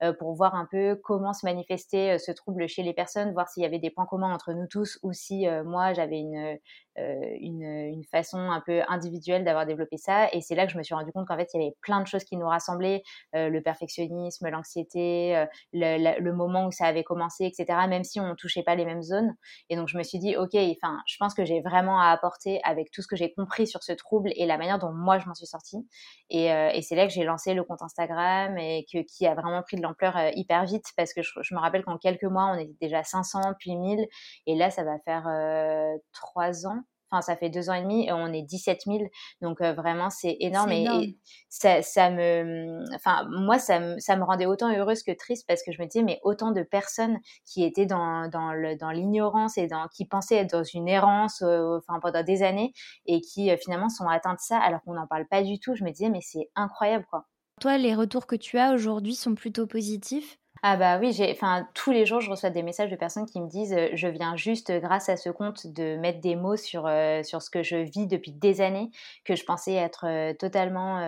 euh, 0.02 0.12
pour 0.12 0.34
voir 0.34 0.54
un 0.54 0.66
peu 0.70 0.96
comment 1.02 1.32
se 1.32 1.46
manifestait 1.46 2.16
euh, 2.16 2.18
ce 2.18 2.32
trouble 2.32 2.68
chez 2.68 2.82
les 2.82 2.92
personnes, 2.92 3.32
voir 3.32 3.48
s'il 3.48 3.62
y 3.62 3.66
avait 3.66 3.78
des 3.78 3.90
points 3.90 4.06
communs 4.06 4.32
entre 4.32 4.52
nous 4.52 4.66
tous 4.66 4.98
ou 5.02 5.12
si 5.12 5.46
euh, 5.46 5.64
moi 5.64 5.92
j'avais 5.92 6.18
une, 6.20 6.58
une, 6.96 8.04
façon 8.10 8.38
un 8.38 8.60
peu 8.60 8.82
individuelle 8.88 9.44
d'avoir 9.44 9.64
développé 9.64 9.96
ça. 9.96 10.28
Et 10.32 10.42
c'est 10.42 10.54
là 10.54 10.66
que 10.66 10.72
je 10.72 10.78
me 10.78 10.82
suis 10.82 10.94
rendu 10.94 11.10
compte 11.12 11.26
qu'en 11.26 11.36
fait, 11.36 11.48
il 11.54 11.60
y 11.60 11.64
avait 11.64 11.74
plein 11.80 12.02
de 12.02 12.06
choses 12.06 12.24
qui 12.24 12.36
nous 12.36 12.46
rassemblaient, 12.46 13.02
le 13.32 13.60
perfectionnisme, 13.60 14.48
l'anxiété, 14.50 15.46
le, 15.72 16.32
moment 16.32 16.66
où 16.66 16.70
ça 16.70 16.84
avait 16.84 17.04
commencé, 17.04 17.44
etc., 17.44 17.78
même 17.88 18.04
si 18.04 18.20
on 18.20 18.28
ne 18.28 18.34
touchait 18.34 18.62
pas 18.62 18.74
les 18.74 18.84
mêmes 18.84 19.02
zones. 19.02 19.34
Et 19.70 19.76
donc, 19.76 19.88
je 19.88 19.96
me 19.96 20.02
suis 20.02 20.18
dit, 20.18 20.36
OK, 20.36 20.52
je 20.52 21.16
pense 21.18 21.32
que 21.32 21.46
j'ai 21.46 21.62
vraiment 21.62 21.98
à 21.98 22.08
apporter 22.08 22.60
avec 22.62 22.90
tout 22.90 23.00
ce 23.00 23.06
que 23.06 23.16
j'ai 23.16 23.32
compris 23.32 23.66
sur 23.66 23.82
ce 23.82 23.92
trouble 23.92 24.30
et 24.36 24.44
la 24.44 24.58
manière 24.58 24.78
dont 24.78 24.92
moi, 24.92 25.18
je 25.18 25.26
m'en 25.26 25.34
suis 25.34 25.46
sortie. 25.46 25.88
Et, 26.28 26.48
et 26.48 26.82
c'est 26.82 26.96
là 26.96 27.06
que 27.06 27.12
j'ai 27.12 27.24
lancé 27.24 27.54
le 27.54 27.64
compte 27.64 27.80
Instagram 27.80 28.58
et 28.58 28.86
que, 28.92 28.98
qui 28.98 29.21
a 29.26 29.34
vraiment 29.34 29.62
pris 29.62 29.76
de 29.76 29.82
l'ampleur 29.82 30.16
euh, 30.16 30.30
hyper 30.34 30.64
vite 30.64 30.86
parce 30.96 31.12
que 31.12 31.22
je, 31.22 31.54
me 31.54 31.60
rappelle 31.60 31.84
qu'en 31.84 31.98
quelques 31.98 32.24
mois, 32.24 32.46
on 32.46 32.58
était 32.58 32.76
déjà 32.80 33.02
500, 33.02 33.40
puis 33.58 33.76
1000. 33.76 34.06
Et 34.46 34.54
là, 34.54 34.70
ça 34.70 34.84
va 34.84 34.98
faire 35.00 35.26
euh, 35.28 35.96
trois 36.12 36.66
ans. 36.66 36.80
Enfin 37.10 37.20
ça 37.20 37.36
fait 37.36 37.50
deux 37.50 37.68
ans 37.68 37.74
et 37.74 37.82
demi 37.82 38.06
et 38.06 38.12
on 38.12 38.32
est 38.32 38.40
17 38.40 38.84
000 38.86 39.00
donc 39.42 39.60
euh, 39.60 39.74
vraiment 39.74 40.08
c'est 40.08 40.34
énorme, 40.40 40.72
Et, 40.72 41.18
ça, 41.50 41.82
ça, 41.82 42.08
me 42.08 42.82
enfin 42.94 43.28
moi 43.28 43.58
ça 43.58 43.80
me, 43.80 43.98
ça 43.98 44.16
me 44.16 44.24
rendait 44.24 44.46
autant 44.46 44.74
heureuse 44.74 45.02
que 45.02 45.12
triste 45.12 45.44
parce 45.46 45.62
que 45.62 45.72
je 45.72 45.82
me 45.82 45.86
disais 45.86 46.02
mais 46.02 46.20
autant 46.22 46.52
de 46.52 46.62
personnes 46.62 47.18
qui 47.44 47.64
étaient 47.64 47.84
dans 47.84 48.30
dans 48.30 48.90
l'ignorance 48.90 49.58
et 49.58 49.66
dans 49.66 49.88
qui 49.88 50.06
pensaient 50.06 50.36
être 50.36 50.52
dans 50.52 50.64
une 50.64 50.88
errance 50.88 51.42
enfin 51.42 52.00
pendant 52.00 52.22
des 52.22 52.42
années 52.42 52.72
et 53.04 53.20
qui 53.20 53.54
finalement 53.58 53.90
sont 53.90 54.08
atteintes 54.08 54.38
de 54.38 54.44
ça 54.44 54.58
alors 54.58 54.80
qu'on 54.80 54.94
n'en 54.94 55.06
parle 55.06 55.26
pas 55.28 55.42
du 55.42 55.60
tout. 55.60 55.74
Je 55.74 55.84
me 55.84 55.90
disais 55.90 56.08
mais 56.08 56.22
c'est 56.22 56.48
incroyable 56.54 57.04
quoi 57.10 57.26
toi, 57.62 57.78
les 57.78 57.94
retours 57.94 58.26
que 58.26 58.34
tu 58.34 58.58
as 58.58 58.72
aujourd'hui 58.74 59.14
sont 59.14 59.36
plutôt 59.36 59.68
positifs? 59.68 60.40
Ah 60.64 60.76
bah 60.76 60.98
oui, 61.00 61.10
enfin 61.32 61.68
tous 61.74 61.90
les 61.90 62.06
jours 62.06 62.20
je 62.20 62.30
reçois 62.30 62.50
des 62.50 62.62
messages 62.62 62.90
de 62.90 62.94
personnes 62.94 63.26
qui 63.26 63.40
me 63.40 63.48
disent 63.48 63.72
euh, 63.72 63.88
je 63.94 64.06
viens 64.06 64.36
juste 64.36 64.70
euh, 64.70 64.78
grâce 64.78 65.08
à 65.08 65.16
ce 65.16 65.28
compte 65.28 65.66
de 65.66 65.96
mettre 65.96 66.20
des 66.20 66.36
mots 66.36 66.56
sur 66.56 66.86
euh, 66.86 67.24
sur 67.24 67.42
ce 67.42 67.50
que 67.50 67.64
je 67.64 67.76
vis 67.76 68.06
depuis 68.06 68.30
des 68.30 68.60
années 68.60 68.90
que 69.24 69.34
je 69.34 69.44
pensais 69.44 69.72
être 69.74 70.32
totalement 70.38 71.00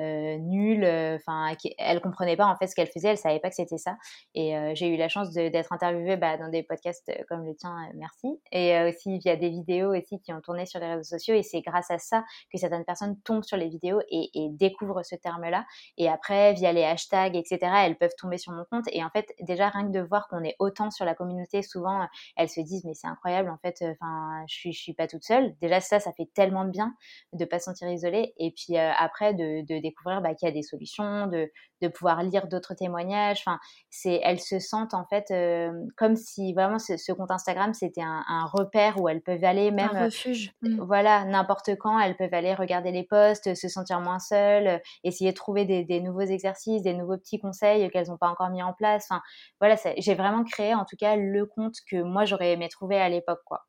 euh, 0.00 0.38
nulle. 0.38 0.84
Euh, 0.84 1.16
enfin, 1.16 1.54
elle 1.78 2.00
comprenait 2.00 2.36
pas 2.36 2.46
en 2.46 2.56
fait 2.56 2.66
ce 2.66 2.74
qu'elle 2.74 2.88
faisait, 2.88 3.08
elle 3.08 3.18
savait 3.18 3.38
pas 3.38 3.50
que 3.50 3.54
c'était 3.54 3.78
ça. 3.78 3.96
Et 4.34 4.56
euh, 4.56 4.72
j'ai 4.74 4.88
eu 4.88 4.96
la 4.96 5.08
chance 5.08 5.30
d'être 5.30 5.72
interviewée 5.72 6.16
bah, 6.16 6.38
dans 6.38 6.48
des 6.48 6.62
podcasts 6.62 7.12
comme 7.28 7.44
le 7.44 7.54
tien, 7.54 7.76
merci, 7.94 8.40
et 8.52 8.80
aussi 8.88 9.18
via 9.18 9.36
des 9.36 9.50
vidéos 9.50 9.94
aussi 9.94 10.20
qui 10.20 10.32
ont 10.32 10.40
tourné 10.40 10.64
sur 10.66 10.80
les 10.80 10.86
réseaux 10.86 11.02
sociaux. 11.02 11.34
Et 11.34 11.42
c'est 11.42 11.60
grâce 11.60 11.90
à 11.90 11.98
ça 11.98 12.24
que 12.52 12.58
certaines 12.58 12.84
personnes 12.84 13.20
tombent 13.22 13.44
sur 13.44 13.56
les 13.56 13.68
vidéos 13.68 14.00
et, 14.10 14.30
découvrent 14.52 15.02
ce 15.04 15.14
terme-là. 15.14 15.64
Et 15.96 16.08
après, 16.08 16.54
via 16.54 16.72
les 16.72 16.84
hashtags, 16.84 17.36
etc., 17.36 17.58
elles 17.84 17.96
peuvent 17.96 18.14
tomber 18.18 18.38
sur 18.38 18.52
mon 18.52 18.64
compte. 18.70 18.86
Et 18.92 19.04
en 19.04 19.10
fait, 19.10 19.26
déjà 19.40 19.68
rien 19.68 19.86
que 19.86 19.92
de 19.92 20.00
voir 20.00 20.28
qu'on 20.28 20.42
est 20.44 20.56
autant 20.58 20.90
sur 20.90 21.04
la 21.04 21.14
communauté, 21.14 21.62
souvent 21.62 22.06
elles 22.36 22.48
se 22.48 22.60
disent 22.60 22.84
mais 22.84 22.94
c'est 22.94 23.06
incroyable 23.06 23.50
en 23.50 23.58
fait. 23.58 23.76
Enfin, 23.82 24.44
je 24.48 24.54
suis 24.54 24.72
je 24.72 24.80
suis 24.80 24.94
pas 24.94 25.06
toute 25.06 25.24
seule. 25.24 25.54
Déjà 25.60 25.80
ça, 25.80 26.00
ça 26.00 26.12
fait 26.12 26.28
tellement 26.34 26.64
de 26.64 26.70
bien 26.70 26.94
de 27.32 27.44
pas 27.44 27.58
se 27.58 27.66
sentir 27.66 27.90
isolée. 27.90 28.34
Et 28.38 28.52
puis 28.52 28.76
après 28.78 29.34
de, 29.34 29.66
de 29.66 29.80
découvrir 29.90 30.20
bah, 30.20 30.34
qu'il 30.34 30.48
y 30.48 30.50
a 30.50 30.54
des 30.54 30.62
solutions, 30.62 31.26
de, 31.26 31.50
de 31.82 31.88
pouvoir 31.88 32.22
lire 32.22 32.46
d'autres 32.48 32.74
témoignages. 32.74 33.42
Enfin, 33.44 33.58
c'est, 33.90 34.20
elles 34.22 34.40
se 34.40 34.58
sentent 34.58 34.94
en 34.94 35.04
fait 35.04 35.30
euh, 35.30 35.72
comme 35.96 36.16
si 36.16 36.52
vraiment 36.52 36.78
ce, 36.78 37.12
compte 37.12 37.30
Instagram 37.30 37.74
c'était 37.74 38.02
un, 38.02 38.44
repère 38.52 39.00
où 39.00 39.08
elles 39.08 39.22
peuvent 39.22 39.44
aller 39.44 39.70
même 39.70 39.90
un 39.94 40.04
refuge. 40.04 40.52
Euh, 40.64 40.68
mmh. 40.68 40.80
Voilà, 40.80 41.24
n'importe 41.24 41.76
quand, 41.76 41.98
elles 41.98 42.16
peuvent 42.16 42.34
aller 42.34 42.54
regarder 42.54 42.90
les 42.90 43.04
posts, 43.04 43.54
se 43.54 43.68
sentir 43.68 44.00
moins 44.00 44.18
seules, 44.18 44.66
euh, 44.66 44.78
essayer 45.04 45.30
de 45.30 45.36
trouver 45.36 45.64
des, 45.64 45.84
des 45.84 46.00
nouveaux 46.00 46.20
exercices, 46.20 46.82
des 46.82 46.94
nouveaux 46.94 47.18
petits 47.18 47.38
conseils 47.38 47.88
qu'elles 47.90 48.08
n'ont 48.08 48.18
pas 48.18 48.28
encore 48.28 48.50
mis 48.50 48.62
en 48.62 48.72
place. 48.72 49.06
Enfin, 49.10 49.22
voilà, 49.60 49.76
j'ai 49.98 50.14
vraiment 50.14 50.44
créé 50.44 50.74
en 50.74 50.84
tout 50.84 50.96
cas 50.96 51.16
le 51.16 51.46
compte 51.46 51.76
que 51.90 52.02
moi 52.02 52.24
j'aurais 52.24 52.52
aimé 52.52 52.68
trouver 52.68 52.98
à 53.00 53.08
l'époque, 53.08 53.40
quoi. 53.44 53.66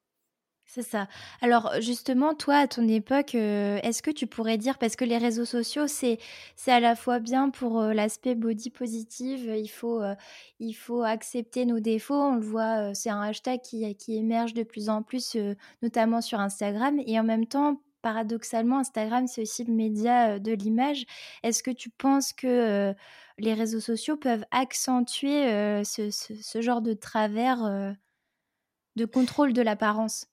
C'est 0.65 0.83
ça. 0.83 1.07
Alors 1.41 1.73
justement, 1.81 2.33
toi, 2.33 2.55
à 2.55 2.67
ton 2.67 2.87
époque, 2.87 3.35
est-ce 3.35 4.01
que 4.01 4.11
tu 4.11 4.25
pourrais 4.25 4.57
dire, 4.57 4.77
parce 4.77 4.95
que 4.95 5.03
les 5.03 5.17
réseaux 5.17 5.43
sociaux, 5.43 5.87
c'est 5.87 6.17
à 6.67 6.79
la 6.79 6.95
fois 6.95 7.19
bien 7.19 7.49
pour 7.49 7.81
l'aspect 7.81 8.35
body 8.35 8.69
positive, 8.69 9.53
il 9.53 10.73
faut 10.73 11.03
accepter 11.03 11.65
nos 11.65 11.79
défauts. 11.81 12.15
On 12.15 12.35
le 12.35 12.41
voit, 12.45 12.93
c'est 12.93 13.09
un 13.09 13.21
hashtag 13.21 13.59
qui 13.61 13.95
qui 13.95 14.15
émerge 14.15 14.53
de 14.53 14.63
plus 14.63 14.87
en 14.87 15.03
plus, 15.03 15.35
notamment 15.81 16.21
sur 16.21 16.39
Instagram, 16.39 17.01
et 17.05 17.19
en 17.19 17.23
même 17.23 17.47
temps, 17.47 17.81
paradoxalement, 18.01 18.79
Instagram, 18.79 19.27
c'est 19.27 19.41
aussi 19.41 19.65
le 19.65 19.73
média 19.73 20.39
de 20.39 20.53
l'image. 20.53 21.05
Est-ce 21.43 21.63
que 21.63 21.71
tu 21.71 21.89
penses 21.89 22.31
que 22.31 22.95
les 23.37 23.53
réseaux 23.53 23.81
sociaux 23.81 24.15
peuvent 24.15 24.45
accentuer 24.51 25.83
ce, 25.83 26.61
genre 26.61 26.81
de 26.81 26.93
travers 26.93 27.93
de 28.95 29.05
contrôle 29.05 29.51
de 29.51 29.61
l'apparence? 29.61 30.30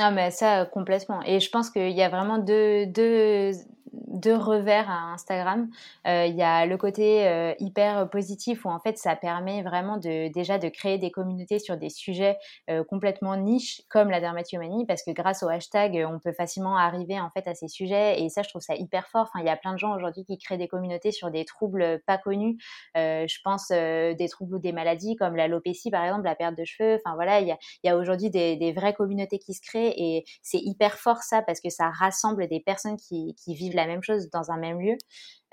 Ah 0.00 0.10
mais 0.10 0.30
ça 0.30 0.66
complètement 0.66 1.22
et 1.24 1.40
je 1.40 1.50
pense 1.50 1.70
qu'il 1.70 1.90
y 1.90 2.02
a 2.02 2.08
vraiment 2.08 2.38
deux, 2.38 2.86
deux 2.86 3.52
deux 3.92 4.36
revers 4.36 4.88
à 4.88 5.12
Instagram. 5.12 5.68
Euh, 6.06 6.26
il 6.26 6.36
y 6.36 6.42
a 6.42 6.66
le 6.66 6.76
côté 6.76 7.26
euh, 7.26 7.54
hyper 7.58 8.08
positif 8.10 8.64
où 8.64 8.68
en 8.68 8.78
fait 8.80 8.98
ça 8.98 9.16
permet 9.16 9.62
vraiment 9.62 9.96
de 9.96 10.32
déjà 10.32 10.58
de 10.58 10.68
créer 10.68 10.98
des 10.98 11.10
communautés 11.10 11.58
sur 11.58 11.76
des 11.76 11.90
sujets 11.90 12.36
euh, 12.68 12.84
complètement 12.84 13.36
niches 13.36 13.82
comme 13.88 14.10
la 14.10 14.20
dermatillomanie 14.20 14.86
parce 14.86 15.02
que 15.02 15.10
grâce 15.10 15.42
au 15.42 15.48
hashtag 15.48 16.04
on 16.08 16.18
peut 16.18 16.32
facilement 16.32 16.76
arriver 16.76 17.20
en 17.20 17.30
fait 17.30 17.46
à 17.48 17.54
ces 17.54 17.68
sujets 17.68 18.22
et 18.22 18.28
ça 18.28 18.42
je 18.42 18.48
trouve 18.48 18.62
ça 18.62 18.74
hyper 18.74 19.08
fort. 19.08 19.28
Enfin 19.32 19.40
il 19.40 19.46
y 19.46 19.50
a 19.50 19.56
plein 19.56 19.72
de 19.72 19.78
gens 19.78 19.94
aujourd'hui 19.94 20.24
qui 20.24 20.38
créent 20.38 20.58
des 20.58 20.68
communautés 20.68 21.12
sur 21.12 21.30
des 21.30 21.44
troubles 21.44 22.00
pas 22.06 22.18
connus. 22.18 22.58
je 22.94 23.38
pense 23.42 23.68
des 23.68 24.28
troubles 24.30 24.56
ou 24.56 24.58
des 24.58 24.72
maladies 24.72 25.16
comme 25.16 25.36
l'alopécie 25.36 25.90
par 25.90 26.04
exemple, 26.04 26.24
la 26.24 26.34
perte 26.34 26.56
de 26.56 26.64
cheveux. 26.64 26.98
Enfin 27.04 27.14
voilà 27.14 27.40
il 27.40 27.56
y 27.84 27.88
a, 27.88 27.96
aujourd'hui 27.96 28.30
des, 28.30 28.72
vraies 28.72 28.94
communautés 28.94 29.38
qui 29.38 29.54
se 29.54 29.60
créent 29.60 29.89
et 29.96 30.24
c'est 30.42 30.58
hyper 30.58 30.98
fort 30.98 31.22
ça 31.22 31.42
parce 31.42 31.60
que 31.60 31.70
ça 31.70 31.90
rassemble 31.90 32.48
des 32.48 32.60
personnes 32.60 32.96
qui, 32.96 33.34
qui 33.34 33.54
vivent 33.54 33.74
la 33.74 33.86
même 33.86 34.02
chose 34.02 34.30
dans 34.30 34.50
un 34.50 34.58
même 34.58 34.80
lieu. 34.80 34.96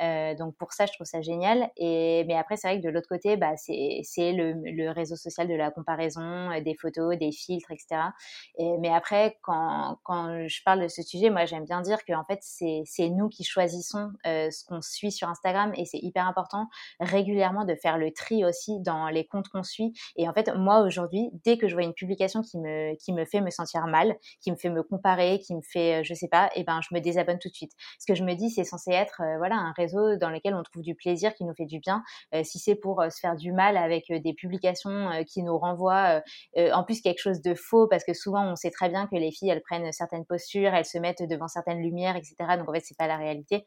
Euh, 0.01 0.35
donc 0.35 0.55
pour 0.57 0.73
ça, 0.73 0.85
je 0.85 0.93
trouve 0.93 1.07
ça 1.07 1.21
génial. 1.21 1.69
Et 1.77 2.23
mais 2.27 2.35
après, 2.35 2.57
c'est 2.57 2.67
vrai 2.67 2.79
que 2.79 2.85
de 2.85 2.89
l'autre 2.89 3.09
côté, 3.09 3.37
bah, 3.37 3.53
c'est 3.57 4.31
le, 4.33 4.53
le, 4.53 4.91
réseau 4.91 5.15
social 5.15 5.47
de 5.47 5.55
la 5.55 5.71
comparaison, 5.71 6.51
euh, 6.51 6.61
des 6.61 6.75
photos, 6.75 7.17
des 7.17 7.31
filtres, 7.31 7.71
etc. 7.71 8.01
Et, 8.57 8.77
mais 8.79 8.89
après, 8.89 9.37
quand, 9.41 9.97
quand 10.03 10.47
je 10.47 10.63
parle 10.63 10.83
de 10.83 10.87
ce 10.87 11.01
sujet, 11.01 11.29
moi, 11.29 11.45
j'aime 11.45 11.65
bien 11.65 11.81
dire 11.81 12.03
que 12.05 12.13
en 12.13 12.23
fait, 12.23 12.39
c'est 12.41 13.09
nous 13.09 13.29
qui 13.29 13.43
choisissons 13.43 14.11
euh, 14.25 14.49
ce 14.51 14.63
qu'on 14.65 14.81
suit 14.81 15.11
sur 15.11 15.29
Instagram 15.29 15.71
et 15.75 15.85
c'est 15.85 15.99
hyper 15.99 16.27
important 16.27 16.67
régulièrement 16.99 17.65
de 17.65 17.75
faire 17.75 17.97
le 17.97 18.11
tri 18.11 18.45
aussi 18.45 18.79
dans 18.81 19.07
les 19.09 19.25
comptes 19.25 19.49
qu'on 19.49 19.63
suit. 19.63 19.93
Et 20.15 20.29
en 20.29 20.33
fait, 20.33 20.51
moi 20.55 20.81
aujourd'hui, 20.81 21.29
dès 21.43 21.57
que 21.57 21.67
je 21.67 21.73
vois 21.73 21.83
une 21.83 21.93
publication 21.93 22.41
qui 22.41 22.57
me 22.59 22.95
qui 22.95 23.13
me 23.13 23.25
fait 23.25 23.41
me 23.41 23.49
sentir 23.49 23.87
mal, 23.87 24.15
qui 24.41 24.51
me 24.51 24.57
fait 24.57 24.69
me 24.69 24.83
comparer, 24.83 25.39
qui 25.39 25.55
me 25.55 25.61
fait, 25.61 26.03
je 26.03 26.13
sais 26.13 26.27
pas, 26.27 26.47
et 26.55 26.61
eh 26.61 26.63
ben 26.63 26.79
je 26.81 26.93
me 26.93 26.99
désabonne 26.99 27.39
tout 27.39 27.49
de 27.49 27.53
suite. 27.53 27.71
Ce 27.99 28.05
que 28.05 28.15
je 28.15 28.23
me 28.23 28.33
dis, 28.35 28.49
c'est 28.49 28.63
censé 28.63 28.91
être 28.91 29.21
voilà 29.39 29.55
un 29.55 29.71
réseau 29.71 29.86
dans 29.93 30.29
lequel 30.29 30.53
on 30.55 30.63
trouve 30.63 30.83
du 30.83 30.95
plaisir, 30.95 31.33
qui 31.35 31.45
nous 31.45 31.53
fait 31.53 31.65
du 31.65 31.79
bien. 31.79 32.03
Euh, 32.33 32.43
si 32.43 32.59
c'est 32.59 32.75
pour 32.75 33.01
euh, 33.01 33.09
se 33.09 33.19
faire 33.19 33.35
du 33.35 33.51
mal 33.51 33.77
avec 33.77 34.09
euh, 34.09 34.19
des 34.19 34.33
publications 34.33 35.09
qui 35.27 35.43
nous 35.43 35.57
renvoient 35.57 36.21
en 36.55 36.83
plus 36.83 37.01
quelque 37.01 37.19
chose 37.19 37.41
de 37.41 37.53
faux, 37.53 37.87
parce 37.87 38.03
que 38.03 38.13
souvent 38.13 38.49
on 38.51 38.55
sait 38.55 38.71
très 38.71 38.89
bien 38.89 39.07
que 39.07 39.15
les 39.15 39.31
filles 39.31 39.49
elles 39.49 39.61
prennent 39.61 39.91
certaines 39.91 40.25
postures, 40.25 40.73
elles 40.73 40.85
se 40.85 40.97
mettent 40.97 41.23
devant 41.23 41.47
certaines 41.47 41.81
lumières, 41.81 42.15
etc. 42.15 42.35
Donc 42.57 42.69
en 42.69 42.73
fait 42.73 42.83
c'est 42.83 42.97
pas 42.97 43.07
la 43.07 43.17
réalité. 43.17 43.65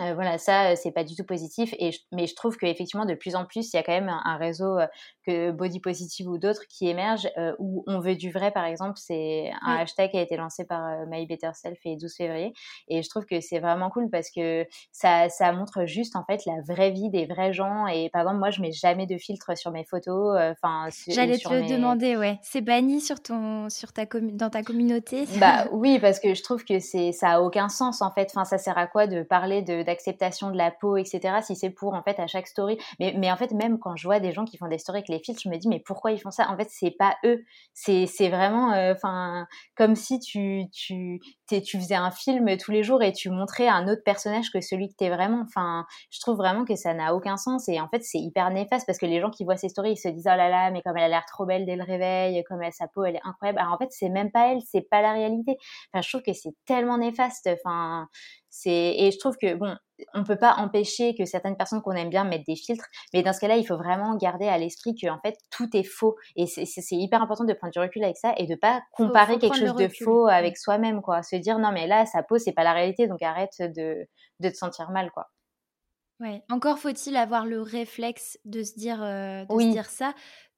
Euh, 0.00 0.14
voilà, 0.14 0.38
ça, 0.38 0.76
c'est 0.76 0.92
pas 0.92 1.04
du 1.04 1.14
tout 1.14 1.24
positif. 1.24 1.74
Et 1.78 1.90
mais 2.12 2.26
je 2.26 2.34
trouve 2.34 2.56
qu'effectivement, 2.56 3.04
de 3.04 3.14
plus 3.14 3.34
en 3.34 3.44
plus, 3.44 3.72
il 3.72 3.76
y 3.76 3.78
a 3.78 3.82
quand 3.82 3.92
même 3.92 4.08
un, 4.08 4.36
réseau 4.36 4.78
que 5.26 5.50
Body 5.50 5.80
Positive 5.80 6.28
ou 6.28 6.38
d'autres 6.38 6.62
qui 6.68 6.88
émergent 6.88 7.28
où 7.58 7.84
on 7.86 8.00
veut 8.00 8.16
du 8.16 8.30
vrai, 8.30 8.50
par 8.50 8.64
exemple. 8.64 8.94
C'est 8.96 9.50
un 9.62 9.76
hashtag 9.76 10.10
qui 10.10 10.18
a 10.18 10.22
été 10.22 10.36
lancé 10.36 10.64
par 10.64 11.06
My 11.08 11.26
Better 11.26 11.50
Self 11.52 11.78
et 11.84 11.96
12 11.96 12.14
février. 12.16 12.52
Et 12.88 13.02
je 13.02 13.08
trouve 13.08 13.26
que 13.26 13.40
c'est 13.40 13.58
vraiment 13.58 13.90
cool 13.90 14.08
parce 14.10 14.30
que 14.30 14.66
ça, 14.92 15.28
ça 15.28 15.52
montre 15.52 15.84
juste, 15.84 16.16
en 16.16 16.24
fait, 16.24 16.44
la 16.46 16.60
vraie 16.66 16.90
vie 16.90 17.10
des 17.10 17.26
vrais 17.26 17.52
gens. 17.52 17.86
Et 17.86 18.08
par 18.10 18.22
exemple, 18.22 18.38
moi, 18.38 18.50
je 18.50 18.62
mets 18.62 18.72
jamais 18.72 19.06
de 19.06 19.18
filtre 19.18 19.56
sur 19.56 19.70
mes 19.70 19.84
photos. 19.84 20.38
Enfin, 20.38 20.88
J'allais 21.08 21.38
te 21.38 21.52
le 21.52 21.68
demander, 21.68 22.16
ouais. 22.16 22.38
C'est 22.42 22.62
banni 22.62 23.00
sur 23.00 23.20
ton, 23.22 23.68
sur 23.68 23.92
ta 23.92 24.06
dans 24.06 24.50
ta 24.50 24.62
communauté? 24.62 25.26
Bah 25.38 25.66
oui, 25.72 25.98
parce 25.98 26.20
que 26.20 26.34
je 26.34 26.42
trouve 26.42 26.64
que 26.64 26.78
c'est, 26.78 27.12
ça 27.12 27.32
a 27.32 27.40
aucun 27.40 27.68
sens, 27.68 28.02
en 28.02 28.10
fait. 28.12 28.28
Enfin, 28.30 28.44
ça 28.44 28.58
sert 28.58 28.76
à 28.78 28.86
quoi 28.86 29.06
de 29.06 29.22
parler 29.22 29.62
de 29.62 29.82
d'acceptation 29.90 30.50
de 30.50 30.56
la 30.56 30.70
peau, 30.70 30.96
etc. 30.96 31.40
Si 31.42 31.56
c'est 31.56 31.70
pour 31.70 31.94
en 31.94 32.02
fait 32.02 32.18
à 32.20 32.26
chaque 32.26 32.46
story. 32.46 32.78
Mais, 33.00 33.14
mais 33.18 33.30
en 33.30 33.36
fait, 33.36 33.52
même 33.52 33.78
quand 33.78 33.96
je 33.96 34.06
vois 34.06 34.20
des 34.20 34.32
gens 34.32 34.44
qui 34.44 34.56
font 34.56 34.68
des 34.68 34.78
stories 34.78 34.98
avec 34.98 35.08
les 35.08 35.18
filtres, 35.18 35.40
je 35.42 35.48
me 35.48 35.56
dis 35.56 35.68
mais 35.68 35.80
pourquoi 35.80 36.12
ils 36.12 36.18
font 36.20 36.30
ça? 36.30 36.48
En 36.50 36.56
fait, 36.56 36.68
c'est 36.70 36.92
pas 36.92 37.16
eux. 37.24 37.42
C'est 37.74 38.06
vraiment, 38.28 38.72
euh, 38.72 38.92
enfin, 38.94 39.46
comme 39.76 39.96
si 39.96 40.20
tu 40.20 40.64
tu 40.72 41.20
tu 41.48 41.78
faisais 41.78 41.96
un 41.96 42.12
film 42.12 42.56
tous 42.56 42.70
les 42.70 42.84
jours 42.84 43.02
et 43.02 43.12
tu 43.12 43.28
montrais 43.30 43.66
un 43.66 43.88
autre 43.88 44.02
personnage 44.04 44.50
que 44.52 44.60
celui 44.60 44.88
que 44.88 44.94
t'es 44.94 45.10
vraiment. 45.10 45.42
Enfin, 45.42 45.84
je 46.10 46.20
trouve 46.20 46.36
vraiment 46.36 46.64
que 46.64 46.76
ça 46.76 46.94
n'a 46.94 47.14
aucun 47.14 47.36
sens 47.36 47.68
et 47.68 47.80
en 47.80 47.88
fait 47.88 48.04
c'est 48.04 48.18
hyper 48.18 48.50
néfaste 48.50 48.86
parce 48.86 48.98
que 48.98 49.06
les 49.06 49.20
gens 49.20 49.30
qui 49.30 49.44
voient 49.44 49.56
ces 49.56 49.68
stories 49.68 49.92
ils 49.92 49.96
se 49.96 50.08
disent 50.08 50.28
oh 50.32 50.36
là 50.36 50.48
là 50.48 50.70
mais 50.70 50.82
comme 50.82 50.96
elle 50.96 51.04
a 51.04 51.08
l'air 51.08 51.24
trop 51.26 51.46
belle 51.46 51.66
dès 51.66 51.76
le 51.76 51.82
réveil, 51.82 52.42
comme 52.44 52.62
elle, 52.62 52.72
sa 52.72 52.86
peau 52.86 53.04
elle 53.04 53.16
est 53.16 53.20
incroyable. 53.24 53.58
Alors 53.58 53.72
en 53.74 53.78
fait 53.78 53.90
c'est 53.90 54.08
même 54.08 54.30
pas 54.30 54.52
elle, 54.52 54.60
c'est 54.62 54.88
pas 54.88 55.02
la 55.02 55.12
réalité. 55.12 55.56
Enfin, 55.92 56.02
je 56.02 56.08
trouve 56.08 56.22
que 56.22 56.32
c'est 56.32 56.54
tellement 56.66 56.98
néfaste. 56.98 57.48
Enfin, 57.52 58.08
c'est 58.50 58.94
et 58.98 59.10
je 59.10 59.18
trouve 59.18 59.36
que 59.36 59.54
bon, 59.54 59.76
on 60.14 60.24
peut 60.24 60.36
pas 60.36 60.54
empêcher 60.56 61.14
que 61.14 61.24
certaines 61.24 61.56
personnes 61.56 61.82
qu'on 61.82 61.92
aime 61.92 62.10
bien 62.10 62.24
mettent 62.24 62.46
des 62.46 62.56
filtres, 62.56 62.86
mais 63.14 63.22
dans 63.22 63.32
ce 63.32 63.40
cas-là, 63.40 63.56
il 63.56 63.66
faut 63.66 63.76
vraiment 63.76 64.16
garder 64.16 64.48
à 64.48 64.58
l'esprit 64.58 64.94
que 64.94 65.08
en 65.08 65.18
fait 65.20 65.36
tout 65.50 65.68
est 65.74 65.84
faux 65.84 66.16
et 66.36 66.46
c'est 66.46 66.96
hyper 66.96 67.22
important 67.22 67.44
de 67.44 67.52
prendre 67.52 67.72
du 67.72 67.78
recul 67.78 68.02
avec 68.04 68.16
ça 68.16 68.34
et 68.36 68.46
de 68.46 68.54
pas 68.54 68.82
comparer 68.92 69.38
quelque 69.38 69.56
chose 69.56 69.74
de 69.74 69.88
faux 69.88 70.26
avec 70.26 70.56
soi-même 70.58 71.00
quoi. 71.02 71.22
Se 71.22 71.36
dire 71.36 71.58
non 71.58 71.72
mais 71.72 71.86
là 71.86 72.06
sa 72.06 72.22
peau 72.22 72.38
c'est 72.38 72.52
pas 72.52 72.64
la 72.64 72.72
réalité 72.72 73.06
donc 73.06 73.22
arrête 73.22 73.54
de, 73.60 74.06
de 74.40 74.48
te 74.48 74.56
sentir 74.56 74.90
mal 74.90 75.10
quoi. 75.12 75.28
Ouais. 76.20 76.42
Encore 76.50 76.78
faut-il 76.78 77.16
avoir 77.16 77.46
le 77.46 77.62
réflexe 77.62 78.38
de 78.44 78.62
se 78.62 78.74
dire, 78.74 79.02
euh, 79.02 79.46
de 79.46 79.60
se 79.60 79.70
dire 79.70 79.86
ça 79.86 80.12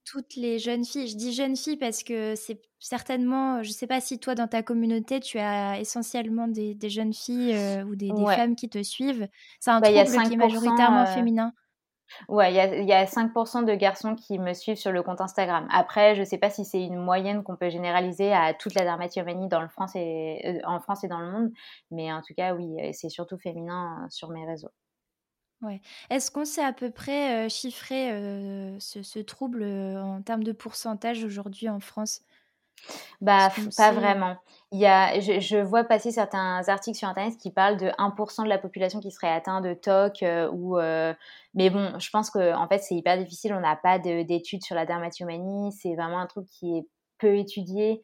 toutes 0.04 0.36
les 0.36 0.58
jeunes 0.58 0.84
filles. 0.84 1.08
Je 1.08 1.16
dis 1.16 1.32
jeunes 1.32 1.56
filles 1.56 1.76
parce 1.76 2.02
que 2.02 2.34
c'est 2.34 2.60
certainement, 2.78 3.62
je 3.62 3.68
ne 3.68 3.74
sais 3.74 3.86
pas 3.86 4.00
si 4.00 4.18
toi 4.18 4.34
dans 4.34 4.48
ta 4.48 4.62
communauté 4.62 5.20
tu 5.20 5.38
as 5.38 5.78
essentiellement 5.78 6.48
des, 6.48 6.76
jeunes 6.88 7.12
filles 7.12 7.54
euh, 7.54 7.84
ou 7.84 7.96
des, 7.96 8.10
femmes 8.34 8.56
qui 8.56 8.68
te 8.68 8.82
suivent. 8.82 9.28
C'est 9.60 9.70
un 9.70 9.80
bah, 9.80 9.88
trouble 9.88 10.28
qui 10.28 10.34
est 10.34 10.36
majoritairement 10.36 11.02
euh, 11.02 11.06
féminin. 11.06 11.52
Ouais, 12.28 12.52
il 12.52 12.86
y 12.86 12.92
a, 12.92 13.04
5% 13.06 13.64
de 13.64 13.74
garçons 13.74 14.14
qui 14.14 14.38
me 14.38 14.52
suivent 14.52 14.76
sur 14.76 14.92
le 14.92 15.02
compte 15.02 15.22
Instagram. 15.22 15.66
Après, 15.70 16.14
je 16.14 16.20
ne 16.20 16.26
sais 16.26 16.36
pas 16.36 16.50
si 16.50 16.66
c'est 16.66 16.82
une 16.82 16.98
moyenne 16.98 17.42
qu'on 17.42 17.56
peut 17.56 17.70
généraliser 17.70 18.34
à 18.34 18.52
toute 18.52 18.74
la 18.74 18.82
dermatillomanie 18.82 19.48
dans 19.48 19.62
le 19.62 19.68
France 19.68 19.92
et, 19.96 20.42
euh, 20.44 20.58
en 20.66 20.78
France 20.80 21.04
et 21.04 21.08
dans 21.08 21.20
le 21.20 21.30
monde, 21.30 21.50
mais 21.90 22.12
en 22.12 22.20
tout 22.20 22.34
cas, 22.36 22.54
oui, 22.54 22.68
c'est 22.92 23.08
surtout 23.08 23.38
féminin 23.38 24.06
sur 24.10 24.28
mes 24.28 24.44
réseaux. 24.44 24.72
Ouais. 25.62 25.80
Est-ce 26.10 26.30
qu'on 26.30 26.44
sait 26.44 26.64
à 26.64 26.72
peu 26.72 26.90
près 26.90 27.48
chiffrer 27.48 28.08
ce, 28.80 29.18
trouble 29.20 29.62
en 29.64 30.20
termes 30.22 30.42
de 30.42 30.52
pourcentage 30.52 31.24
aujourd'hui 31.24 31.68
en 31.68 31.80
France? 31.80 32.22
Bah, 33.20 33.50
pas 33.76 33.92
vraiment. 33.92 34.36
Il 34.72 34.80
y 34.80 34.86
a, 34.86 35.20
je, 35.20 35.62
vois 35.62 35.84
passer 35.84 36.10
certains 36.10 36.68
articles 36.68 36.98
sur 36.98 37.06
Internet 37.08 37.36
qui 37.38 37.52
parlent 37.52 37.76
de 37.76 37.90
1% 37.98 38.42
de 38.42 38.48
la 38.48 38.58
population 38.58 38.98
qui 38.98 39.12
serait 39.12 39.30
atteinte 39.30 39.64
de 39.64 39.74
TOC. 39.74 40.24
ou, 40.52 40.78
mais 41.54 41.70
bon, 41.70 41.96
je 41.98 42.10
pense 42.10 42.30
que 42.30 42.54
en 42.54 42.66
fait, 42.66 42.78
c'est 42.78 42.96
hyper 42.96 43.16
difficile. 43.18 43.52
On 43.54 43.60
n'a 43.60 43.76
pas 43.76 44.00
d'études 44.00 44.64
sur 44.64 44.74
la 44.74 44.84
dermatillomanie. 44.84 45.72
C'est 45.72 45.94
vraiment 45.94 46.18
un 46.18 46.26
truc 46.26 46.46
qui 46.46 46.76
est 46.76 46.86
peu 47.18 47.36
étudié, 47.36 48.02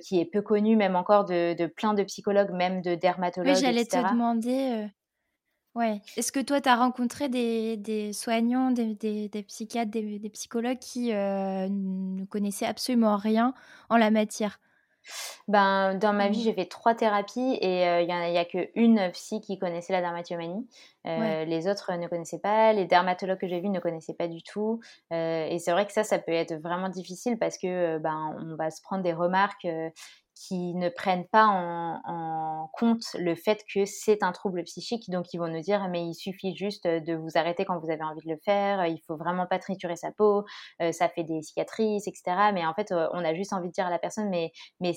qui 0.00 0.20
est 0.20 0.26
peu 0.26 0.42
connu, 0.42 0.76
même 0.76 0.94
encore 0.94 1.24
de, 1.24 1.54
de 1.54 1.66
plein 1.66 1.94
de 1.94 2.04
psychologues, 2.04 2.52
même 2.52 2.82
de 2.82 2.94
dermatologues. 2.94 3.56
Oui, 3.56 3.60
j'allais 3.60 3.84
te 3.84 3.96
demander. 3.96 4.86
Ouais. 5.74 6.00
Est-ce 6.16 6.32
que 6.32 6.40
toi, 6.40 6.60
tu 6.60 6.68
as 6.68 6.76
rencontré 6.76 7.28
des, 7.28 8.12
soignants, 8.12 8.70
des, 8.72 9.28
psychiatres, 9.46 9.90
des, 9.90 10.30
psychologues 10.32 10.78
qui 10.78 11.12
euh, 11.12 11.68
ne 11.70 12.24
connaissaient 12.24 12.66
absolument 12.66 13.16
rien 13.16 13.54
en 13.88 13.96
la 13.96 14.10
matière? 14.10 14.58
Ben, 15.48 15.94
dans 15.94 16.12
ma 16.12 16.28
vie, 16.28 16.40
mmh. 16.40 16.44
j'ai 16.44 16.52
fait 16.52 16.66
trois 16.66 16.94
thérapies 16.94 17.56
et 17.60 17.88
euh, 17.88 18.00
il 18.02 18.06
n'y 18.06 18.12
a, 18.12 18.40
a 18.40 18.44
qu'une 18.44 19.10
psy 19.12 19.40
qui 19.40 19.58
connaissait 19.58 19.92
la 19.92 20.02
dermatillomanie. 20.02 20.68
Euh, 21.06 21.44
les 21.46 21.66
autres 21.68 21.92
ne 21.94 22.06
connaissaient 22.06 22.38
pas, 22.38 22.74
les 22.74 22.84
dermatologues 22.84 23.38
que 23.38 23.48
j'ai 23.48 23.60
vus 23.60 23.70
ne 23.70 23.80
connaissaient 23.80 24.14
pas 24.14 24.28
du 24.28 24.42
tout. 24.42 24.80
et 25.10 25.56
c'est 25.58 25.72
vrai 25.72 25.86
que 25.86 25.92
ça, 25.92 26.04
ça 26.04 26.18
peut 26.18 26.32
être 26.32 26.54
vraiment 26.54 26.90
difficile 26.90 27.38
parce 27.38 27.56
que 27.56 27.96
ben, 27.98 28.36
on 28.38 28.56
va 28.56 28.70
se 28.70 28.82
prendre 28.82 29.02
des 29.02 29.14
remarques 29.14 29.66
qui 30.34 30.74
ne 30.74 30.88
prennent 30.88 31.26
pas 31.26 31.46
en, 31.46 32.68
compte 32.72 33.04
le 33.18 33.34
fait 33.34 33.64
que 33.72 33.84
c'est 33.84 34.22
un 34.22 34.32
trouble 34.32 34.62
psychique. 34.64 35.10
Donc, 35.10 35.32
ils 35.32 35.38
vont 35.38 35.48
nous 35.48 35.60
dire, 35.60 35.88
mais 35.88 36.04
il 36.04 36.14
suffit 36.14 36.54
juste 36.56 36.86
de 36.86 37.14
vous 37.14 37.30
arrêter 37.34 37.64
quand 37.64 37.78
vous 37.78 37.90
avez 37.90 38.02
envie 38.02 38.24
de 38.24 38.30
le 38.30 38.38
faire, 38.44 38.86
il 38.86 39.00
faut 39.06 39.16
vraiment 39.16 39.46
pas 39.46 39.58
triturer 39.58 39.96
sa 39.96 40.12
peau, 40.12 40.44
euh, 40.80 40.92
ça 40.92 41.08
fait 41.08 41.24
des 41.24 41.42
cicatrices, 41.42 42.06
etc. 42.06 42.22
Mais 42.54 42.64
en 42.64 42.74
fait, 42.74 42.92
euh, 42.92 43.08
on 43.12 43.24
a 43.24 43.34
juste 43.34 43.52
envie 43.52 43.68
de 43.68 43.72
dire 43.72 43.86
à 43.86 43.90
la 43.90 43.98
personne, 43.98 44.28
mais, 44.30 44.52
mais 44.80 44.92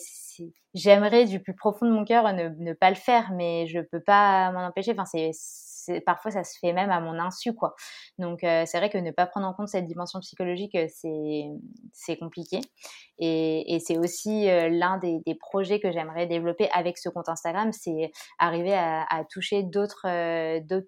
j'aimerais 0.74 1.26
du 1.26 1.42
plus 1.42 1.56
profond 1.56 1.86
de 1.86 1.92
mon 1.92 2.06
cœur 2.06 2.32
ne, 2.34 2.50
ne, 2.50 2.74
pas 2.74 2.90
le 2.90 2.96
faire, 2.96 3.32
mais 3.34 3.68
je 3.68 3.80
peux 3.80 4.02
pas 4.02 4.52
m'en 4.52 4.66
empêcher. 4.66 4.92
Enfin, 4.92 5.06
c'est 5.06 5.32
parfois 6.06 6.32
ça 6.32 6.44
se 6.44 6.58
fait 6.60 6.74
même 6.74 6.90
à 6.90 7.00
mon 7.00 7.20
insu 7.20 7.54
quoi. 7.54 7.76
Donc 8.18 8.44
euh, 8.44 8.64
c'est 8.66 8.78
vrai 8.78 8.90
que 8.90 8.98
ne 8.98 9.12
pas 9.12 9.26
prendre 9.26 9.48
en 9.48 9.54
compte 9.54 9.68
cette 9.68 9.86
dimension 9.86 10.20
psychologique 10.20 10.76
euh, 10.76 10.88
c'est 11.94 12.18
compliqué 12.18 12.60
et, 13.20 13.76
et 13.76 13.80
c'est 13.80 13.98
aussi 13.98 14.50
euh, 14.50 14.70
l'un 14.70 14.98
des, 14.98 15.20
des, 15.26 15.36
projets 15.36 15.80
que 15.80 15.92
j'aimerais 15.92 16.28
développer 16.28 16.70
avec 16.72 16.98
ce 16.98 17.10
compte 17.10 17.30
Instagram, 17.30 17.72
c'est 17.72 18.12
arriver 18.40 18.74
à, 18.74 19.06
à 19.10 19.24
toucher 19.26 19.64
d'autres 19.64 20.08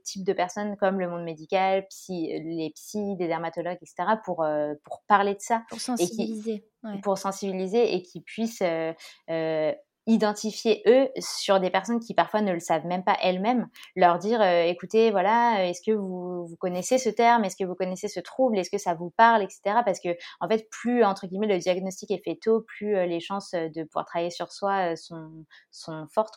types 0.04 0.26
de 0.26 0.34
personnes 0.34 0.76
comme 0.78 1.00
le 1.00 1.10
monde 1.10 1.24
médical, 1.24 1.86
psy, 1.89 2.28
les 2.43 2.72
psys, 2.76 3.16
des 3.18 3.28
dermatologues 3.28 3.78
etc 3.82 4.18
pour 4.24 4.46
pour 4.84 5.04
parler 5.08 5.34
de 5.34 5.41
ça 5.41 5.64
pour 5.70 5.80
sensibiliser 5.80 6.66
pour 7.04 7.18
sensibiliser 7.18 7.96
et 7.96 8.02
qui 8.02 8.22
puissent 8.22 8.64
identifier 10.08 10.84
eux 10.88 11.10
sur 11.20 11.60
des 11.60 11.70
personnes 11.70 11.99
qui 11.99 12.14
parfois 12.14 12.41
ne 12.41 12.51
le 12.51 12.60
savent 12.60 12.86
même 12.86 13.03
pas 13.03 13.18
elles-mêmes, 13.22 13.68
leur 13.95 14.20
dire 14.20 14.41
écoutez 14.41 15.12
voilà 15.12 15.66
est-ce 15.68 15.82
que 15.86 15.95
vous, 15.95 16.45
vous 16.45 16.56
connaissez 16.58 16.97
ce 16.97 17.10
terme, 17.10 17.43
est-ce 17.43 17.56
que 17.56 17.64
vous 17.64 17.76
connaissez 17.76 18.08
ce 18.08 18.20
trouble, 18.20 18.58
est-ce 18.58 18.70
que 18.70 18.78
ça 18.78 18.93
vous 18.93 19.12
parle, 19.12 19.43
etc. 19.43 19.78
Parce 19.86 19.99
que 19.99 20.10
en 20.39 20.47
fait 20.47 20.68
plus 20.70 21.03
entre 21.03 21.28
guillemets 21.28 21.47
le 21.47 21.60
diagnostic 21.60 22.12
est 22.12 22.24
fait 22.24 22.39
tôt, 22.41 22.62
plus 22.62 22.93
les 23.08 23.20
chances 23.20 23.51
de 23.51 23.84
pouvoir 23.84 24.06
travailler 24.06 24.32
sur 24.32 24.51
soi 24.51 24.95
sont, 24.95 25.32
sont 25.72 26.08
fortes. 26.14 26.36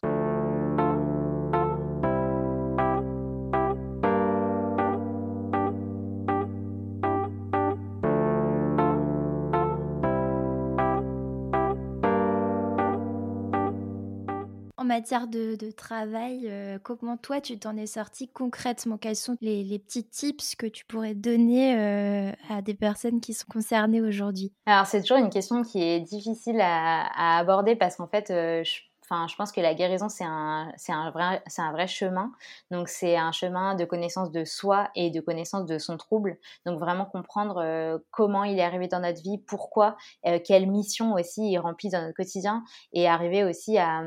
Matière 14.89 15.28
de, 15.28 15.70
travail, 15.70 16.49
euh, 16.49 16.78
comment 16.82 17.16
toi 17.16 17.41
tu 17.41 17.59
t'en 17.59 17.76
es 17.76 17.86
sorti 17.86 18.28
concrètement? 18.28 18.99
Quels 18.99 19.14
sont 19.14 19.36
les, 19.41 19.78
petits 19.78 20.05
tips 20.05 20.57
que 20.57 20.66
tu 20.66 20.84
pourrais 20.84 21.14
donner 21.14 21.78
euh, 21.78 22.32
à 22.49 22.62
des 22.62 22.74
personnes 22.74 23.20
qui 23.20 23.34
sont 23.34 23.47
concernées 23.49 24.01
aujourd'hui? 24.01 24.53
Alors 24.66 24.86
c'est 24.86 25.03
toujours 25.03 25.18
une 25.18 25.30
question 25.30 25.62
qui 25.62 25.82
est 25.82 26.01
difficile 26.01 26.61
à, 26.61 27.39
aborder 27.39 27.76
parce 27.76 27.97
qu'en 27.97 28.09
fait, 28.09 28.30
euh, 28.30 28.64
je 28.64 28.80
Enfin, 29.11 29.27
je 29.27 29.37
pense 29.37 29.53
que 29.53 29.61
la 29.61 29.75
guérison, 29.75 30.11
c'est 30.11 30.25
un, 30.25 30.71
un, 30.89 31.11
vrai, 31.11 31.43
un 31.57 31.73
vrai 31.73 31.87
chemin. 31.87 32.31
Donc, 32.71 32.89
c'est 32.89 33.17
un 33.17 33.33
chemin 33.33 33.75
de 33.75 33.87
connaissance 33.87 34.31
de 34.31 34.45
soi 34.45 34.91
et 34.95 35.11
de 35.11 35.21
connaissance 35.21 35.65
de 35.65 35.79
son 35.79 35.97
trouble. 35.97 36.37
Donc, 36.67 36.79
vraiment 36.79 37.07
comprendre 37.07 37.63
euh, 37.65 37.99
comment 38.11 38.45
il 38.45 38.59
est 38.59 38.63
arrivé 38.63 38.87
dans 38.87 39.01
notre 39.01 39.23
vie, 39.23 39.39
pourquoi, 39.39 39.97
euh, 40.27 40.39
quelle 40.45 40.67
mission 40.71 41.15
aussi 41.15 41.53
il 41.53 41.59
remplit 41.59 41.89
dans 41.89 42.03
notre 42.03 42.17
quotidien 42.17 42.65
et 42.93 43.09
arriver 43.09 43.45
aussi 43.45 43.79
à, 43.79 44.03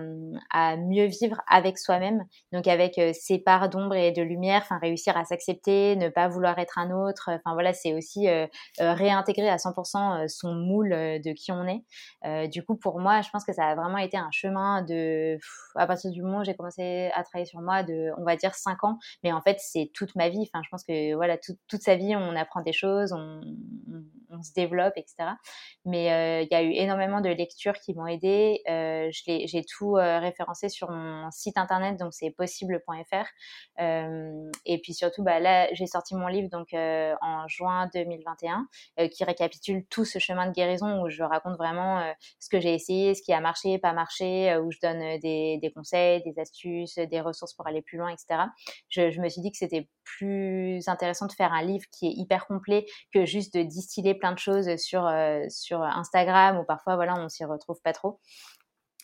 à 0.52 0.78
mieux 0.78 1.06
vivre 1.06 1.42
avec 1.48 1.80
soi-même. 1.80 2.26
Donc, 2.52 2.68
avec 2.68 3.00
euh, 3.00 3.12
ses 3.14 3.40
parts 3.40 3.70
d'ombre 3.70 3.96
et 3.96 4.12
de 4.12 4.22
lumière, 4.22 4.62
enfin, 4.62 4.78
réussir 4.78 5.18
à 5.18 5.26
s'accepter, 5.26 5.96
ne 5.96 6.10
pas 6.10 6.28
vouloir 6.28 6.60
être 6.60 6.78
un 6.78 6.92
autre. 6.92 7.32
Enfin, 7.34 7.54
voilà, 7.54 7.74
c'est 7.74 7.96
aussi 7.96 8.28
réintégrer 8.78 9.50
à 9.50 9.58
100% 9.58 10.28
son 10.28 10.54
moule 10.54 10.90
de 10.90 11.34
qui 11.34 11.52
on 11.52 11.66
est. 11.68 12.48
du 12.50 12.64
coup, 12.64 12.76
pour 12.76 13.00
moi, 13.00 13.22
je 13.22 13.30
pense 13.30 13.44
que 13.44 13.54
ça 13.54 13.66
a 13.66 13.76
vraiment 13.76 13.98
été 13.98 14.18
un 14.18 14.30
chemin 14.32 14.84
de 14.84 14.91
à 15.76 15.88
partir 15.88 16.12
du 16.12 16.22
moment 16.22 16.40
où 16.40 16.44
j'ai 16.44 16.56
commencé 16.56 17.10
à 17.14 17.24
travailler 17.24 17.46
sur 17.46 17.62
moi, 17.62 17.84
de, 17.84 18.12
on 18.18 18.24
va 18.24 18.36
dire 18.36 18.56
5 18.56 18.84
ans, 18.84 18.98
mais 19.24 19.32
en 19.32 19.42
fait, 19.42 19.58
c'est 19.60 19.92
toute 19.94 20.16
ma 20.16 20.30
vie. 20.30 20.42
Enfin, 20.42 20.62
je 20.64 20.70
pense 20.70 20.84
que 20.84 21.16
voilà, 21.16 21.38
toute 21.38 21.82
sa 21.82 21.96
vie, 21.96 22.16
on 22.16 22.36
apprend 22.36 22.62
des 22.62 22.74
choses, 22.74 23.14
on, 23.14 23.42
se 24.44 24.54
développe, 24.54 24.94
etc. 24.96 25.32
Mais 25.86 26.12
euh, 26.12 26.42
il 26.42 26.48
y 26.52 26.56
a 26.56 26.64
eu 26.64 26.72
énormément 26.72 27.22
de 27.22 27.30
lectures 27.30 27.74
qui 27.74 27.94
m'ont 27.94 28.08
aidé. 28.08 28.62
Euh, 28.70 29.10
j'ai 29.12 29.66
tout 29.66 29.98
euh, 29.98 30.20
référencé 30.20 30.70
sur 30.70 30.90
mon 30.90 31.30
site 31.32 31.58
internet, 31.58 31.98
donc 32.00 32.14
c'est 32.14 32.32
possible.fr. 32.32 33.26
et 33.78 34.82
puis 34.82 34.94
surtout, 34.94 35.24
bah, 35.24 35.40
là, 35.40 35.68
j'ai 35.74 35.86
sorti 35.86 36.16
mon 36.16 36.28
livre 36.28 36.50
donc 36.50 36.70
en 36.74 37.48
juin 37.48 37.90
2021, 37.94 38.68
qui 39.10 39.24
récapitule 39.24 39.86
tout 39.90 40.06
ce 40.06 40.20
chemin 40.20 40.48
de 40.48 40.54
guérison 40.54 41.04
où 41.04 41.10
je 41.10 41.24
raconte 41.24 41.58
vraiment 41.58 42.14
ce 42.40 42.50
que 42.50 42.60
j'ai 42.60 42.74
essayé, 42.74 43.14
ce 43.14 43.22
qui 43.22 43.34
a 43.34 43.42
marché, 43.42 43.78
pas 43.78 43.94
marché, 43.94 44.58
où 44.58 44.72
je 44.72 44.80
donne 44.82 45.02
euh, 45.02 45.18
des, 45.20 45.72
conseils, 45.76 46.22
des 46.24 46.40
astuces, 46.40 46.96
des 46.96 47.22
ressources 47.22 47.54
pour 47.54 47.68
aller 47.68 47.82
plus 47.82 47.98
loin, 47.98 48.10
etc. 48.10 48.46
Je, 48.90 49.22
me 49.22 49.30
suis 49.30 49.42
dit 49.42 49.52
que 49.52 49.58
c'était 49.58 49.90
plus 50.04 50.88
intéressant 50.88 51.28
de 51.28 51.34
faire 51.34 51.54
un 51.54 51.64
livre 51.64 51.86
qui 51.92 52.08
est 52.08 52.14
hyper 52.14 52.48
complet 52.48 52.86
que 53.14 53.26
juste 53.26 53.54
de 53.54 53.64
distiller 53.64 54.16
plein 54.16 54.34
de 54.34 54.40
choses 54.40 54.76
sur, 54.78 55.06
euh, 55.06 55.44
sur 55.50 55.82
Instagram 55.82 56.60
où 56.60 56.64
parfois, 56.64 56.96
voilà, 56.96 57.16
on 57.18 57.30
s'y 57.30 57.46
retrouve 57.46 57.80
pas 57.84 57.94
trop. 57.94 58.20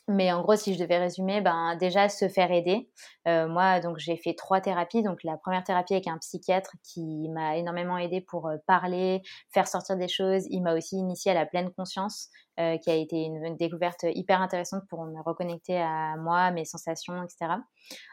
Mais 0.08 0.32
en 0.32 0.41
gros, 0.41 0.55
si 0.55 0.74
je 0.74 0.80
devais 0.80 0.97
résumer, 0.97 1.41
ben 1.41 1.76
déjà 1.76 2.08
se 2.08 2.30
faire 2.30 2.51
aider. 2.51 2.89
Euh, 3.28 3.47
moi, 3.47 3.82
donc 3.82 3.97
j'ai 3.97 4.16
fait 4.16 4.34
trois 4.34 4.62
thérapies. 4.62 5.03
Donc 5.03 5.24
la 5.24 5.38
première 5.38 5.64
thérapie 5.64 5.93
avec 5.93 6.08
un 6.08 6.18
psychiatre 6.18 6.72
qui 6.84 7.28
m'a 7.30 7.58
énormément 7.58 7.97
aidé 7.97 8.22
pour 8.22 8.49
parler, 8.66 9.22
faire 9.53 9.68
sortir 9.68 9.97
des 9.97 10.08
choses. 10.08 10.45
Il 10.49 10.62
m'a 10.62 10.76
aussi 10.76 10.95
initié 10.95 11.32
à 11.32 11.34
la 11.34 11.45
pleine 11.45 11.72
conscience. 11.72 12.30
Euh, 12.60 12.80
qui 12.80 12.89
a 12.89 12.95
été 12.95 13.18
une, 13.18 13.55
découverte 13.55 14.03
hyper 14.16 14.41
intéressante 14.41 14.82
pour 14.89 15.05
me 15.05 15.22
reconnecter 15.22 15.78
à 15.80 16.16
moi, 16.18 16.49
mes 16.49 16.66
sensations, 16.66 17.22
etc. 17.22 17.51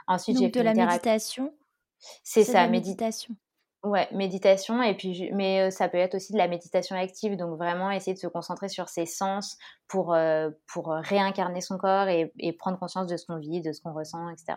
Ensuite, 0.07 0.39
j'ai 0.39 0.51
fait 0.51 0.59
de 0.59 0.61
la 0.61 0.75
méditation. 0.75 1.51
C'est 2.23 2.45
ça, 2.45 2.69
méditation. 2.69 3.35
Ouais, 3.85 4.09
méditation 4.13 4.83
et 4.83 4.97
puis 4.97 5.31
mais 5.35 5.69
euh, 5.69 5.71
ça 5.71 5.91
peut 5.91 5.99
être 5.99 6.15
aussi 6.15 6.33
de 6.33 6.39
la 6.39 6.49
méditation 6.49 6.97
active 6.97 7.37
donc 7.37 7.59
vraiment 7.59 7.91
essayer 7.91 8.15
de 8.15 8.19
se 8.19 8.27
concentrer 8.27 8.71
sur 8.71 8.89
ses 8.89 9.05
sens 9.05 9.59
pour 9.89 10.15
euh, 10.15 10.49
pour 10.73 10.89
réincarner 10.89 11.61
son 11.61 11.77
corps 11.77 12.09
et, 12.09 12.33
et, 12.39 12.55
prendre 12.55 12.79
conscience 12.79 13.07
de 13.07 13.19
ce 13.19 13.27
qu'on 13.27 13.37
vit, 13.37 13.61
de 13.61 13.73
ce 13.73 13.83
qu'on 13.83 13.93
ressent, 13.93 14.31
etc. 14.31 14.57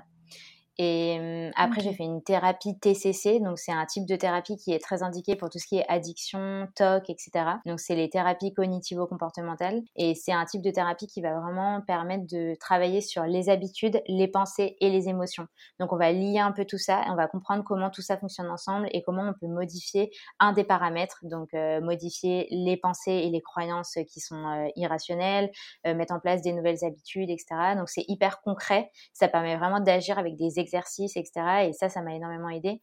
Et 0.80 1.50
après, 1.56 1.82
j'ai 1.82 1.94
fait 1.94 2.04
une 2.04 2.22
thérapie 2.22 2.78
TCC. 2.78 3.40
Donc, 3.40 3.58
c'est 3.58 3.72
un 3.72 3.86
type 3.86 4.06
de 4.06 4.16
thérapie 4.16 4.58
qui 4.58 4.72
est 4.72 4.80
très 4.80 5.02
indiqué 5.02 5.36
pour 5.36 5.50
tout 5.50 5.58
ce 5.58 5.68
qui 5.68 5.78
est 5.78 5.86
addiction, 5.88 6.68
TOC, 6.76 7.10
etc. 7.10 7.32
Donc, 7.66 7.80
c'est 7.80 7.96
les 7.96 8.10
thérapies 8.10 8.54
cognitivo-comportementales. 8.54 9.82
Et 9.96 10.14
c'est 10.14 10.34
un 10.34 10.46
type 10.46 10.62
de 10.62 10.70
thérapie 10.70 11.08
qui 11.08 11.22
va 11.22 11.40
vraiment 11.40 11.82
permettre 11.82 12.28
de 12.28 12.56
travailler 12.60 13.02
sur 13.02 13.24
les 13.24 13.50
habitudes, 13.50 14.02
les 14.08 14.28
pensées 14.28 14.78
et 14.80 14.90
les 14.90 15.10
émotions. 15.10 15.48
Donc, 15.80 15.94
on 15.94 15.98
va 15.98 16.12
lier 16.12 16.40
un 16.40 16.52
peu 16.52 16.66
tout 16.66 16.78
ça. 16.78 17.02
Et 17.08 17.10
on 17.10 17.16
va 17.16 17.28
comprendre 17.28 17.64
comment 17.64 17.90
tout 17.90 18.02
ça 18.02 18.18
fonctionne 18.18 18.50
ensemble 18.50 18.88
et 18.92 19.02
comment 19.02 19.24
on 19.24 19.34
peut 19.34 19.52
modifier 19.52 20.12
un 20.40 20.54
des 20.54 20.64
paramètres. 20.64 21.20
Donc, 21.24 21.54
euh, 21.54 21.82
modifier 21.82 22.48
les 22.52 22.78
pensées 22.78 23.12
et 23.12 23.30
les 23.30 23.42
croyances 23.42 23.98
qui 24.08 24.20
sont 24.20 24.46
euh, 24.46 24.68
irrationnelles, 24.76 25.52
euh, 25.86 25.96
mettre 25.96 26.14
en 26.14 26.20
place 26.20 26.42
des 26.42 26.54
nouvelles 26.54 26.84
habitudes, 26.86 27.30
etc. 27.30 27.76
Donc, 27.76 27.90
c'est 27.90 28.06
hyper 28.08 28.42
concret. 28.42 28.92
Ça 29.14 29.28
permet 29.28 29.58
vraiment 29.58 29.80
d'agir 29.80 30.20
avec 30.20 30.36
des 30.36 30.60
exercices, 30.68 31.16
etc. 31.18 31.68
Et 31.68 31.74
ça, 31.74 31.90
ça 31.90 32.02
m'a 32.02 32.14
énormément 32.16 32.50
aidé. 32.50 32.82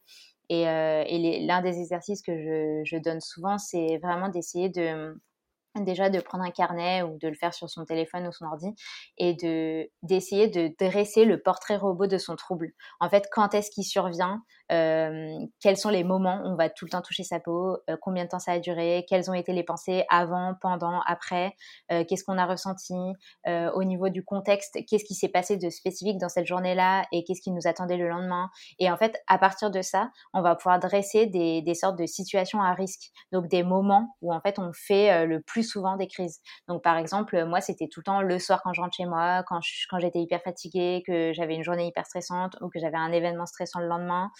Et, 0.49 0.67
euh, 0.67 1.03
l'un 1.47 1.61
des 1.61 1.79
exercices 1.79 2.21
que 2.21 2.81
je 2.85 2.97
donne 2.97 3.21
souvent, 3.21 3.57
c'est 3.57 3.97
vraiment 3.97 4.29
d'essayer 4.29 4.69
de 4.69 5.15
déjà 5.83 6.09
de 6.09 6.19
prendre 6.21 6.43
un 6.43 6.51
carnet 6.51 7.03
ou 7.03 7.17
de 7.17 7.27
le 7.27 7.33
faire 7.33 7.53
sur 7.53 7.69
son 7.69 7.85
téléphone 7.85 8.27
ou 8.27 8.31
son 8.31 8.45
ordi 8.45 8.67
et 9.17 9.33
de 9.33 9.89
d'essayer 10.03 10.47
de 10.47 10.71
dresser 10.79 11.25
le 11.25 11.41
portrait 11.41 11.75
robot 11.75 12.07
de 12.07 12.17
son 12.17 12.35
trouble. 12.35 12.71
En 12.99 13.09
fait, 13.09 13.27
quand 13.31 13.53
est-ce 13.53 13.71
qu'il 13.71 13.83
survient? 13.83 14.41
Quels 14.69 15.77
sont 15.77 15.89
les 15.89 16.03
moments 16.03 16.41
où 16.43 16.47
on 16.49 16.55
va 16.55 16.69
tout 16.69 16.85
le 16.85 16.91
temps 16.91 17.01
toucher 17.01 17.23
sa 17.23 17.39
peau? 17.39 17.77
Euh, 17.89 17.97
Combien 18.01 18.23
de 18.25 18.29
temps 18.29 18.39
ça 18.39 18.53
a 18.53 18.59
duré? 18.59 19.05
Quelles 19.07 19.29
ont 19.29 19.33
été 19.33 19.53
les 19.53 19.63
pensées 19.63 20.05
avant, 20.09 20.55
pendant, 20.61 21.01
après? 21.05 21.55
Euh, 21.91 22.03
Qu'est-ce 22.07 22.23
qu'on 22.23 22.37
a 22.37 22.45
ressenti? 22.45 22.93
Au 23.47 23.83
niveau 23.83 24.09
du 24.09 24.23
contexte, 24.23 24.77
qu'est-ce 24.89 25.05
qui 25.05 25.13
s'est 25.13 25.29
passé 25.29 25.57
de 25.57 25.69
spécifique 25.69 26.17
dans 26.17 26.29
cette 26.29 26.45
journée-là? 26.45 27.05
Et 27.11 27.23
qu'est-ce 27.23 27.41
qui 27.41 27.51
nous 27.51 27.67
attendait 27.67 27.97
le 27.97 28.07
lendemain? 28.07 28.49
Et 28.79 28.89
en 28.89 28.97
fait, 28.97 29.21
à 29.27 29.37
partir 29.37 29.71
de 29.71 29.81
ça, 29.81 30.09
on 30.33 30.41
va 30.41 30.55
pouvoir 30.55 30.79
dresser 30.79 31.27
des, 31.27 31.61
des 31.61 31.73
sortes 31.75 31.97
de 31.97 32.05
situations 32.05 32.61
à 32.61 32.73
risque, 32.73 33.11
donc 33.31 33.47
des 33.47 33.63
moments 33.63 34.15
où 34.21 34.33
en 34.33 34.41
fait 34.41 34.59
on 34.59 34.71
fait 34.73 35.25
le 35.25 35.41
plus 35.41 35.63
souvent 35.63 35.95
des 35.95 36.07
crises. 36.07 36.39
Donc 36.67 36.83
par 36.83 36.97
exemple, 36.97 37.45
moi 37.45 37.61
c'était 37.61 37.87
tout 37.87 37.99
le 37.99 38.05
temps 38.05 38.21
le 38.21 38.39
soir 38.39 38.61
quand 38.63 38.73
je 38.73 38.81
rentre 38.81 38.95
chez 38.95 39.05
moi, 39.05 39.43
quand 39.47 39.59
quand 39.89 39.99
j'étais 39.99 40.19
hyper 40.19 40.41
fatiguée, 40.41 41.03
que 41.05 41.33
j'avais 41.33 41.55
une 41.55 41.63
journée 41.63 41.87
hyper 41.87 42.05
stressante 42.05 42.55
ou 42.61 42.69
que 42.69 42.79
j'avais 42.79 42.97
un 42.97 43.11
événement 43.11 43.45
stressant 43.45 43.79
le 43.79 43.87
lendemain. 43.87 44.31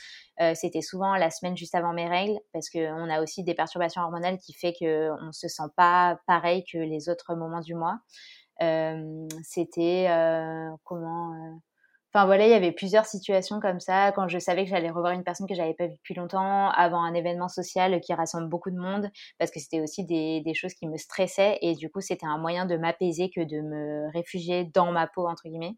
Euh, 0.41 0.53
c'était 0.55 0.82
souvent 0.82 1.16
la 1.16 1.30
semaine 1.30 1.55
juste 1.55 1.76
avant 1.76 1.93
mes 1.93 2.07
règles 2.07 2.39
parce 2.53 2.70
qu'on 2.70 3.09
a 3.09 3.22
aussi 3.22 3.43
des 3.43 3.53
perturbations 3.53 4.01
hormonales 4.01 4.38
qui 4.38 4.53
fait 4.53 4.74
qu'on 4.74 5.26
ne 5.26 5.32
se 5.32 5.47
sent 5.47 5.70
pas 5.76 6.20
pareil 6.28 6.63
que 6.72 6.78
les 6.78 7.09
autres 7.09 7.36
moments 7.36 7.61
du 7.61 7.76
mois. 7.76 7.99
Euh, 8.61 9.28
c'était 9.43 10.07
euh, 10.09 10.70
comment 10.84 11.59
Enfin 12.16 12.28
voilà, 12.28 12.45
il 12.45 12.51
y 12.51 12.53
avait 12.53 12.72
plusieurs 12.72 13.05
situations 13.05 13.59
comme 13.59 13.82
ça. 13.82 14.13
Quand 14.13 14.30
je 14.30 14.39
savais 14.39 14.63
que 14.63 14.70
j'allais 14.70 14.89
revoir 14.89 15.11
une 15.11 15.26
personne 15.26 15.47
que 15.47 15.53
j'avais 15.53 15.74
pas 15.74 15.88
vue 15.88 15.97
depuis 15.97 16.13
longtemps, 16.13 16.70
avant 16.70 17.03
un 17.03 17.13
événement 17.13 17.49
social 17.49 17.99
qui 17.99 18.13
rassemble 18.13 18.47
beaucoup 18.47 18.72
de 18.72 18.78
monde, 18.78 19.11
parce 19.38 19.51
que 19.51 19.59
c'était 19.59 19.82
aussi 19.82 20.05
des, 20.05 20.41
choses 20.53 20.74
qui 20.76 20.88
me 20.88 20.95
stressaient 20.95 21.57
et 21.61 21.76
du 21.76 21.89
coup 21.89 21.99
c'était 21.99 22.26
un 22.26 22.38
moyen 22.38 22.66
de 22.66 22.78
m'apaiser 22.78 23.30
que 23.36 23.41
de 23.41 23.59
me 23.59 24.09
réfugier 24.13 24.63
dans 24.74 24.93
ma 24.93 25.07
peau 25.07 25.28
entre 25.28 25.49
guillemets. 25.49 25.76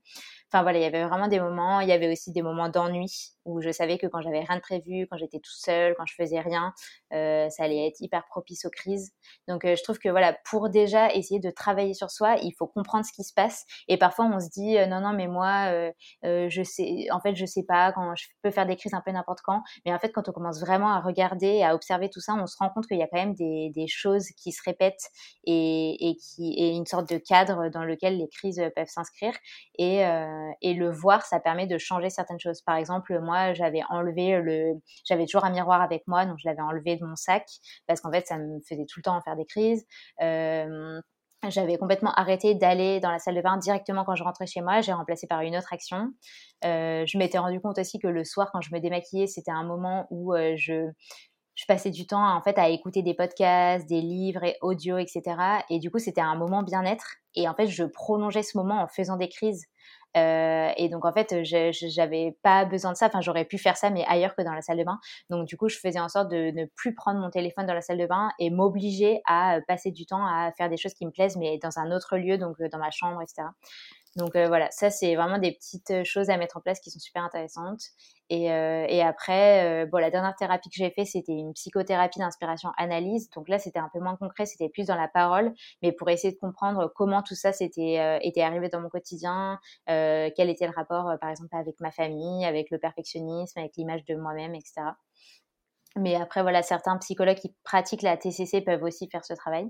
Enfin 0.54 0.62
voilà, 0.62 0.78
il 0.78 0.84
y 0.84 0.86
avait 0.86 1.04
vraiment 1.04 1.28
des 1.28 1.40
moments. 1.40 1.82
Il 1.82 1.90
y 1.90 1.92
avait 1.92 2.12
aussi 2.12 2.32
des 2.32 2.44
moments 2.44 2.70
d'ennui 2.70 3.34
où 3.44 3.62
je 3.62 3.72
savais 3.72 3.98
que 3.98 4.08
quand 4.08 4.22
j'avais 4.22 4.42
rien 4.42 4.58
de 4.58 4.62
prévu, 4.62 5.08
quand 5.10 5.18
j'étais 5.18 5.40
tout 5.40 5.56
seul, 5.56 5.96
quand 5.98 6.06
je 6.06 6.14
faisais 6.16 6.40
rien, 6.40 6.74
euh, 7.14 7.50
ça 7.50 7.64
allait 7.64 7.88
être 7.88 8.00
hyper 8.00 8.26
propice 8.28 8.66
aux 8.66 8.70
crises. 8.70 9.12
Donc 9.48 9.66
euh, 9.66 9.76
je 9.76 9.84
trouve 9.84 9.98
que 9.98 10.10
voilà, 10.10 10.38
pour 10.50 10.70
déjà 10.70 11.12
essayer 11.14 11.40
de 11.40 11.50
travailler 11.50 11.94
sur 11.94 12.12
soi, 12.12 12.36
il 12.44 12.54
faut 12.54 12.68
comprendre 12.68 13.06
ce 13.06 13.12
qui 13.12 13.24
se 13.24 13.34
passe. 13.34 13.66
Et 13.88 13.98
parfois 13.98 14.26
on 14.26 14.40
se 14.40 14.50
dit 14.50 14.78
euh, 14.78 14.86
non 14.86 15.02
non 15.02 15.14
mais 15.14 15.28
moi 15.28 15.92
je 16.50 16.64
sais, 16.64 17.08
en 17.12 17.20
fait 17.20 17.36
je 17.36 17.46
sais 17.46 17.64
pas 17.64 17.92
quand 17.92 18.16
je 18.16 18.28
peux 18.42 18.52
faire 18.52 18.66
des 18.66 18.76
crises 18.76 18.94
un 18.94 19.02
peu 19.02 19.12
n'importe 19.12 19.42
quand. 19.42 19.62
Mais 19.86 19.94
en 19.94 20.00
fait 20.00 20.12
quand 20.12 20.28
on 20.30 20.32
commence 20.32 20.60
vraiment 20.60 20.92
à 20.92 21.00
regarder, 21.00 21.64
à 21.64 21.76
observer 21.76 22.10
tout 22.10 22.20
ça, 22.20 22.34
on 22.36 22.46
se 22.48 22.56
rend 22.58 22.70
compte 22.70 22.88
qu'il 22.88 22.98
y 22.98 23.04
a 23.04 23.08
quand 23.08 23.18
même 23.18 23.36
des, 23.36 23.88
choses 23.88 24.28
qui 24.38 24.52
se 24.52 24.62
répètent 24.66 25.10
et, 25.46 26.10
et 26.10 26.16
qui 26.18 26.54
et 26.58 26.72
une 26.72 26.86
sorte 26.86 27.10
de 27.10 27.18
cadre 27.18 27.70
dans 27.70 27.84
lequel 27.84 28.18
les 28.18 28.28
crises 28.28 28.62
peuvent 28.76 28.88
s'inscrire. 28.88 29.34
Et, 29.78 30.02
et 30.62 30.74
le 30.74 30.92
voir, 30.92 31.26
ça 31.26 31.40
permet 31.40 31.68
de 31.68 31.78
changer 31.78 32.10
certaines 32.10 32.40
choses. 32.40 32.62
Par 32.62 32.76
exemple 32.76 33.20
moi 33.20 33.54
j'avais 33.54 33.82
enlevé 33.90 34.42
le, 34.42 34.74
j'avais 35.06 35.26
toujours 35.26 35.46
un 35.46 35.52
miroir 35.52 35.82
avec 35.82 36.04
moi, 36.08 36.26
donc 36.26 36.38
je 36.40 36.48
l'avais 36.48 36.62
enlevé 36.62 36.98
de 36.98 37.06
mon 37.06 37.16
sac 37.16 37.48
parce 37.88 38.02
qu'en 38.02 38.12
fait, 38.12 38.28
ça 38.28 38.38
me 38.38 38.60
faisait 38.68 38.86
tout 38.86 39.00
le 39.00 39.04
temps 39.04 39.16
en 39.16 39.22
faire 39.22 39.36
des 39.36 39.46
crises. 39.46 39.86
Euh, 40.22 41.02
j'avais 41.50 41.78
complètement 41.78 42.12
arrêté 42.14 42.56
d'aller 42.56 43.00
dans 43.00 43.12
la 43.12 43.20
salle 43.20 43.36
de 43.36 43.42
bain 43.42 43.58
directement 43.58 44.04
quand 44.04 44.16
je 44.16 44.24
rentrais 44.24 44.48
chez 44.48 44.62
moi. 44.62 44.82
J'ai 44.82 44.94
remplacé 44.94 45.28
par 45.28 45.42
une 45.42 45.56
autre 45.56 45.72
action. 45.72 46.12
Euh, 46.66 47.06
je 47.06 47.18
m'étais 47.18 47.38
rendu 47.38 47.62
compte 47.62 47.78
aussi 47.78 48.00
que 48.00 48.08
le 48.08 48.24
soir, 48.24 48.50
quand 48.52 48.62
je 48.62 48.74
me 48.74 48.80
démaquillais, 48.80 49.28
c'était 49.28 49.52
un 49.52 49.64
moment 49.64 50.08
où 50.10 50.34
euh, 50.34 50.56
je, 50.58 50.90
je 51.56 51.66
passais 51.68 51.92
du 51.92 52.08
temps 52.08 52.36
en 52.36 52.42
fait 52.42 52.58
à 52.58 52.70
écouter 52.70 53.02
des 53.02 53.14
podcasts, 53.14 53.88
des 53.88 54.02
livres 54.02 54.44
et 54.44 54.58
audio, 54.62 54.98
etc. 54.98 55.22
Et 55.70 55.80
du 55.80 55.92
coup, 55.92 56.00
c'était 56.00 56.22
un 56.22 56.36
moment 56.36 56.64
bien-être. 56.64 57.18
Et 57.36 57.48
en 57.48 57.54
fait, 57.56 57.68
je 57.68 57.84
prolongeais 57.84 58.44
ce 58.44 58.58
moment 58.58 58.82
en 58.82 58.88
faisant 58.88 59.18
des 59.18 59.30
crises. 59.30 59.66
Euh, 60.16 60.70
et 60.78 60.90
donc 60.90 61.06
en 61.06 61.12
fait, 61.12 61.44
j'avais 61.44 62.38
pas 62.42 62.66
besoin 62.66 62.92
de 62.92 62.98
ça. 62.98 63.08
Enfin, 63.08 63.22
j'aurais 63.22 63.46
pu 63.46 63.58
faire 63.58 63.78
ça, 63.78 63.90
mais 63.90 64.06
ailleurs 64.08 64.36
que 64.36 64.42
dans 64.42 64.54
la 64.54 64.62
salle 64.62 64.78
de 64.78 64.84
bain. 64.84 65.00
Donc 65.30 65.48
du 65.48 65.58
coup, 65.58 65.70
je 65.70 65.78
faisais 65.78 66.00
en 66.00 66.10
sorte 66.10 66.30
de 66.30 66.52
ne 66.52 66.66
plus 66.76 66.94
prendre 66.96 67.20
mon 67.20 67.30
téléphone 67.30 67.66
dans 67.66 67.74
la 67.74 67.82
salle 67.82 67.98
de 67.98 68.06
bain 68.08 68.30
et 68.40 68.50
m'obliger 68.50 69.22
à 69.28 69.60
passer 69.68 69.92
du 69.92 70.06
temps 70.06 70.26
à 70.26 70.52
faire 70.58 70.70
des 70.70 70.78
choses 70.78 70.94
qui 70.94 71.06
me 71.06 71.12
plaisent, 71.12 71.38
mais 71.38 71.58
dans 71.58 71.78
un 71.78 71.92
autre 71.92 72.18
lieu, 72.18 72.38
donc 72.38 72.60
euh, 72.62 72.70
dans 72.70 72.80
ma 72.80 72.92
chambre, 72.92 73.22
etc. 73.22 73.48
Donc 74.18 74.36
euh, 74.36 74.48
voilà, 74.48 74.68
ça 74.72 74.90
c'est 74.90 75.16
vraiment 75.16 75.38
des 75.38 75.52
petites 75.52 76.04
choses 76.04 76.32
à 76.32 76.38
mettre 76.38 76.58
en 76.58 76.62
place 76.62 76.80
qui 76.80 76.90
sont 76.90 77.00
super 77.00 77.24
intéressantes. 77.24 77.82
Et, 78.30 78.52
euh, 78.52 79.04
après, 79.04 79.84
euh, 79.84 79.86
bon, 79.86 80.00
la 80.00 80.10
dernière 80.10 80.36
thérapie 80.36 80.70
que 80.70 80.76
j'ai 80.76 80.90
fait, 80.90 81.06
c'était 81.06 81.34
une 81.34 81.54
psychothérapie 81.54 82.20
d'inspiration 82.20 82.72
analyse. 82.78 83.30
Donc 83.30 83.48
là, 83.48 83.60
c'était 83.60 83.80
un 83.80 83.90
peu 83.94 84.00
moins 84.00 84.18
concret, 84.18 84.46
c'était 84.46 84.70
plus 84.70 84.88
dans 84.88 84.96
la 84.96 85.08
parole, 85.08 85.54
mais 85.84 85.92
pour 85.92 86.10
essayer 86.10 86.34
de 86.34 86.40
comprendre 86.40 86.92
comment 86.96 87.22
tout 87.22 87.36
ça 87.36 87.54
s'était 87.54 88.20
était 88.22 88.42
arrivé 88.42 88.70
dans 88.70 88.82
mon 88.82 88.90
quotidien, 88.90 89.60
quel 89.86 90.50
était 90.50 90.66
le 90.68 90.74
rapport, 90.76 91.14
par 91.22 91.30
exemple, 91.30 91.56
avec 91.56 91.80
ma 91.80 91.92
famille, 91.92 92.44
avec 92.44 92.72
le 92.72 92.80
perfectionnisme, 92.80 93.60
avec 93.60 93.74
l'image 93.78 94.04
de 94.06 94.16
moi-même, 94.16 94.56
etc. 94.56 94.82
Mais 95.96 96.16
après, 96.16 96.42
voilà, 96.42 96.62
certains 96.62 96.98
psychologues 96.98 97.38
qui 97.38 97.56
pratiquent 97.64 98.04
la 98.04 98.18
TCC 98.18 98.62
peuvent 98.62 98.84
aussi 98.84 99.10
faire 99.10 99.26
ce 99.26 99.34
travail. 99.34 99.68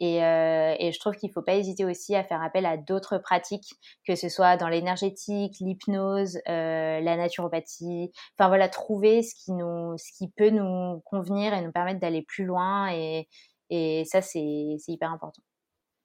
Et, 0.00 0.24
euh, 0.24 0.74
et 0.78 0.92
je 0.92 0.98
trouve 0.98 1.14
qu'il 1.14 1.28
ne 1.28 1.32
faut 1.32 1.42
pas 1.42 1.54
hésiter 1.54 1.84
aussi 1.84 2.14
à 2.16 2.24
faire 2.24 2.42
appel 2.42 2.64
à 2.64 2.76
d'autres 2.76 3.18
pratiques, 3.18 3.74
que 4.06 4.16
ce 4.16 4.28
soit 4.28 4.56
dans 4.56 4.68
l'énergétique, 4.68 5.56
l'hypnose, 5.60 6.38
euh, 6.48 7.00
la 7.00 7.16
naturopathie. 7.16 8.10
Enfin 8.38 8.48
voilà, 8.48 8.68
trouver 8.68 9.22
ce 9.22 9.34
qui, 9.34 9.52
nous, 9.52 9.96
ce 9.98 10.10
qui 10.16 10.28
peut 10.30 10.50
nous 10.50 11.00
convenir 11.04 11.52
et 11.52 11.60
nous 11.62 11.72
permettre 11.72 12.00
d'aller 12.00 12.22
plus 12.22 12.44
loin. 12.44 12.90
Et, 12.92 13.28
et 13.68 14.04
ça, 14.06 14.22
c'est 14.22 14.40
hyper 14.88 15.12
important. 15.12 15.42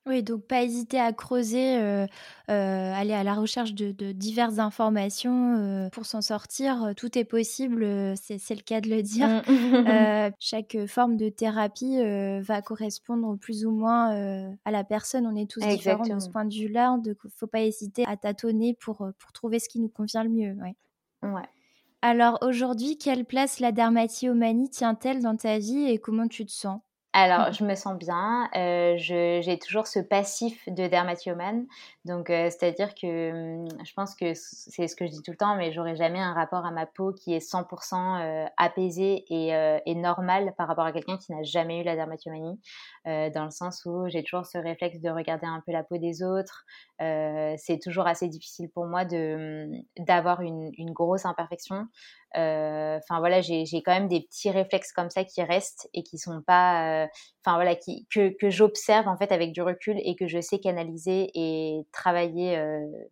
Oui, 0.08 0.22
donc 0.22 0.44
pas 0.44 0.62
hésiter 0.62 1.00
à 1.00 1.12
creuser, 1.14 1.78
euh, 1.78 2.06
euh, 2.52 2.94
aller 2.94 3.14
à 3.14 3.24
la 3.24 3.34
recherche 3.34 3.74
de, 3.74 4.12
diverses 4.12 4.60
informations 4.60 5.56
euh, 5.58 5.90
pour 5.90 6.06
s'en 6.06 6.22
sortir. 6.22 6.94
Tout 6.96 7.18
est 7.18 7.24
possible, 7.24 7.84
c'est 8.16 8.56
le 8.56 8.62
cas 8.62 8.82
de 8.82 8.90
le 8.90 9.02
dire. 9.02 9.28
Mmh. 9.48 10.32
chaque 10.40 10.78
forme 10.86 11.18
de 11.18 11.30
thérapie 11.30 11.98
va 12.42 12.62
correspondre 12.62 13.36
plus 13.40 13.66
ou 13.66 13.72
moins 13.72 14.56
à 14.64 14.72
la 14.72 14.84
personne. 14.84 15.26
On 15.26 15.36
est 15.36 15.50
tous 15.50 15.62
différents 15.62 16.04
de 16.04 16.20
ce 16.20 16.30
point 16.30 16.46
de 16.46 16.54
vue-là. 16.54 17.00
Il 17.04 17.10
ne 17.10 17.30
faut 17.36 17.48
pas 17.48 17.62
hésiter 17.62 18.06
à 18.06 18.16
tâtonner 18.16 18.76
pour, 18.76 18.98
pour 19.18 19.32
trouver 19.34 19.58
ce 19.58 19.70
qui 19.70 19.80
nous 19.80 19.90
convient 19.90 20.24
le 20.24 20.30
mieux. 20.30 20.56
Ouais. 21.24 21.50
Alors 22.04 22.38
aujourd'hui, 22.44 23.00
quelle 23.00 23.26
place 23.26 23.60
la 23.60 23.72
dermatillomanie 23.72 24.70
tient-elle 24.70 25.24
dans 25.24 25.36
ta 25.36 25.58
vie 25.58 25.86
et 25.90 25.98
comment 25.98 26.28
tu 26.28 26.46
te 26.46 26.52
sens? 26.52 26.80
Alors, 27.16 27.54
je 27.54 27.64
me 27.64 27.76
sens 27.76 27.98
bien. 27.98 28.50
Euh, 28.58 28.96
j'ai 28.98 29.58
toujours 29.60 29.88
ce 29.88 30.00
passif 30.00 30.68
de 30.68 30.88
dermatillomane. 30.88 31.66
Donc, 32.06 32.30
euh, 32.30 32.52
c'est-à-dire 32.52 32.94
que 32.94 33.64
hum, 33.64 33.68
je 33.84 33.94
pense 33.94 34.14
que 34.16 34.34
c'est 34.36 34.88
ce 34.88 34.96
que 34.96 35.08
je 35.08 35.12
dis 35.12 35.24
tout 35.24 35.32
le 35.32 35.38
temps, 35.38 35.56
mais 35.56 35.72
j'aurai 35.72 35.96
jamais 35.96 36.20
un 36.20 36.34
rapport 36.34 36.64
à 36.64 36.70
ma 36.70 36.86
peau 36.86 37.12
qui 37.12 37.34
est 37.34 37.40
100% 37.40 38.22
euh, 38.22 38.46
apaisé 38.58 39.26
et, 39.28 39.50
et, 39.86 39.96
normal 39.96 40.54
par 40.56 40.68
rapport 40.68 40.86
à 40.86 40.92
quelqu'un 40.92 41.18
qui 41.18 41.32
n'a 41.32 41.42
jamais 41.42 41.82
eu 41.82 41.84
la 41.84 41.96
dermatillomanie. 41.96 42.60
dans 43.06 43.46
le 43.46 43.50
sens 43.50 43.84
où 43.86 44.08
j'ai 44.08 44.24
toujours 44.24 44.46
ce 44.46 44.60
réflexe 44.60 45.00
de 45.00 45.10
regarder 45.10 45.48
un 45.48 45.64
peu 45.66 45.72
la 45.72 45.84
peau 45.84 45.98
des 45.98 46.22
autres. 46.22 46.66
c'est 47.00 47.80
toujours 47.82 48.06
assez 48.06 48.28
difficile 48.28 48.70
pour 48.70 48.86
moi 48.86 49.02
hum, 49.12 49.72
d'avoir 49.98 50.42
une, 50.42 50.72
une, 50.78 50.92
grosse 50.92 51.26
imperfection. 51.26 51.88
Enfin, 52.36 53.20
voilà, 53.20 53.42
j'ai 53.42 53.66
quand 53.84 53.94
même 53.94 54.08
des 54.08 54.22
petits 54.22 54.52
réflexes 54.52 54.92
comme 54.92 55.10
ça 55.10 55.24
qui 55.24 55.42
restent 55.42 55.90
et 55.94 56.04
qui 56.04 56.20
sont 56.20 56.42
pas 56.46 57.08
enfin 57.46 57.56
voilà, 57.56 57.76
que, 57.76 58.30
que 58.30 58.50
j'observe 58.50 59.08
en 59.08 59.18
fait 59.18 59.32
avec 59.32 59.52
du 59.52 59.62
recul 59.62 59.98
et 60.04 60.16
que 60.16 60.28
je 60.28 60.42
sais 60.42 60.60
canaliser 60.60 61.30
et 61.36 61.86
travailler 61.96 62.60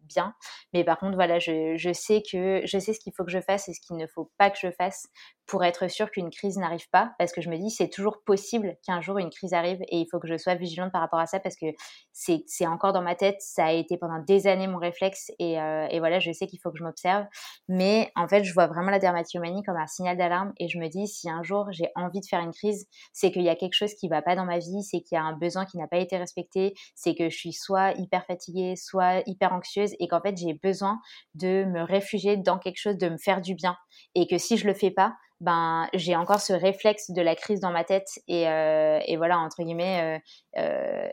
bien. 0.01 0.35
Mais 0.73 0.83
par 0.83 0.99
contre, 0.99 1.15
voilà, 1.15 1.39
je, 1.39 1.75
je, 1.77 1.93
sais 1.93 2.21
que 2.21 2.61
je 2.65 2.77
sais 2.77 2.93
ce 2.93 2.99
qu'il 2.99 3.13
faut 3.15 3.23
que 3.23 3.31
je 3.31 3.41
fasse 3.41 3.67
et 3.69 3.73
ce 3.73 3.81
qu'il 3.81 3.97
ne 3.97 4.05
faut 4.07 4.31
pas 4.37 4.49
que 4.51 4.57
je 4.61 4.71
fasse 4.71 5.07
pour 5.45 5.63
être 5.63 5.89
sûr 5.89 6.09
qu'une 6.09 6.29
crise 6.29 6.57
n'arrive 6.57 6.89
pas, 6.89 7.13
parce 7.19 7.33
que 7.33 7.41
je 7.41 7.49
me 7.49 7.57
dis 7.57 7.69
c'est 7.69 7.89
toujours 7.89 8.23
possible 8.23 8.77
qu'un 8.85 9.01
jour 9.01 9.17
une 9.17 9.29
crise 9.29 9.53
arrive 9.53 9.81
et 9.89 9.97
il 9.97 10.07
faut 10.09 10.19
que 10.19 10.27
je 10.27 10.37
sois 10.37 10.55
vigilante 10.55 10.91
par 10.91 11.01
rapport 11.01 11.19
à 11.19 11.25
ça 11.25 11.39
parce 11.39 11.55
que 11.55 11.65
c'est 12.13 12.67
encore 12.67 12.93
dans 12.93 13.01
ma 13.01 13.15
tête, 13.15 13.37
ça 13.39 13.65
a 13.65 13.71
été 13.71 13.97
pendant 13.97 14.19
des 14.19 14.47
années 14.47 14.67
mon 14.67 14.77
réflexe 14.77 15.31
et, 15.39 15.59
euh, 15.59 15.87
et 15.89 15.99
voilà, 15.99 16.19
je 16.19 16.31
sais 16.31 16.47
qu'il 16.47 16.59
faut 16.59 16.71
que 16.71 16.77
je 16.77 16.83
m'observe. 16.83 17.25
Mais 17.67 18.11
en 18.15 18.27
fait, 18.27 18.43
je 18.43 18.53
vois 18.53 18.67
vraiment 18.67 18.91
la 18.91 18.99
dermatillomanie 18.99 19.63
comme 19.63 19.77
un 19.77 19.87
signal 19.87 20.17
d'alarme 20.17 20.53
et 20.57 20.67
je 20.67 20.79
me 20.79 20.87
dis 20.87 21.07
si 21.07 21.29
un 21.29 21.43
jour 21.43 21.67
j'ai 21.71 21.89
envie 21.95 22.21
de 22.21 22.25
faire 22.25 22.39
une 22.39 22.53
crise, 22.53 22.87
c'est 23.11 23.31
qu'il 23.31 23.43
y 23.43 23.49
a 23.49 23.55
quelque 23.55 23.73
chose 23.73 23.93
qui 23.95 24.07
va 24.07 24.21
pas 24.21 24.35
dans 24.35 24.45
ma 24.45 24.59
vie, 24.59 24.83
c'est 24.83 25.01
qu'il 25.01 25.15
y 25.15 25.19
a 25.19 25.23
un 25.23 25.33
besoin 25.33 25.65
qui 25.65 25.77
n'a 25.77 25.87
pas 25.87 25.97
été 25.97 26.17
respecté, 26.17 26.73
c'est 26.95 27.15
que 27.15 27.29
je 27.29 27.35
suis 27.35 27.53
soit 27.53 27.91
hyper 27.97 28.25
fatiguée, 28.25 28.75
soit 28.75 29.21
hyper 29.25 29.53
anxieuse 29.53 29.93
et 29.99 30.07
qu'en 30.07 30.21
fait 30.21 30.37
j'ai 30.37 30.53
besoin 30.53 30.99
de 31.35 31.65
me 31.65 31.81
réfugier 31.81 32.37
dans 32.37 32.59
quelque 32.59 32.77
chose, 32.77 32.97
de 32.97 33.09
me 33.09 33.17
faire 33.17 33.41
du 33.41 33.55
bien 33.55 33.77
et 34.15 34.27
que 34.27 34.37
si 34.37 34.57
je 34.57 34.67
le 34.67 34.73
fais 34.73 34.91
pas, 34.91 35.13
ben 35.43 35.89
j'ai 35.93 36.15
encore 36.15 36.39
ce 36.39 36.53
réflexe 36.53 37.11
de 37.11 37.21
la 37.21 37.35
crise 37.35 37.59
dans 37.59 37.71
ma 37.71 37.83
tête 37.83 38.07
et, 38.29 38.47
euh, 38.47 38.99
et 39.05 39.17
voilà 39.17 39.37
entre 39.39 39.61
guillemets 39.61 40.19
euh, 40.57 40.61
euh, 40.61 41.09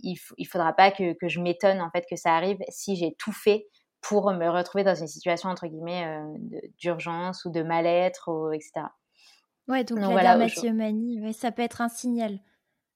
il, 0.00 0.16
il 0.38 0.46
faudra 0.46 0.72
pas 0.72 0.90
que, 0.90 1.12
que 1.12 1.28
je 1.28 1.38
m'étonne 1.40 1.82
en 1.82 1.90
fait 1.90 2.06
que 2.08 2.16
ça 2.16 2.34
arrive 2.34 2.56
si 2.70 2.96
j'ai 2.96 3.14
tout 3.18 3.32
fait 3.32 3.66
pour 4.00 4.32
me 4.32 4.48
retrouver 4.48 4.84
dans 4.84 4.94
une 4.94 5.06
situation 5.06 5.50
entre 5.50 5.66
guillemets 5.66 6.06
d'urgence 6.78 7.44
ou 7.44 7.50
de 7.50 7.62
mal-être 7.62 8.50
etc. 8.54 8.86
Ouais, 9.68 9.84
donc, 9.84 9.98
la 9.98 10.22
dermatillomanie, 10.22 11.32
ça 11.32 11.50
peut 11.50 11.62
être 11.62 11.80
un 11.80 11.88
signal 11.88 12.38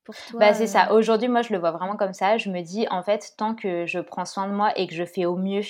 pour 0.05 0.15
toi. 0.15 0.41
Bah, 0.41 0.55
c'est 0.55 0.67
ça. 0.67 0.93
Aujourd'hui, 0.93 1.29
moi, 1.29 1.41
je 1.41 1.53
le 1.53 1.59
vois 1.59 1.71
vraiment 1.71 1.97
comme 1.97 2.13
ça. 2.13 2.37
Je 2.37 2.51
me 2.51 2.61
dis, 2.61 2.87
en 2.91 3.03
fait, 3.03 3.33
tant 3.39 3.55
que 3.55 3.87
je 3.87 4.01
prends 4.01 4.27
soin 4.27 4.49
de 4.49 4.53
moi 4.53 4.73
et 4.79 4.87
que 4.87 4.95
je 4.95 5.05
fais 5.05 5.25
au 5.25 5.37
mieux 5.37 5.63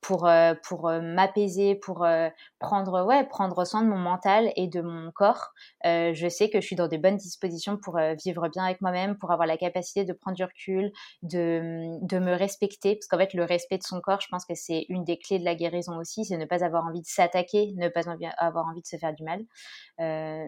pour, 0.00 0.26
euh, 0.26 0.54
pour 0.66 0.88
euh, 0.88 1.00
m'apaiser, 1.00 1.74
pour 1.74 2.04
euh, 2.04 2.28
prendre, 2.58 3.04
ouais, 3.04 3.24
prendre 3.24 3.64
soin 3.64 3.82
de 3.82 3.88
mon 3.88 3.98
mental 3.98 4.52
et 4.56 4.68
de 4.68 4.80
mon 4.80 5.10
corps. 5.10 5.52
je 5.84 6.28
sais 6.28 6.50
que 6.50 6.60
je 6.60 6.66
suis 6.66 6.76
dans 6.76 6.88
des 6.88 6.98
bonnes 6.98 7.16
dispositions 7.16 7.76
pour 7.76 7.98
vivre 8.24 8.48
bien 8.48 8.64
avec 8.64 8.80
moi-même, 8.80 9.16
pour 9.16 9.32
avoir 9.32 9.46
la 9.46 9.56
capacité 9.56 10.04
de 10.04 10.12
prendre 10.12 10.36
du 10.36 10.44
recul, 10.44 10.92
de, 11.22 11.98
de 12.02 12.18
me 12.18 12.32
respecter. 12.32 12.96
Parce 12.96 13.06
qu'en 13.06 13.18
fait, 13.18 13.34
le 13.34 13.44
respect 13.44 13.78
de 13.78 13.82
son 13.82 14.00
corps, 14.00 14.20
je 14.20 14.28
pense 14.30 14.44
que 14.44 14.54
c'est 14.54 14.86
une 14.88 15.04
des 15.04 15.18
clés 15.18 15.38
de 15.38 15.44
la 15.44 15.54
guérison 15.54 15.98
aussi, 15.98 16.24
c'est 16.24 16.36
ne 16.36 16.44
pas 16.44 16.64
avoir 16.64 16.84
envie 16.84 17.00
de 17.00 17.06
s'attaquer, 17.06 17.72
ne 17.76 17.88
pas 17.88 18.02
avoir 18.38 18.66
envie 18.66 18.82
de 18.82 18.86
se 18.86 18.96
faire 18.96 19.14
du 19.14 19.24
mal. 19.24 19.40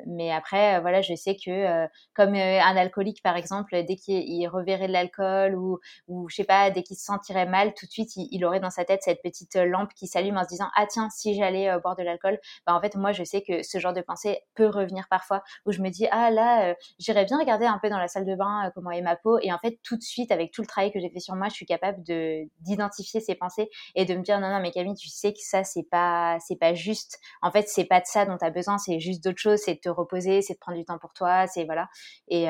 mais 0.07 0.31
après, 0.33 0.81
voilà, 0.81 1.01
je 1.01 1.15
sais 1.15 1.37
que 1.37 1.87
comme 2.15 2.35
un 2.35 2.77
alcoolique, 2.77 3.23
par 3.23 3.37
exemple, 3.37 3.83
dès 3.85 3.97
qu'il 3.97 4.49
reverrait 4.49 4.89
de 4.89 4.93
l'alcool 4.93 5.55
ou, 5.57 5.79
ou, 6.09 6.29
je 6.29 6.37
sais 6.37 6.45
pas, 6.45 6.71
dès 6.71 6.83
qu'il 6.83 6.97
se 6.97 7.05
sentirait 7.05 7.47
mal, 7.47 7.75
tout 7.75 7.87
de 7.87 7.91
suite, 7.91 8.11
il 8.17 8.45
aurait 8.45 8.61
dans 8.61 8.71
sa 8.71 8.85
tête 8.85 9.03
cette 9.03 9.23
petite 9.23 9.40
euh, 9.57 9.65
lampe 9.65 9.93
qui 9.95 10.07
s'allume 10.07 10.37
en 10.37 10.45
se 10.45 10.49
disant 10.49 10.69
ah 10.75 10.87
tiens 10.87 11.09
si 11.11 11.35
j'allais 11.35 11.69
euh, 11.69 11.79
boire 11.79 11.97
de 11.97 12.03
l'alcool 12.03 12.39
bah 12.67 12.75
en 12.75 12.81
fait 12.81 12.95
moi 12.97 13.13
je 13.13 13.25
sais 13.25 13.43
que 13.43 13.63
ce 13.63 13.79
genre 13.79 13.93
de 13.93 14.01
pensée 14.01 14.41
peut 14.55 14.67
revenir 14.67 15.07
parfois 15.09 15.43
où 15.67 15.73
je 15.73 15.81
me 15.81 15.91
dis 15.91 16.07
ah 16.11 16.31
là 16.31 16.71
euh, 16.71 16.75
j'irais 16.99 17.25
bien 17.25 17.39
regarder 17.39 17.67
un 17.67 17.79
peu 17.79 17.89
dans 17.89 17.99
la 17.99 18.09
salle 18.09 18.25
de 18.27 18.35
bain 18.35 18.71
comment 18.75 18.91
est 18.91 19.03
ma 19.03 19.17
peau 19.17 19.39
et 19.43 19.53
en 19.53 19.59
fait 19.59 19.79
tout 19.83 19.97
de 19.97 20.03
suite 20.03 20.31
avec 20.33 20.53
tout 20.53 20.63
le 20.63 20.67
travail 20.67 20.93
que 20.93 21.01
j'ai 21.01 21.11
fait 21.11 21.21
sur 21.21 21.35
moi 21.35 21.49
je 21.49 21.55
suis 21.55 21.67
capable 21.67 22.03
de 22.03 22.49
d'identifier 22.61 23.21
ces 23.21 23.35
pensées 23.35 23.71
et 23.95 24.05
de 24.05 24.15
me 24.15 24.23
dire 24.23 24.41
non 24.41 24.51
non 24.51 24.61
mais 24.61 24.71
Camille 24.71 24.95
tu 24.95 25.09
sais 25.09 25.33
que 25.33 25.41
ça 25.41 25.65
c'est 25.65 25.89
pas 25.91 26.39
c'est 26.41 26.57
pas 26.57 26.75
juste. 26.75 27.19
En 27.43 27.51
fait 27.51 27.69
c'est 27.69 27.85
pas 27.85 28.01
de 28.01 28.07
ça 28.07 28.27
dont 28.27 28.37
tu 28.37 28.45
as 28.45 28.51
besoin 28.51 28.79
c'est 28.79 29.01
juste 29.01 29.23
d'autre 29.25 29.39
chose 29.39 29.59
c'est 29.65 29.75
de 29.75 29.81
te 29.81 29.89
reposer 29.89 30.43
c'est 30.43 30.55
de 30.55 30.59
prendre 30.59 30.79
du 30.79 30.85
temps 30.85 30.99
pour 30.99 31.13
toi 31.13 31.47
c'est 31.47 31.65
voilà. 31.65 31.89
Et, 32.29 32.45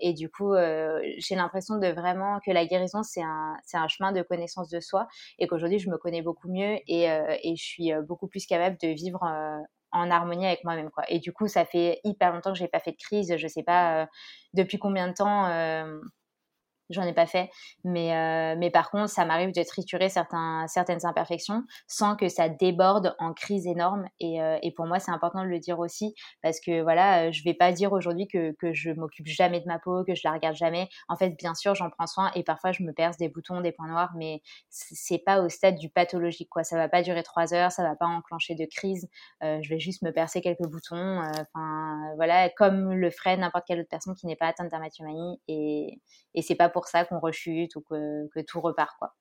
et 0.00 0.12
du 0.14 0.30
coup 0.30 0.54
j'ai 1.18 1.34
l'impression 1.34 1.78
de 1.78 1.88
vraiment 1.88 2.40
que 2.44 2.50
la 2.50 2.66
guérison 2.66 3.02
c'est 3.02 3.22
un 3.22 3.56
c'est 3.64 3.76
un 3.76 3.88
chemin 3.88 4.12
de 4.12 4.22
connaissance 4.22 4.68
de 4.68 4.80
soi 4.80 5.08
et 5.38 5.46
qu'aujourd'hui 5.46 5.78
je 5.78 5.90
me 5.90 5.98
connais 5.98 6.21
beaucoup 6.22 6.48
mieux 6.48 6.78
et, 6.86 7.10
euh, 7.10 7.36
je 7.44 7.62
suis 7.62 7.92
euh, 7.92 8.02
beaucoup 8.02 8.28
plus 8.28 8.46
capable 8.46 8.76
de 8.78 8.88
vivre 8.88 9.22
euh, 9.22 9.58
en 9.92 10.10
harmonie 10.10 10.46
avec 10.46 10.64
moi-même. 10.64 10.90
Et 11.08 11.18
du 11.18 11.32
coup, 11.32 11.48
ça 11.48 11.64
fait 11.64 12.00
hyper 12.04 12.32
longtemps 12.32 12.52
que 12.52 12.58
j'ai 12.58 12.68
pas 12.68 12.80
fait 12.80 12.92
de 12.92 12.96
crise. 12.96 13.36
Je 13.36 13.46
sais 13.46 13.62
pas 13.62 14.08
depuis 14.54 14.78
combien 14.78 15.08
de 15.08 15.12
temps 15.12 15.44
j'en 16.92 17.02
ai 17.02 17.12
pas 17.12 17.26
fait. 17.26 17.50
Mais, 17.84 18.14
euh, 18.14 18.56
mais 18.58 18.70
par 18.70 18.90
contre, 18.90 19.08
ça 19.08 19.24
m'arrive 19.24 19.52
de 19.52 19.62
triturer 19.62 20.08
certains, 20.08 20.66
certaines 20.68 21.04
imperfections 21.06 21.64
sans 21.86 22.16
que 22.16 22.28
ça 22.28 22.48
déborde 22.48 23.14
en 23.18 23.32
crise 23.32 23.66
énorme. 23.66 24.06
Et, 24.20 24.42
euh, 24.42 24.58
et 24.62 24.72
pour 24.72 24.86
moi, 24.86 24.98
c'est 24.98 25.10
important 25.10 25.42
de 25.42 25.48
le 25.48 25.58
dire 25.58 25.78
aussi 25.78 26.14
parce 26.42 26.60
que 26.60 26.82
voilà, 26.82 27.28
euh, 27.28 27.32
je 27.32 27.42
vais 27.44 27.54
pas 27.54 27.72
dire 27.72 27.92
aujourd'hui 27.92 28.28
que, 28.28 28.52
que 28.58 28.72
je 28.72 28.90
m'occupe 28.90 29.26
jamais 29.26 29.60
de 29.60 29.66
ma 29.66 29.78
peau, 29.78 30.04
que 30.04 30.14
je 30.14 30.22
la 30.24 30.32
regarde 30.32 30.56
jamais. 30.56 30.88
En 31.08 31.16
fait, 31.16 31.30
bien 31.30 31.54
sûr, 31.54 31.74
j'en 31.74 31.90
prends 31.90 32.06
soin 32.06 32.30
et 32.34 32.42
parfois 32.42 32.72
je 32.72 32.82
me 32.82 32.92
perce 32.92 33.16
des 33.16 33.28
boutons, 33.28 33.60
des 33.60 33.72
points 33.72 33.88
noirs, 33.88 34.12
mais 34.16 34.42
c'est 34.70 35.18
pas 35.24 35.42
au 35.42 35.48
stade 35.48 35.76
du 35.76 35.88
pathologique 35.88 36.48
quoi. 36.50 36.64
Ça 36.64 36.76
va 36.76 36.88
pas 36.88 37.02
durer 37.02 37.22
trois 37.22 37.54
heures, 37.54 37.72
ça 37.72 37.82
va 37.82 37.96
pas 37.96 38.06
enclencher 38.06 38.54
de 38.54 38.66
crise. 38.66 39.08
je 39.42 39.68
vais 39.68 39.78
juste 39.78 40.02
me 40.02 40.12
percer 40.12 40.40
quelques 40.40 40.66
boutons. 40.66 41.20
Enfin 41.20 42.12
voilà, 42.16 42.48
comme 42.50 42.92
le 42.92 43.10
ferait 43.10 43.36
n'importe 43.36 43.64
quelle 43.66 43.80
autre 43.80 43.88
personne 43.88 44.14
qui 44.14 44.26
n'est 44.26 44.36
pas 44.36 44.46
atteinte 44.46 44.70
dermatillomanie 44.70 45.40
et, 45.48 46.00
et 46.34 46.42
c'est 46.42 46.54
pas 46.54 46.68
pour 46.68 46.81
pour 46.82 46.88
ça 46.88 47.04
qu'on 47.04 47.20
rechute 47.20 47.76
ou 47.76 47.80
que, 47.80 48.28
que 48.34 48.40
tout 48.40 48.60
repart, 48.60 48.96
quoi. 48.98 49.14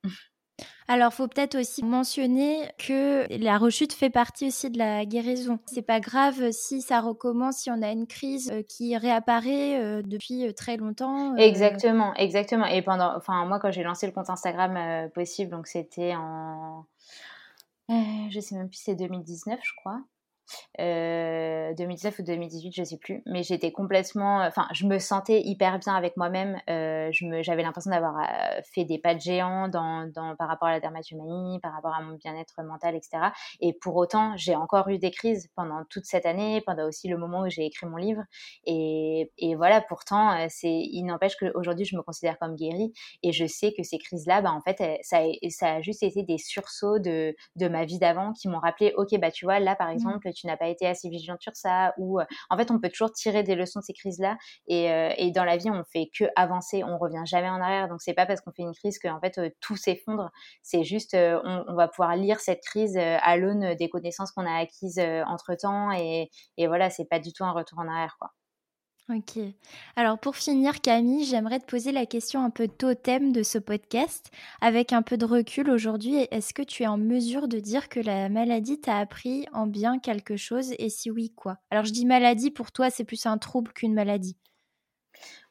Alors, 0.87 1.13
faut 1.13 1.27
peut-être 1.27 1.55
aussi 1.55 1.83
mentionner 1.83 2.69
que 2.77 3.25
la 3.41 3.57
rechute 3.57 3.93
fait 3.93 4.09
partie 4.09 4.47
aussi 4.47 4.69
de 4.69 4.77
la 4.77 5.05
guérison. 5.05 5.59
C'est 5.65 5.81
pas 5.81 5.99
grave 5.99 6.51
si 6.51 6.81
ça 6.81 7.01
recommence, 7.01 7.59
si 7.59 7.71
on 7.71 7.81
a 7.81 7.91
une 7.91 8.07
crise 8.07 8.51
euh, 8.51 8.61
qui 8.61 8.97
réapparaît 8.97 9.79
euh, 9.79 10.01
depuis 10.03 10.47
euh, 10.47 10.53
très 10.53 10.77
longtemps. 10.77 11.35
Exactement, 11.37 12.13
exactement. 12.15 12.65
Et 12.65 12.81
pendant, 12.81 13.15
enfin, 13.15 13.45
moi, 13.45 13.59
quand 13.59 13.71
j'ai 13.71 13.83
lancé 13.83 14.05
le 14.05 14.11
compte 14.11 14.29
Instagram 14.29 15.09
possible, 15.11 15.51
donc 15.51 15.67
c'était 15.67 16.13
en, 16.15 16.85
je 17.89 18.39
sais 18.39 18.55
même 18.55 18.69
plus, 18.69 18.81
c'est 18.83 18.95
2019, 18.95 19.59
je 19.63 19.73
crois. 19.77 20.01
2019 20.77 22.19
euh, 22.19 22.21
ou 22.21 22.25
2018, 22.25 22.73
je 22.75 22.83
sais 22.83 22.97
plus. 22.97 23.21
Mais 23.25 23.43
j'étais 23.43 23.71
complètement, 23.71 24.41
enfin, 24.43 24.67
je 24.73 24.85
me 24.85 24.99
sentais 24.99 25.41
hyper 25.41 25.79
bien 25.79 25.95
avec 25.95 26.17
moi-même. 26.17 26.59
Euh, 26.69 27.09
j'avais 27.41 27.63
l'impression 27.63 27.91
d'avoir 27.91 28.19
euh, 28.19 28.61
fait 28.73 28.85
des 28.85 28.97
pas 28.97 29.15
de 29.15 29.19
géant 29.19 29.67
dans, 29.67 30.09
dans, 30.13 30.35
par 30.35 30.47
rapport 30.47 30.67
à 30.67 30.71
la 30.71 30.79
dermatomanie, 30.79 31.59
par 31.59 31.73
rapport 31.73 31.93
à 31.93 32.01
mon 32.01 32.15
bien-être 32.15 32.61
mental, 32.63 32.95
etc. 32.95 33.31
Et 33.59 33.73
pour 33.73 33.95
autant, 33.95 34.35
j'ai 34.37 34.55
encore 34.55 34.89
eu 34.89 34.97
des 34.97 35.11
crises 35.11 35.49
pendant 35.55 35.83
toute 35.89 36.05
cette 36.05 36.25
année, 36.25 36.61
pendant 36.65 36.87
aussi 36.87 37.07
le 37.07 37.17
moment 37.17 37.41
où 37.41 37.49
j'ai 37.49 37.65
écrit 37.65 37.87
mon 37.87 37.97
livre. 37.97 38.23
Et, 38.65 39.31
et 39.37 39.55
voilà, 39.55 39.81
pourtant, 39.81 40.47
c'est, 40.49 40.71
il 40.71 41.03
n'empêche 41.03 41.35
qu'aujourd'hui, 41.35 41.85
je 41.85 41.95
me 41.95 42.01
considère 42.01 42.37
comme 42.39 42.55
guérie 42.55 42.93
et 43.23 43.31
je 43.31 43.45
sais 43.45 43.73
que 43.75 43.83
ces 43.83 43.97
crises-là, 43.97 44.41
bah, 44.41 44.51
en 44.51 44.61
fait, 44.61 44.77
ça, 45.03 45.21
ça 45.49 45.73
a 45.75 45.81
juste 45.81 46.03
été 46.03 46.23
des 46.23 46.37
sursauts 46.37 46.99
de, 46.99 47.35
de 47.55 47.67
ma 47.67 47.85
vie 47.85 47.99
d'avant 47.99 48.33
qui 48.33 48.47
m'ont 48.47 48.59
rappelé, 48.59 48.93
ok, 48.97 49.19
bah 49.19 49.31
tu 49.31 49.45
vois, 49.45 49.59
là 49.59 49.75
par 49.75 49.89
mmh. 49.89 49.93
exemple, 49.93 50.33
tu 50.33 50.40
n'as 50.47 50.57
pas 50.57 50.67
été 50.67 50.87
assez 50.87 51.09
vigilante 51.09 51.41
sur 51.41 51.55
ça, 51.55 51.93
ou 51.97 52.19
euh, 52.19 52.25
en 52.49 52.57
fait, 52.57 52.71
on 52.71 52.79
peut 52.79 52.89
toujours 52.89 53.11
tirer 53.11 53.43
des 53.43 53.55
leçons 53.55 53.79
de 53.79 53.85
ces 53.85 53.93
crises-là. 53.93 54.37
Et, 54.67 54.91
euh, 54.91 55.13
et, 55.17 55.31
dans 55.31 55.43
la 55.43 55.57
vie, 55.57 55.69
on 55.69 55.83
fait 55.91 56.09
que 56.17 56.25
avancer, 56.35 56.83
on 56.83 56.97
revient 56.97 57.23
jamais 57.25 57.49
en 57.49 57.61
arrière. 57.61 57.87
Donc, 57.87 58.01
c'est 58.01 58.13
pas 58.13 58.25
parce 58.25 58.41
qu'on 58.41 58.51
fait 58.51 58.63
une 58.63 58.73
crise 58.73 58.99
que 58.99 59.07
en 59.07 59.19
fait 59.19 59.37
euh, 59.37 59.49
tout 59.61 59.75
s'effondre. 59.77 60.31
C'est 60.63 60.83
juste, 60.83 61.15
on, 61.15 61.65
on, 61.67 61.75
va 61.75 61.87
pouvoir 61.87 62.15
lire 62.15 62.39
cette 62.39 62.61
crise 62.61 62.97
à 62.97 63.37
l'aune 63.37 63.75
des 63.75 63.89
connaissances 63.89 64.31
qu'on 64.31 64.45
a 64.45 64.59
acquises 64.59 64.99
entre 64.99 65.55
temps. 65.55 65.91
Et, 65.91 66.29
et 66.57 66.67
voilà, 66.67 66.89
c'est 66.89 67.05
pas 67.05 67.19
du 67.19 67.33
tout 67.33 67.43
un 67.43 67.51
retour 67.51 67.79
en 67.79 67.87
arrière, 67.87 68.15
quoi. 68.19 68.31
Ok. 69.09 69.39
Alors 69.97 70.17
pour 70.19 70.37
finir, 70.37 70.79
Camille, 70.79 71.25
j'aimerais 71.25 71.59
te 71.59 71.65
poser 71.65 71.91
la 71.91 72.05
question 72.05 72.43
un 72.43 72.49
peu 72.49 72.67
totem 72.69 73.33
de 73.33 73.43
ce 73.43 73.57
podcast. 73.57 74.31
Avec 74.61 74.93
un 74.93 75.01
peu 75.01 75.17
de 75.17 75.25
recul 75.25 75.69
aujourd'hui, 75.69 76.15
est-ce 76.31 76.53
que 76.53 76.61
tu 76.61 76.83
es 76.83 76.87
en 76.87 76.97
mesure 76.97 77.49
de 77.49 77.59
dire 77.59 77.89
que 77.89 77.99
la 77.99 78.29
maladie 78.29 78.79
t'a 78.79 78.97
appris 78.97 79.45
en 79.51 79.67
bien 79.67 79.99
quelque 79.99 80.37
chose? 80.37 80.73
Et 80.79 80.89
si 80.89 81.11
oui, 81.11 81.31
quoi? 81.35 81.57
Alors 81.71 81.83
je 81.83 81.91
dis 81.91 82.05
maladie, 82.05 82.51
pour 82.51 82.71
toi, 82.71 82.89
c'est 82.89 83.03
plus 83.03 83.25
un 83.25 83.37
trouble 83.37 83.73
qu'une 83.73 83.93
maladie. 83.93 84.37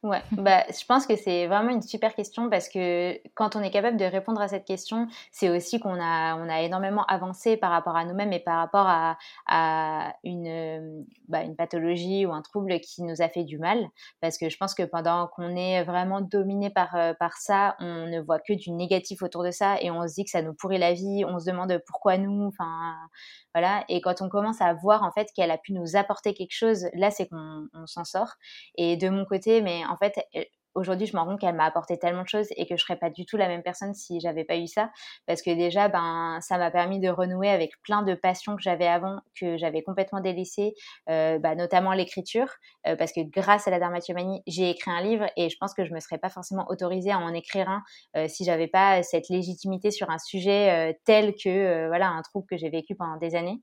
Ouais, 0.02 0.22
bah, 0.32 0.64
je 0.70 0.82
pense 0.86 1.06
que 1.06 1.14
c'est 1.14 1.46
vraiment 1.46 1.68
une 1.68 1.82
super 1.82 2.14
question 2.14 2.48
parce 2.48 2.70
que 2.70 3.20
quand 3.34 3.54
on 3.54 3.60
est 3.60 3.70
capable 3.70 3.98
de 3.98 4.06
répondre 4.06 4.40
à 4.40 4.48
cette 4.48 4.64
question, 4.64 5.08
c'est 5.30 5.50
aussi 5.50 5.78
qu'on 5.78 6.00
a, 6.00 6.36
on 6.36 6.48
a 6.48 6.62
énormément 6.62 7.04
avancé 7.04 7.58
par 7.58 7.70
rapport 7.70 7.96
à 7.96 8.06
nous-mêmes 8.06 8.32
et 8.32 8.40
par 8.40 8.56
rapport 8.56 8.86
à, 8.86 9.18
à 9.46 10.14
une, 10.24 11.04
bah, 11.28 11.42
une 11.42 11.54
pathologie 11.54 12.24
ou 12.24 12.32
un 12.32 12.40
trouble 12.40 12.80
qui 12.80 13.02
nous 13.02 13.20
a 13.20 13.28
fait 13.28 13.44
du 13.44 13.58
mal. 13.58 13.88
Parce 14.22 14.38
que 14.38 14.48
je 14.48 14.56
pense 14.56 14.74
que 14.74 14.84
pendant 14.84 15.26
qu'on 15.26 15.54
est 15.54 15.84
vraiment 15.84 16.22
dominé 16.22 16.70
par, 16.70 16.94
euh, 16.94 17.12
par 17.12 17.36
ça, 17.36 17.76
on 17.78 18.06
ne 18.06 18.20
voit 18.20 18.38
que 18.40 18.54
du 18.54 18.70
négatif 18.70 19.22
autour 19.22 19.44
de 19.44 19.50
ça 19.50 19.76
et 19.82 19.90
on 19.90 20.08
se 20.08 20.14
dit 20.14 20.24
que 20.24 20.30
ça 20.30 20.40
nous 20.40 20.54
pourrit 20.54 20.78
la 20.78 20.94
vie, 20.94 21.26
on 21.28 21.38
se 21.38 21.44
demande 21.44 21.78
pourquoi 21.86 22.16
nous, 22.16 22.46
enfin, 22.46 22.94
voilà. 23.54 23.84
Et 23.88 24.00
quand 24.00 24.22
on 24.22 24.28
commence 24.28 24.60
à 24.60 24.72
voir 24.74 25.02
en 25.02 25.10
fait 25.12 25.28
qu'elle 25.34 25.50
a 25.50 25.58
pu 25.58 25.72
nous 25.72 25.96
apporter 25.96 26.34
quelque 26.34 26.54
chose, 26.54 26.86
là 26.94 27.10
c'est 27.10 27.28
qu'on 27.28 27.66
s'en 27.86 28.04
sort. 28.04 28.34
Et 28.76 28.96
de 28.96 29.08
mon 29.08 29.24
côté, 29.24 29.60
mais 29.60 29.82
en 29.90 29.96
fait, 29.96 30.14
aujourd'hui, 30.74 31.06
je 31.06 31.16
me 31.16 31.20
rends 31.20 31.26
compte 31.26 31.40
qu'elle 31.40 31.54
m'a 31.54 31.64
apporté 31.64 31.98
tellement 31.98 32.22
de 32.22 32.28
choses 32.28 32.48
et 32.56 32.66
que 32.66 32.76
je 32.76 32.82
serais 32.82 32.96
pas 32.96 33.10
du 33.10 33.26
tout 33.26 33.36
la 33.36 33.48
même 33.48 33.62
personne 33.62 33.94
si 33.94 34.20
j'avais 34.20 34.44
pas 34.44 34.56
eu 34.56 34.66
ça. 34.66 34.90
Parce 35.26 35.42
que 35.42 35.50
déjà, 35.50 35.88
ben, 35.88 36.38
ça 36.40 36.58
m'a 36.58 36.70
permis 36.70 37.00
de 37.00 37.08
renouer 37.08 37.48
avec 37.48 37.72
plein 37.82 38.02
de 38.02 38.14
passions 38.14 38.56
que 38.56 38.62
j'avais 38.62 38.86
avant, 38.86 39.20
que 39.38 39.56
j'avais 39.56 39.82
complètement 39.82 40.20
délaissées, 40.20 40.74
euh, 41.08 41.38
bah, 41.38 41.54
notamment 41.54 41.92
l'écriture. 41.92 42.48
Euh, 42.86 42.96
parce 42.96 43.12
que 43.12 43.20
grâce 43.20 43.66
à 43.66 43.70
la 43.70 43.78
dermatillomanie, 43.78 44.42
j'ai 44.46 44.70
écrit 44.70 44.90
un 44.90 45.02
livre 45.02 45.26
et 45.36 45.48
je 45.48 45.56
pense 45.58 45.74
que 45.74 45.84
je 45.84 45.92
me 45.92 46.00
serais 46.00 46.18
pas 46.18 46.30
forcément 46.30 46.66
autorisée 46.68 47.10
à 47.10 47.18
en 47.18 47.32
écrire 47.34 47.68
un 47.68 47.82
euh, 48.16 48.28
si 48.28 48.44
j'avais 48.44 48.68
pas 48.68 49.02
cette 49.02 49.28
légitimité 49.28 49.90
sur 49.90 50.10
un 50.10 50.18
sujet 50.18 50.98
tel 51.04 51.34
que, 51.34 51.88
voilà, 51.88 52.08
un 52.08 52.22
trouble 52.22 52.46
que 52.48 52.56
j'ai 52.56 52.70
vécu 52.70 52.94
pendant 52.94 53.16
des 53.16 53.34
années. 53.34 53.60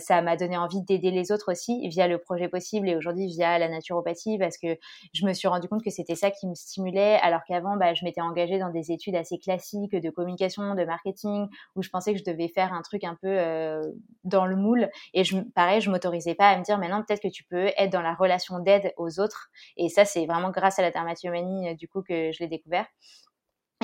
ça 0.00 0.22
m'a 0.22 0.36
donné 0.36 0.56
envie 0.56 0.82
d'aider 0.82 1.10
les 1.10 1.32
autres 1.32 1.52
aussi 1.52 1.88
via 1.88 2.08
le 2.08 2.18
projet 2.18 2.48
possible 2.48 2.88
et 2.88 2.96
aujourd'hui 2.96 3.26
via 3.26 3.58
la 3.58 3.68
naturopathie 3.68 4.38
parce 4.38 4.58
que 4.58 4.78
je 5.12 5.26
me 5.26 5.32
suis 5.32 5.48
rendu 5.48 5.68
compte 5.68 5.82
que 5.82 5.90
c'était 5.90 6.14
qui 6.30 6.46
me 6.46 6.54
stimulait, 6.54 7.16
alors 7.22 7.40
qu'avant, 7.46 7.76
bah, 7.76 7.94
je 7.94 8.04
m'étais 8.04 8.20
engagée 8.20 8.58
dans 8.58 8.70
des 8.70 8.92
études 8.92 9.16
assez 9.16 9.38
classiques 9.38 9.94
de 9.94 10.10
communication, 10.10 10.74
de 10.74 10.84
marketing, 10.84 11.48
où 11.76 11.82
je 11.82 11.88
pensais 11.90 12.12
que 12.12 12.18
je 12.18 12.24
devais 12.24 12.48
faire 12.48 12.72
un 12.72 12.82
truc 12.82 13.04
un 13.04 13.16
peu 13.20 13.28
euh, 13.28 13.82
dans 14.24 14.46
le 14.46 14.56
moule. 14.56 14.88
Et 15.12 15.24
je, 15.24 15.38
pareil, 15.54 15.80
je 15.80 15.90
m'autorisais 15.90 16.34
pas 16.34 16.50
à 16.50 16.58
me 16.58 16.64
dire, 16.64 16.78
mais 16.78 16.88
non, 16.88 17.02
peut-être 17.06 17.22
que 17.22 17.28
tu 17.28 17.44
peux 17.44 17.70
être 17.76 17.90
dans 17.90 18.02
la 18.02 18.14
relation 18.14 18.58
d'aide 18.58 18.92
aux 18.96 19.20
autres. 19.20 19.48
Et 19.76 19.88
ça, 19.88 20.04
c'est 20.04 20.26
vraiment 20.26 20.50
grâce 20.50 20.78
à 20.78 20.82
la 20.82 20.90
dermatomanie, 20.90 21.70
euh, 21.70 21.74
du 21.74 21.88
coup, 21.88 22.02
que 22.02 22.32
je 22.32 22.38
l'ai 22.40 22.48
découvert. 22.48 22.86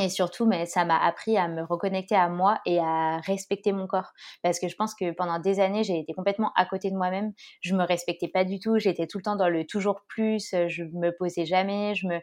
Et 0.00 0.08
surtout, 0.08 0.46
mais 0.46 0.66
ça 0.66 0.84
m'a 0.84 0.96
appris 0.98 1.36
à 1.36 1.46
me 1.48 1.62
reconnecter 1.62 2.14
à 2.14 2.28
moi 2.28 2.60
et 2.64 2.78
à 2.78 3.18
respecter 3.18 3.72
mon 3.72 3.86
corps. 3.86 4.12
Parce 4.42 4.58
que 4.58 4.68
je 4.68 4.74
pense 4.76 4.94
que 4.94 5.10
pendant 5.12 5.38
des 5.38 5.60
années, 5.60 5.84
j'ai 5.84 5.98
été 5.98 6.14
complètement 6.14 6.52
à 6.56 6.64
côté 6.64 6.90
de 6.90 6.96
moi-même. 6.96 7.32
Je 7.60 7.74
me 7.74 7.84
respectais 7.84 8.28
pas 8.28 8.44
du 8.44 8.60
tout. 8.60 8.78
J'étais 8.78 9.06
tout 9.06 9.18
le 9.18 9.24
temps 9.24 9.36
dans 9.36 9.48
le 9.48 9.66
toujours 9.66 10.02
plus. 10.08 10.54
Je 10.68 10.84
me 10.84 11.10
posais 11.16 11.44
jamais. 11.44 11.94
Je 11.94 12.06
me, 12.06 12.20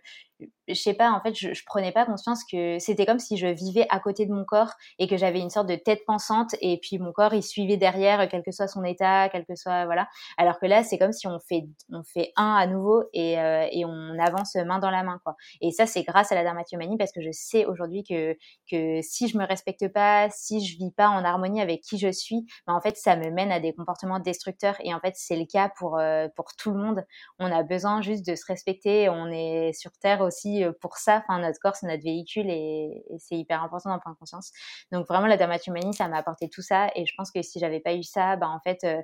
je 0.67 0.73
sais 0.73 0.93
pas, 0.93 1.11
en 1.11 1.21
fait, 1.21 1.33
je, 1.33 1.53
je 1.53 1.63
prenais 1.65 1.91
pas 1.91 2.05
conscience 2.05 2.43
que 2.43 2.77
c'était 2.79 3.05
comme 3.05 3.19
si 3.19 3.37
je 3.37 3.47
vivais 3.47 3.85
à 3.89 3.99
côté 3.99 4.25
de 4.25 4.33
mon 4.33 4.43
corps 4.43 4.73
et 4.99 5.07
que 5.07 5.17
j'avais 5.17 5.39
une 5.39 5.49
sorte 5.49 5.67
de 5.67 5.75
tête 5.75 6.01
pensante 6.05 6.55
et 6.61 6.79
puis 6.81 6.99
mon 6.99 7.11
corps 7.11 7.33
il 7.33 7.43
suivait 7.43 7.77
derrière, 7.77 8.27
quel 8.29 8.43
que 8.43 8.51
soit 8.51 8.67
son 8.67 8.83
état, 8.83 9.29
quel 9.29 9.45
que 9.45 9.55
soit 9.55 9.85
voilà. 9.85 10.07
Alors 10.37 10.59
que 10.59 10.65
là, 10.65 10.83
c'est 10.83 10.97
comme 10.97 11.13
si 11.13 11.27
on 11.27 11.39
fait 11.39 11.63
on 11.91 12.03
fait 12.03 12.31
un 12.35 12.55
à 12.55 12.67
nouveau 12.67 13.03
et, 13.13 13.39
euh, 13.39 13.67
et 13.71 13.85
on 13.85 14.19
avance 14.19 14.55
main 14.55 14.79
dans 14.79 14.91
la 14.91 15.03
main 15.03 15.19
quoi. 15.23 15.35
Et 15.61 15.71
ça, 15.71 15.85
c'est 15.85 16.03
grâce 16.03 16.31
à 16.31 16.35
la 16.35 16.43
dermatomanie 16.43 16.97
parce 16.97 17.11
que 17.11 17.21
je 17.21 17.31
sais 17.31 17.65
aujourd'hui 17.65 18.03
que 18.03 18.35
que 18.69 19.01
si 19.01 19.27
je 19.27 19.37
me 19.37 19.45
respecte 19.45 19.87
pas, 19.93 20.29
si 20.29 20.65
je 20.65 20.77
vis 20.77 20.91
pas 20.91 21.07
en 21.09 21.23
harmonie 21.23 21.61
avec 21.61 21.81
qui 21.81 21.97
je 21.97 22.11
suis, 22.11 22.45
ben 22.67 22.73
en 22.73 22.81
fait, 22.81 22.97
ça 22.97 23.15
me 23.15 23.31
mène 23.31 23.51
à 23.51 23.59
des 23.59 23.73
comportements 23.73 24.19
destructeurs 24.19 24.75
et 24.81 24.93
en 24.93 24.99
fait, 24.99 25.13
c'est 25.15 25.37
le 25.37 25.45
cas 25.45 25.71
pour 25.77 25.97
euh, 25.97 26.27
pour 26.35 26.47
tout 26.57 26.71
le 26.71 26.77
monde. 26.77 27.05
On 27.39 27.51
a 27.51 27.63
besoin 27.63 28.01
juste 28.01 28.25
de 28.27 28.35
se 28.35 28.45
respecter. 28.45 29.09
On 29.09 29.27
est 29.31 29.71
sur 29.73 29.91
terre 30.01 30.26
aussi 30.27 30.63
euh, 30.63 30.71
pour 30.81 30.97
ça. 30.97 31.23
Enfin, 31.27 31.39
notre 31.39 31.59
corps, 31.59 31.75
c'est 31.75 31.87
notre 31.87 32.03
véhicule 32.03 32.49
et, 32.49 33.03
c'est 33.19 33.35
hyper 33.35 33.63
important 33.63 33.89
d'en 33.89 33.99
prendre 33.99 34.17
conscience. 34.17 34.51
Donc 34.91 35.07
vraiment, 35.07 35.27
la 35.27 35.37
dermatomanie, 35.37 35.93
ça 35.93 36.07
m'a 36.07 36.17
apporté 36.17 36.49
tout 36.49 36.61
ça. 36.61 36.89
Et 36.95 37.05
je 37.05 37.13
pense 37.17 37.31
que 37.31 37.41
si 37.41 37.59
j'avais 37.59 37.79
pas 37.79 37.93
eu 37.93 38.03
ça, 38.03 38.35
bah 38.35 38.49
en 38.49 38.59
fait, 38.59 38.83
euh, 38.83 39.01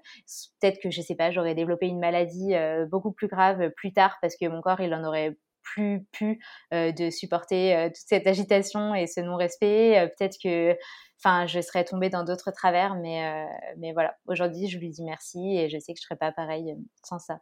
peut-être 0.62 0.80
que 0.82 0.92
je 0.92 1.02
sais 1.02 1.16
pas, 1.16 1.32
j'aurais 1.32 1.56
développé 1.56 1.88
une 1.88 2.00
maladie 2.00 2.54
euh, 2.56 2.86
beaucoup 2.86 3.12
plus 3.12 3.28
grave 3.28 3.72
plus 3.72 3.94
tard 3.94 4.18
parce 4.22 4.36
que 4.36 4.48
mon 4.48 4.62
corps, 4.62 4.82
il 4.82 4.94
en 4.94 5.04
aurait 5.04 5.38
plus 5.64 6.06
pu 6.12 6.44
de 6.74 7.10
supporter 7.10 7.88
toute 7.88 8.06
cette 8.06 8.28
agitation 8.28 8.94
et 8.94 9.08
ce 9.08 9.22
non-respect. 9.22 10.14
peut-être 10.18 10.38
que 10.44 10.78
enfin 11.24 11.48
je 11.48 11.62
serais 11.62 11.86
tombée 11.86 12.10
dans 12.10 12.26
d'autres 12.26 12.52
travers 12.52 12.96
mais 12.96 13.48
mais 13.78 13.94
voilà 13.94 14.14
aujourd'hui 14.28 14.68
je 14.68 14.78
lui 14.78 14.90
dis 14.90 15.06
merci 15.06 15.58
et 15.58 15.70
je 15.70 15.80
sais 15.80 15.94
que 15.94 16.00
je 16.00 16.04
serais 16.04 16.18
pas 16.18 16.34
pareil 16.34 16.76
sans 17.02 17.18
ça 17.18 17.40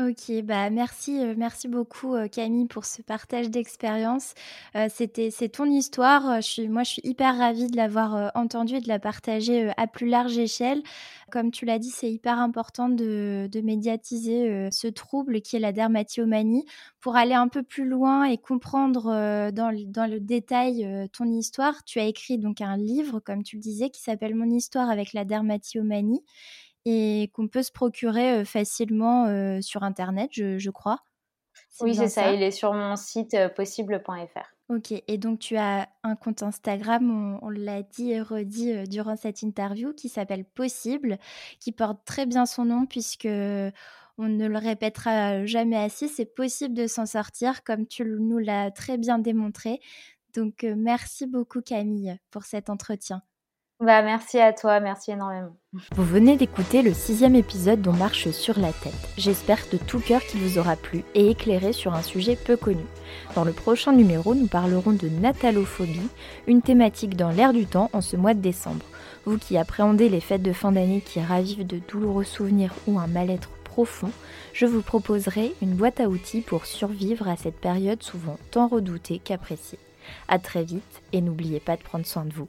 Ok, 0.00 0.32
bah 0.44 0.70
merci, 0.70 1.20
euh, 1.20 1.34
merci 1.36 1.68
beaucoup 1.68 2.14
euh, 2.14 2.26
Camille 2.26 2.66
pour 2.66 2.86
ce 2.86 3.02
partage 3.02 3.50
d'expérience. 3.50 4.32
Euh, 4.74 4.86
c'était, 4.88 5.30
c'est 5.30 5.50
ton 5.50 5.66
histoire. 5.66 6.40
Je 6.40 6.46
suis, 6.46 6.68
moi, 6.68 6.84
je 6.84 6.92
suis 6.92 7.02
hyper 7.04 7.36
ravie 7.36 7.66
de 7.66 7.76
l'avoir 7.76 8.30
entendue 8.34 8.76
et 8.76 8.80
de 8.80 8.88
la 8.88 8.98
partager 8.98 9.70
à 9.76 9.86
plus 9.86 10.08
large 10.08 10.38
échelle. 10.38 10.82
Comme 11.30 11.50
tu 11.50 11.66
l'as 11.66 11.78
dit, 11.78 11.90
c'est 11.90 12.10
hyper 12.10 12.38
important 12.38 12.88
de, 12.88 13.46
de 13.52 13.60
médiatiser 13.60 14.70
ce 14.70 14.86
trouble 14.86 15.42
qui 15.42 15.56
est 15.56 15.60
la 15.60 15.72
dermatillomanie 15.72 16.64
pour 17.00 17.16
aller 17.16 17.34
un 17.34 17.48
peu 17.48 17.62
plus 17.62 17.84
loin 17.84 18.24
et 18.24 18.38
comprendre 18.38 19.50
dans, 19.52 19.72
dans 19.86 20.10
le 20.10 20.18
détail 20.18 21.08
ton 21.12 21.26
histoire. 21.26 21.84
Tu 21.84 22.00
as 22.00 22.06
écrit 22.06 22.38
donc 22.38 22.60
un 22.60 22.76
livre, 22.76 23.20
comme 23.20 23.42
tu 23.42 23.56
le 23.56 23.62
disais, 23.62 23.90
qui 23.90 24.00
s'appelle 24.00 24.34
Mon 24.34 24.50
histoire 24.50 24.88
avec 24.90 25.12
la 25.12 25.24
dermatillomanie 25.24 26.22
et 26.84 27.30
qu'on 27.34 27.48
peut 27.48 27.62
se 27.62 27.72
procurer 27.72 28.44
facilement 28.44 29.60
sur 29.60 29.82
Internet, 29.82 30.30
je, 30.32 30.70
crois. 30.70 30.98
Oui, 31.80 31.94
c'est 31.94 32.08
ça. 32.08 32.32
Il 32.32 32.42
est 32.42 32.50
sur 32.50 32.72
mon 32.72 32.96
site 32.96 33.36
possible.fr. 33.54 34.54
Ok, 34.70 34.92
et 34.92 35.18
donc 35.18 35.40
tu 35.40 35.56
as 35.56 35.88
un 36.04 36.14
compte 36.14 36.44
Instagram, 36.44 37.40
on, 37.42 37.48
l'a 37.50 37.82
dit 37.82 38.12
et 38.12 38.20
redit 38.20 38.88
durant 38.88 39.16
cette 39.16 39.42
interview, 39.42 39.92
qui 39.92 40.08
s'appelle 40.08 40.44
Possible, 40.44 41.18
qui 41.58 41.72
porte 41.72 42.04
très 42.04 42.24
bien 42.24 42.46
son 42.46 42.66
nom 42.66 42.86
puisque 42.86 43.26
on 43.26 44.28
ne 44.28 44.46
le 44.46 44.58
répétera 44.58 45.44
jamais 45.44 45.76
assez, 45.76 46.06
c'est 46.06 46.24
possible 46.24 46.74
de 46.74 46.86
s'en 46.86 47.06
sortir 47.06 47.64
comme 47.64 47.86
tu 47.86 48.04
nous 48.04 48.38
l'as 48.38 48.70
très 48.70 48.96
bien 48.96 49.18
démontré. 49.18 49.80
Donc 50.34 50.62
merci 50.62 51.26
beaucoup 51.26 51.62
Camille 51.62 52.16
pour 52.30 52.44
cet 52.44 52.70
entretien. 52.70 53.22
Bah, 53.80 54.02
merci 54.02 54.38
à 54.38 54.52
toi, 54.52 54.78
merci 54.78 55.10
énormément. 55.10 55.56
Vous 55.96 56.04
venez 56.04 56.36
d'écouter 56.36 56.82
le 56.82 56.92
sixième 56.92 57.34
épisode 57.34 57.80
dont 57.80 57.94
Marche 57.94 58.30
sur 58.30 58.58
la 58.58 58.74
tête. 58.74 58.92
J'espère 59.16 59.60
de 59.72 59.78
tout 59.78 60.00
cœur 60.00 60.20
qu'il 60.20 60.40
vous 60.40 60.58
aura 60.58 60.76
plu 60.76 61.02
et 61.14 61.30
éclairé 61.30 61.72
sur 61.72 61.94
un 61.94 62.02
sujet 62.02 62.36
peu 62.36 62.58
connu. 62.58 62.84
Dans 63.34 63.42
le 63.42 63.54
prochain 63.54 63.92
numéro, 63.92 64.34
nous 64.34 64.48
parlerons 64.48 64.92
de 64.92 65.08
natalophobie, 65.08 66.10
une 66.46 66.60
thématique 66.60 67.16
dans 67.16 67.30
l'air 67.30 67.54
du 67.54 67.64
temps 67.64 67.88
en 67.94 68.02
ce 68.02 68.16
mois 68.16 68.34
de 68.34 68.42
décembre. 68.42 68.84
Vous 69.24 69.38
qui 69.38 69.56
appréhendez 69.56 70.10
les 70.10 70.20
fêtes 70.20 70.42
de 70.42 70.52
fin 70.52 70.72
d'année 70.72 71.00
qui 71.00 71.18
ravivent 71.18 71.66
de 71.66 71.80
douloureux 71.88 72.24
souvenirs 72.24 72.74
ou 72.86 72.98
un 72.98 73.06
mal-être 73.06 73.48
profond, 73.64 74.10
je 74.52 74.66
vous 74.66 74.82
proposerai 74.82 75.54
une 75.62 75.74
boîte 75.74 76.00
à 76.00 76.08
outils 76.10 76.42
pour 76.42 76.66
survivre 76.66 77.28
à 77.28 77.36
cette 77.36 77.58
période 77.58 78.02
souvent 78.02 78.36
tant 78.50 78.68
redoutée 78.68 79.20
qu'appréciée. 79.24 79.78
A 80.28 80.38
très 80.38 80.64
vite 80.64 81.00
et 81.14 81.22
n'oubliez 81.22 81.60
pas 81.60 81.78
de 81.78 81.82
prendre 81.82 82.04
soin 82.04 82.26
de 82.26 82.34
vous. 82.34 82.48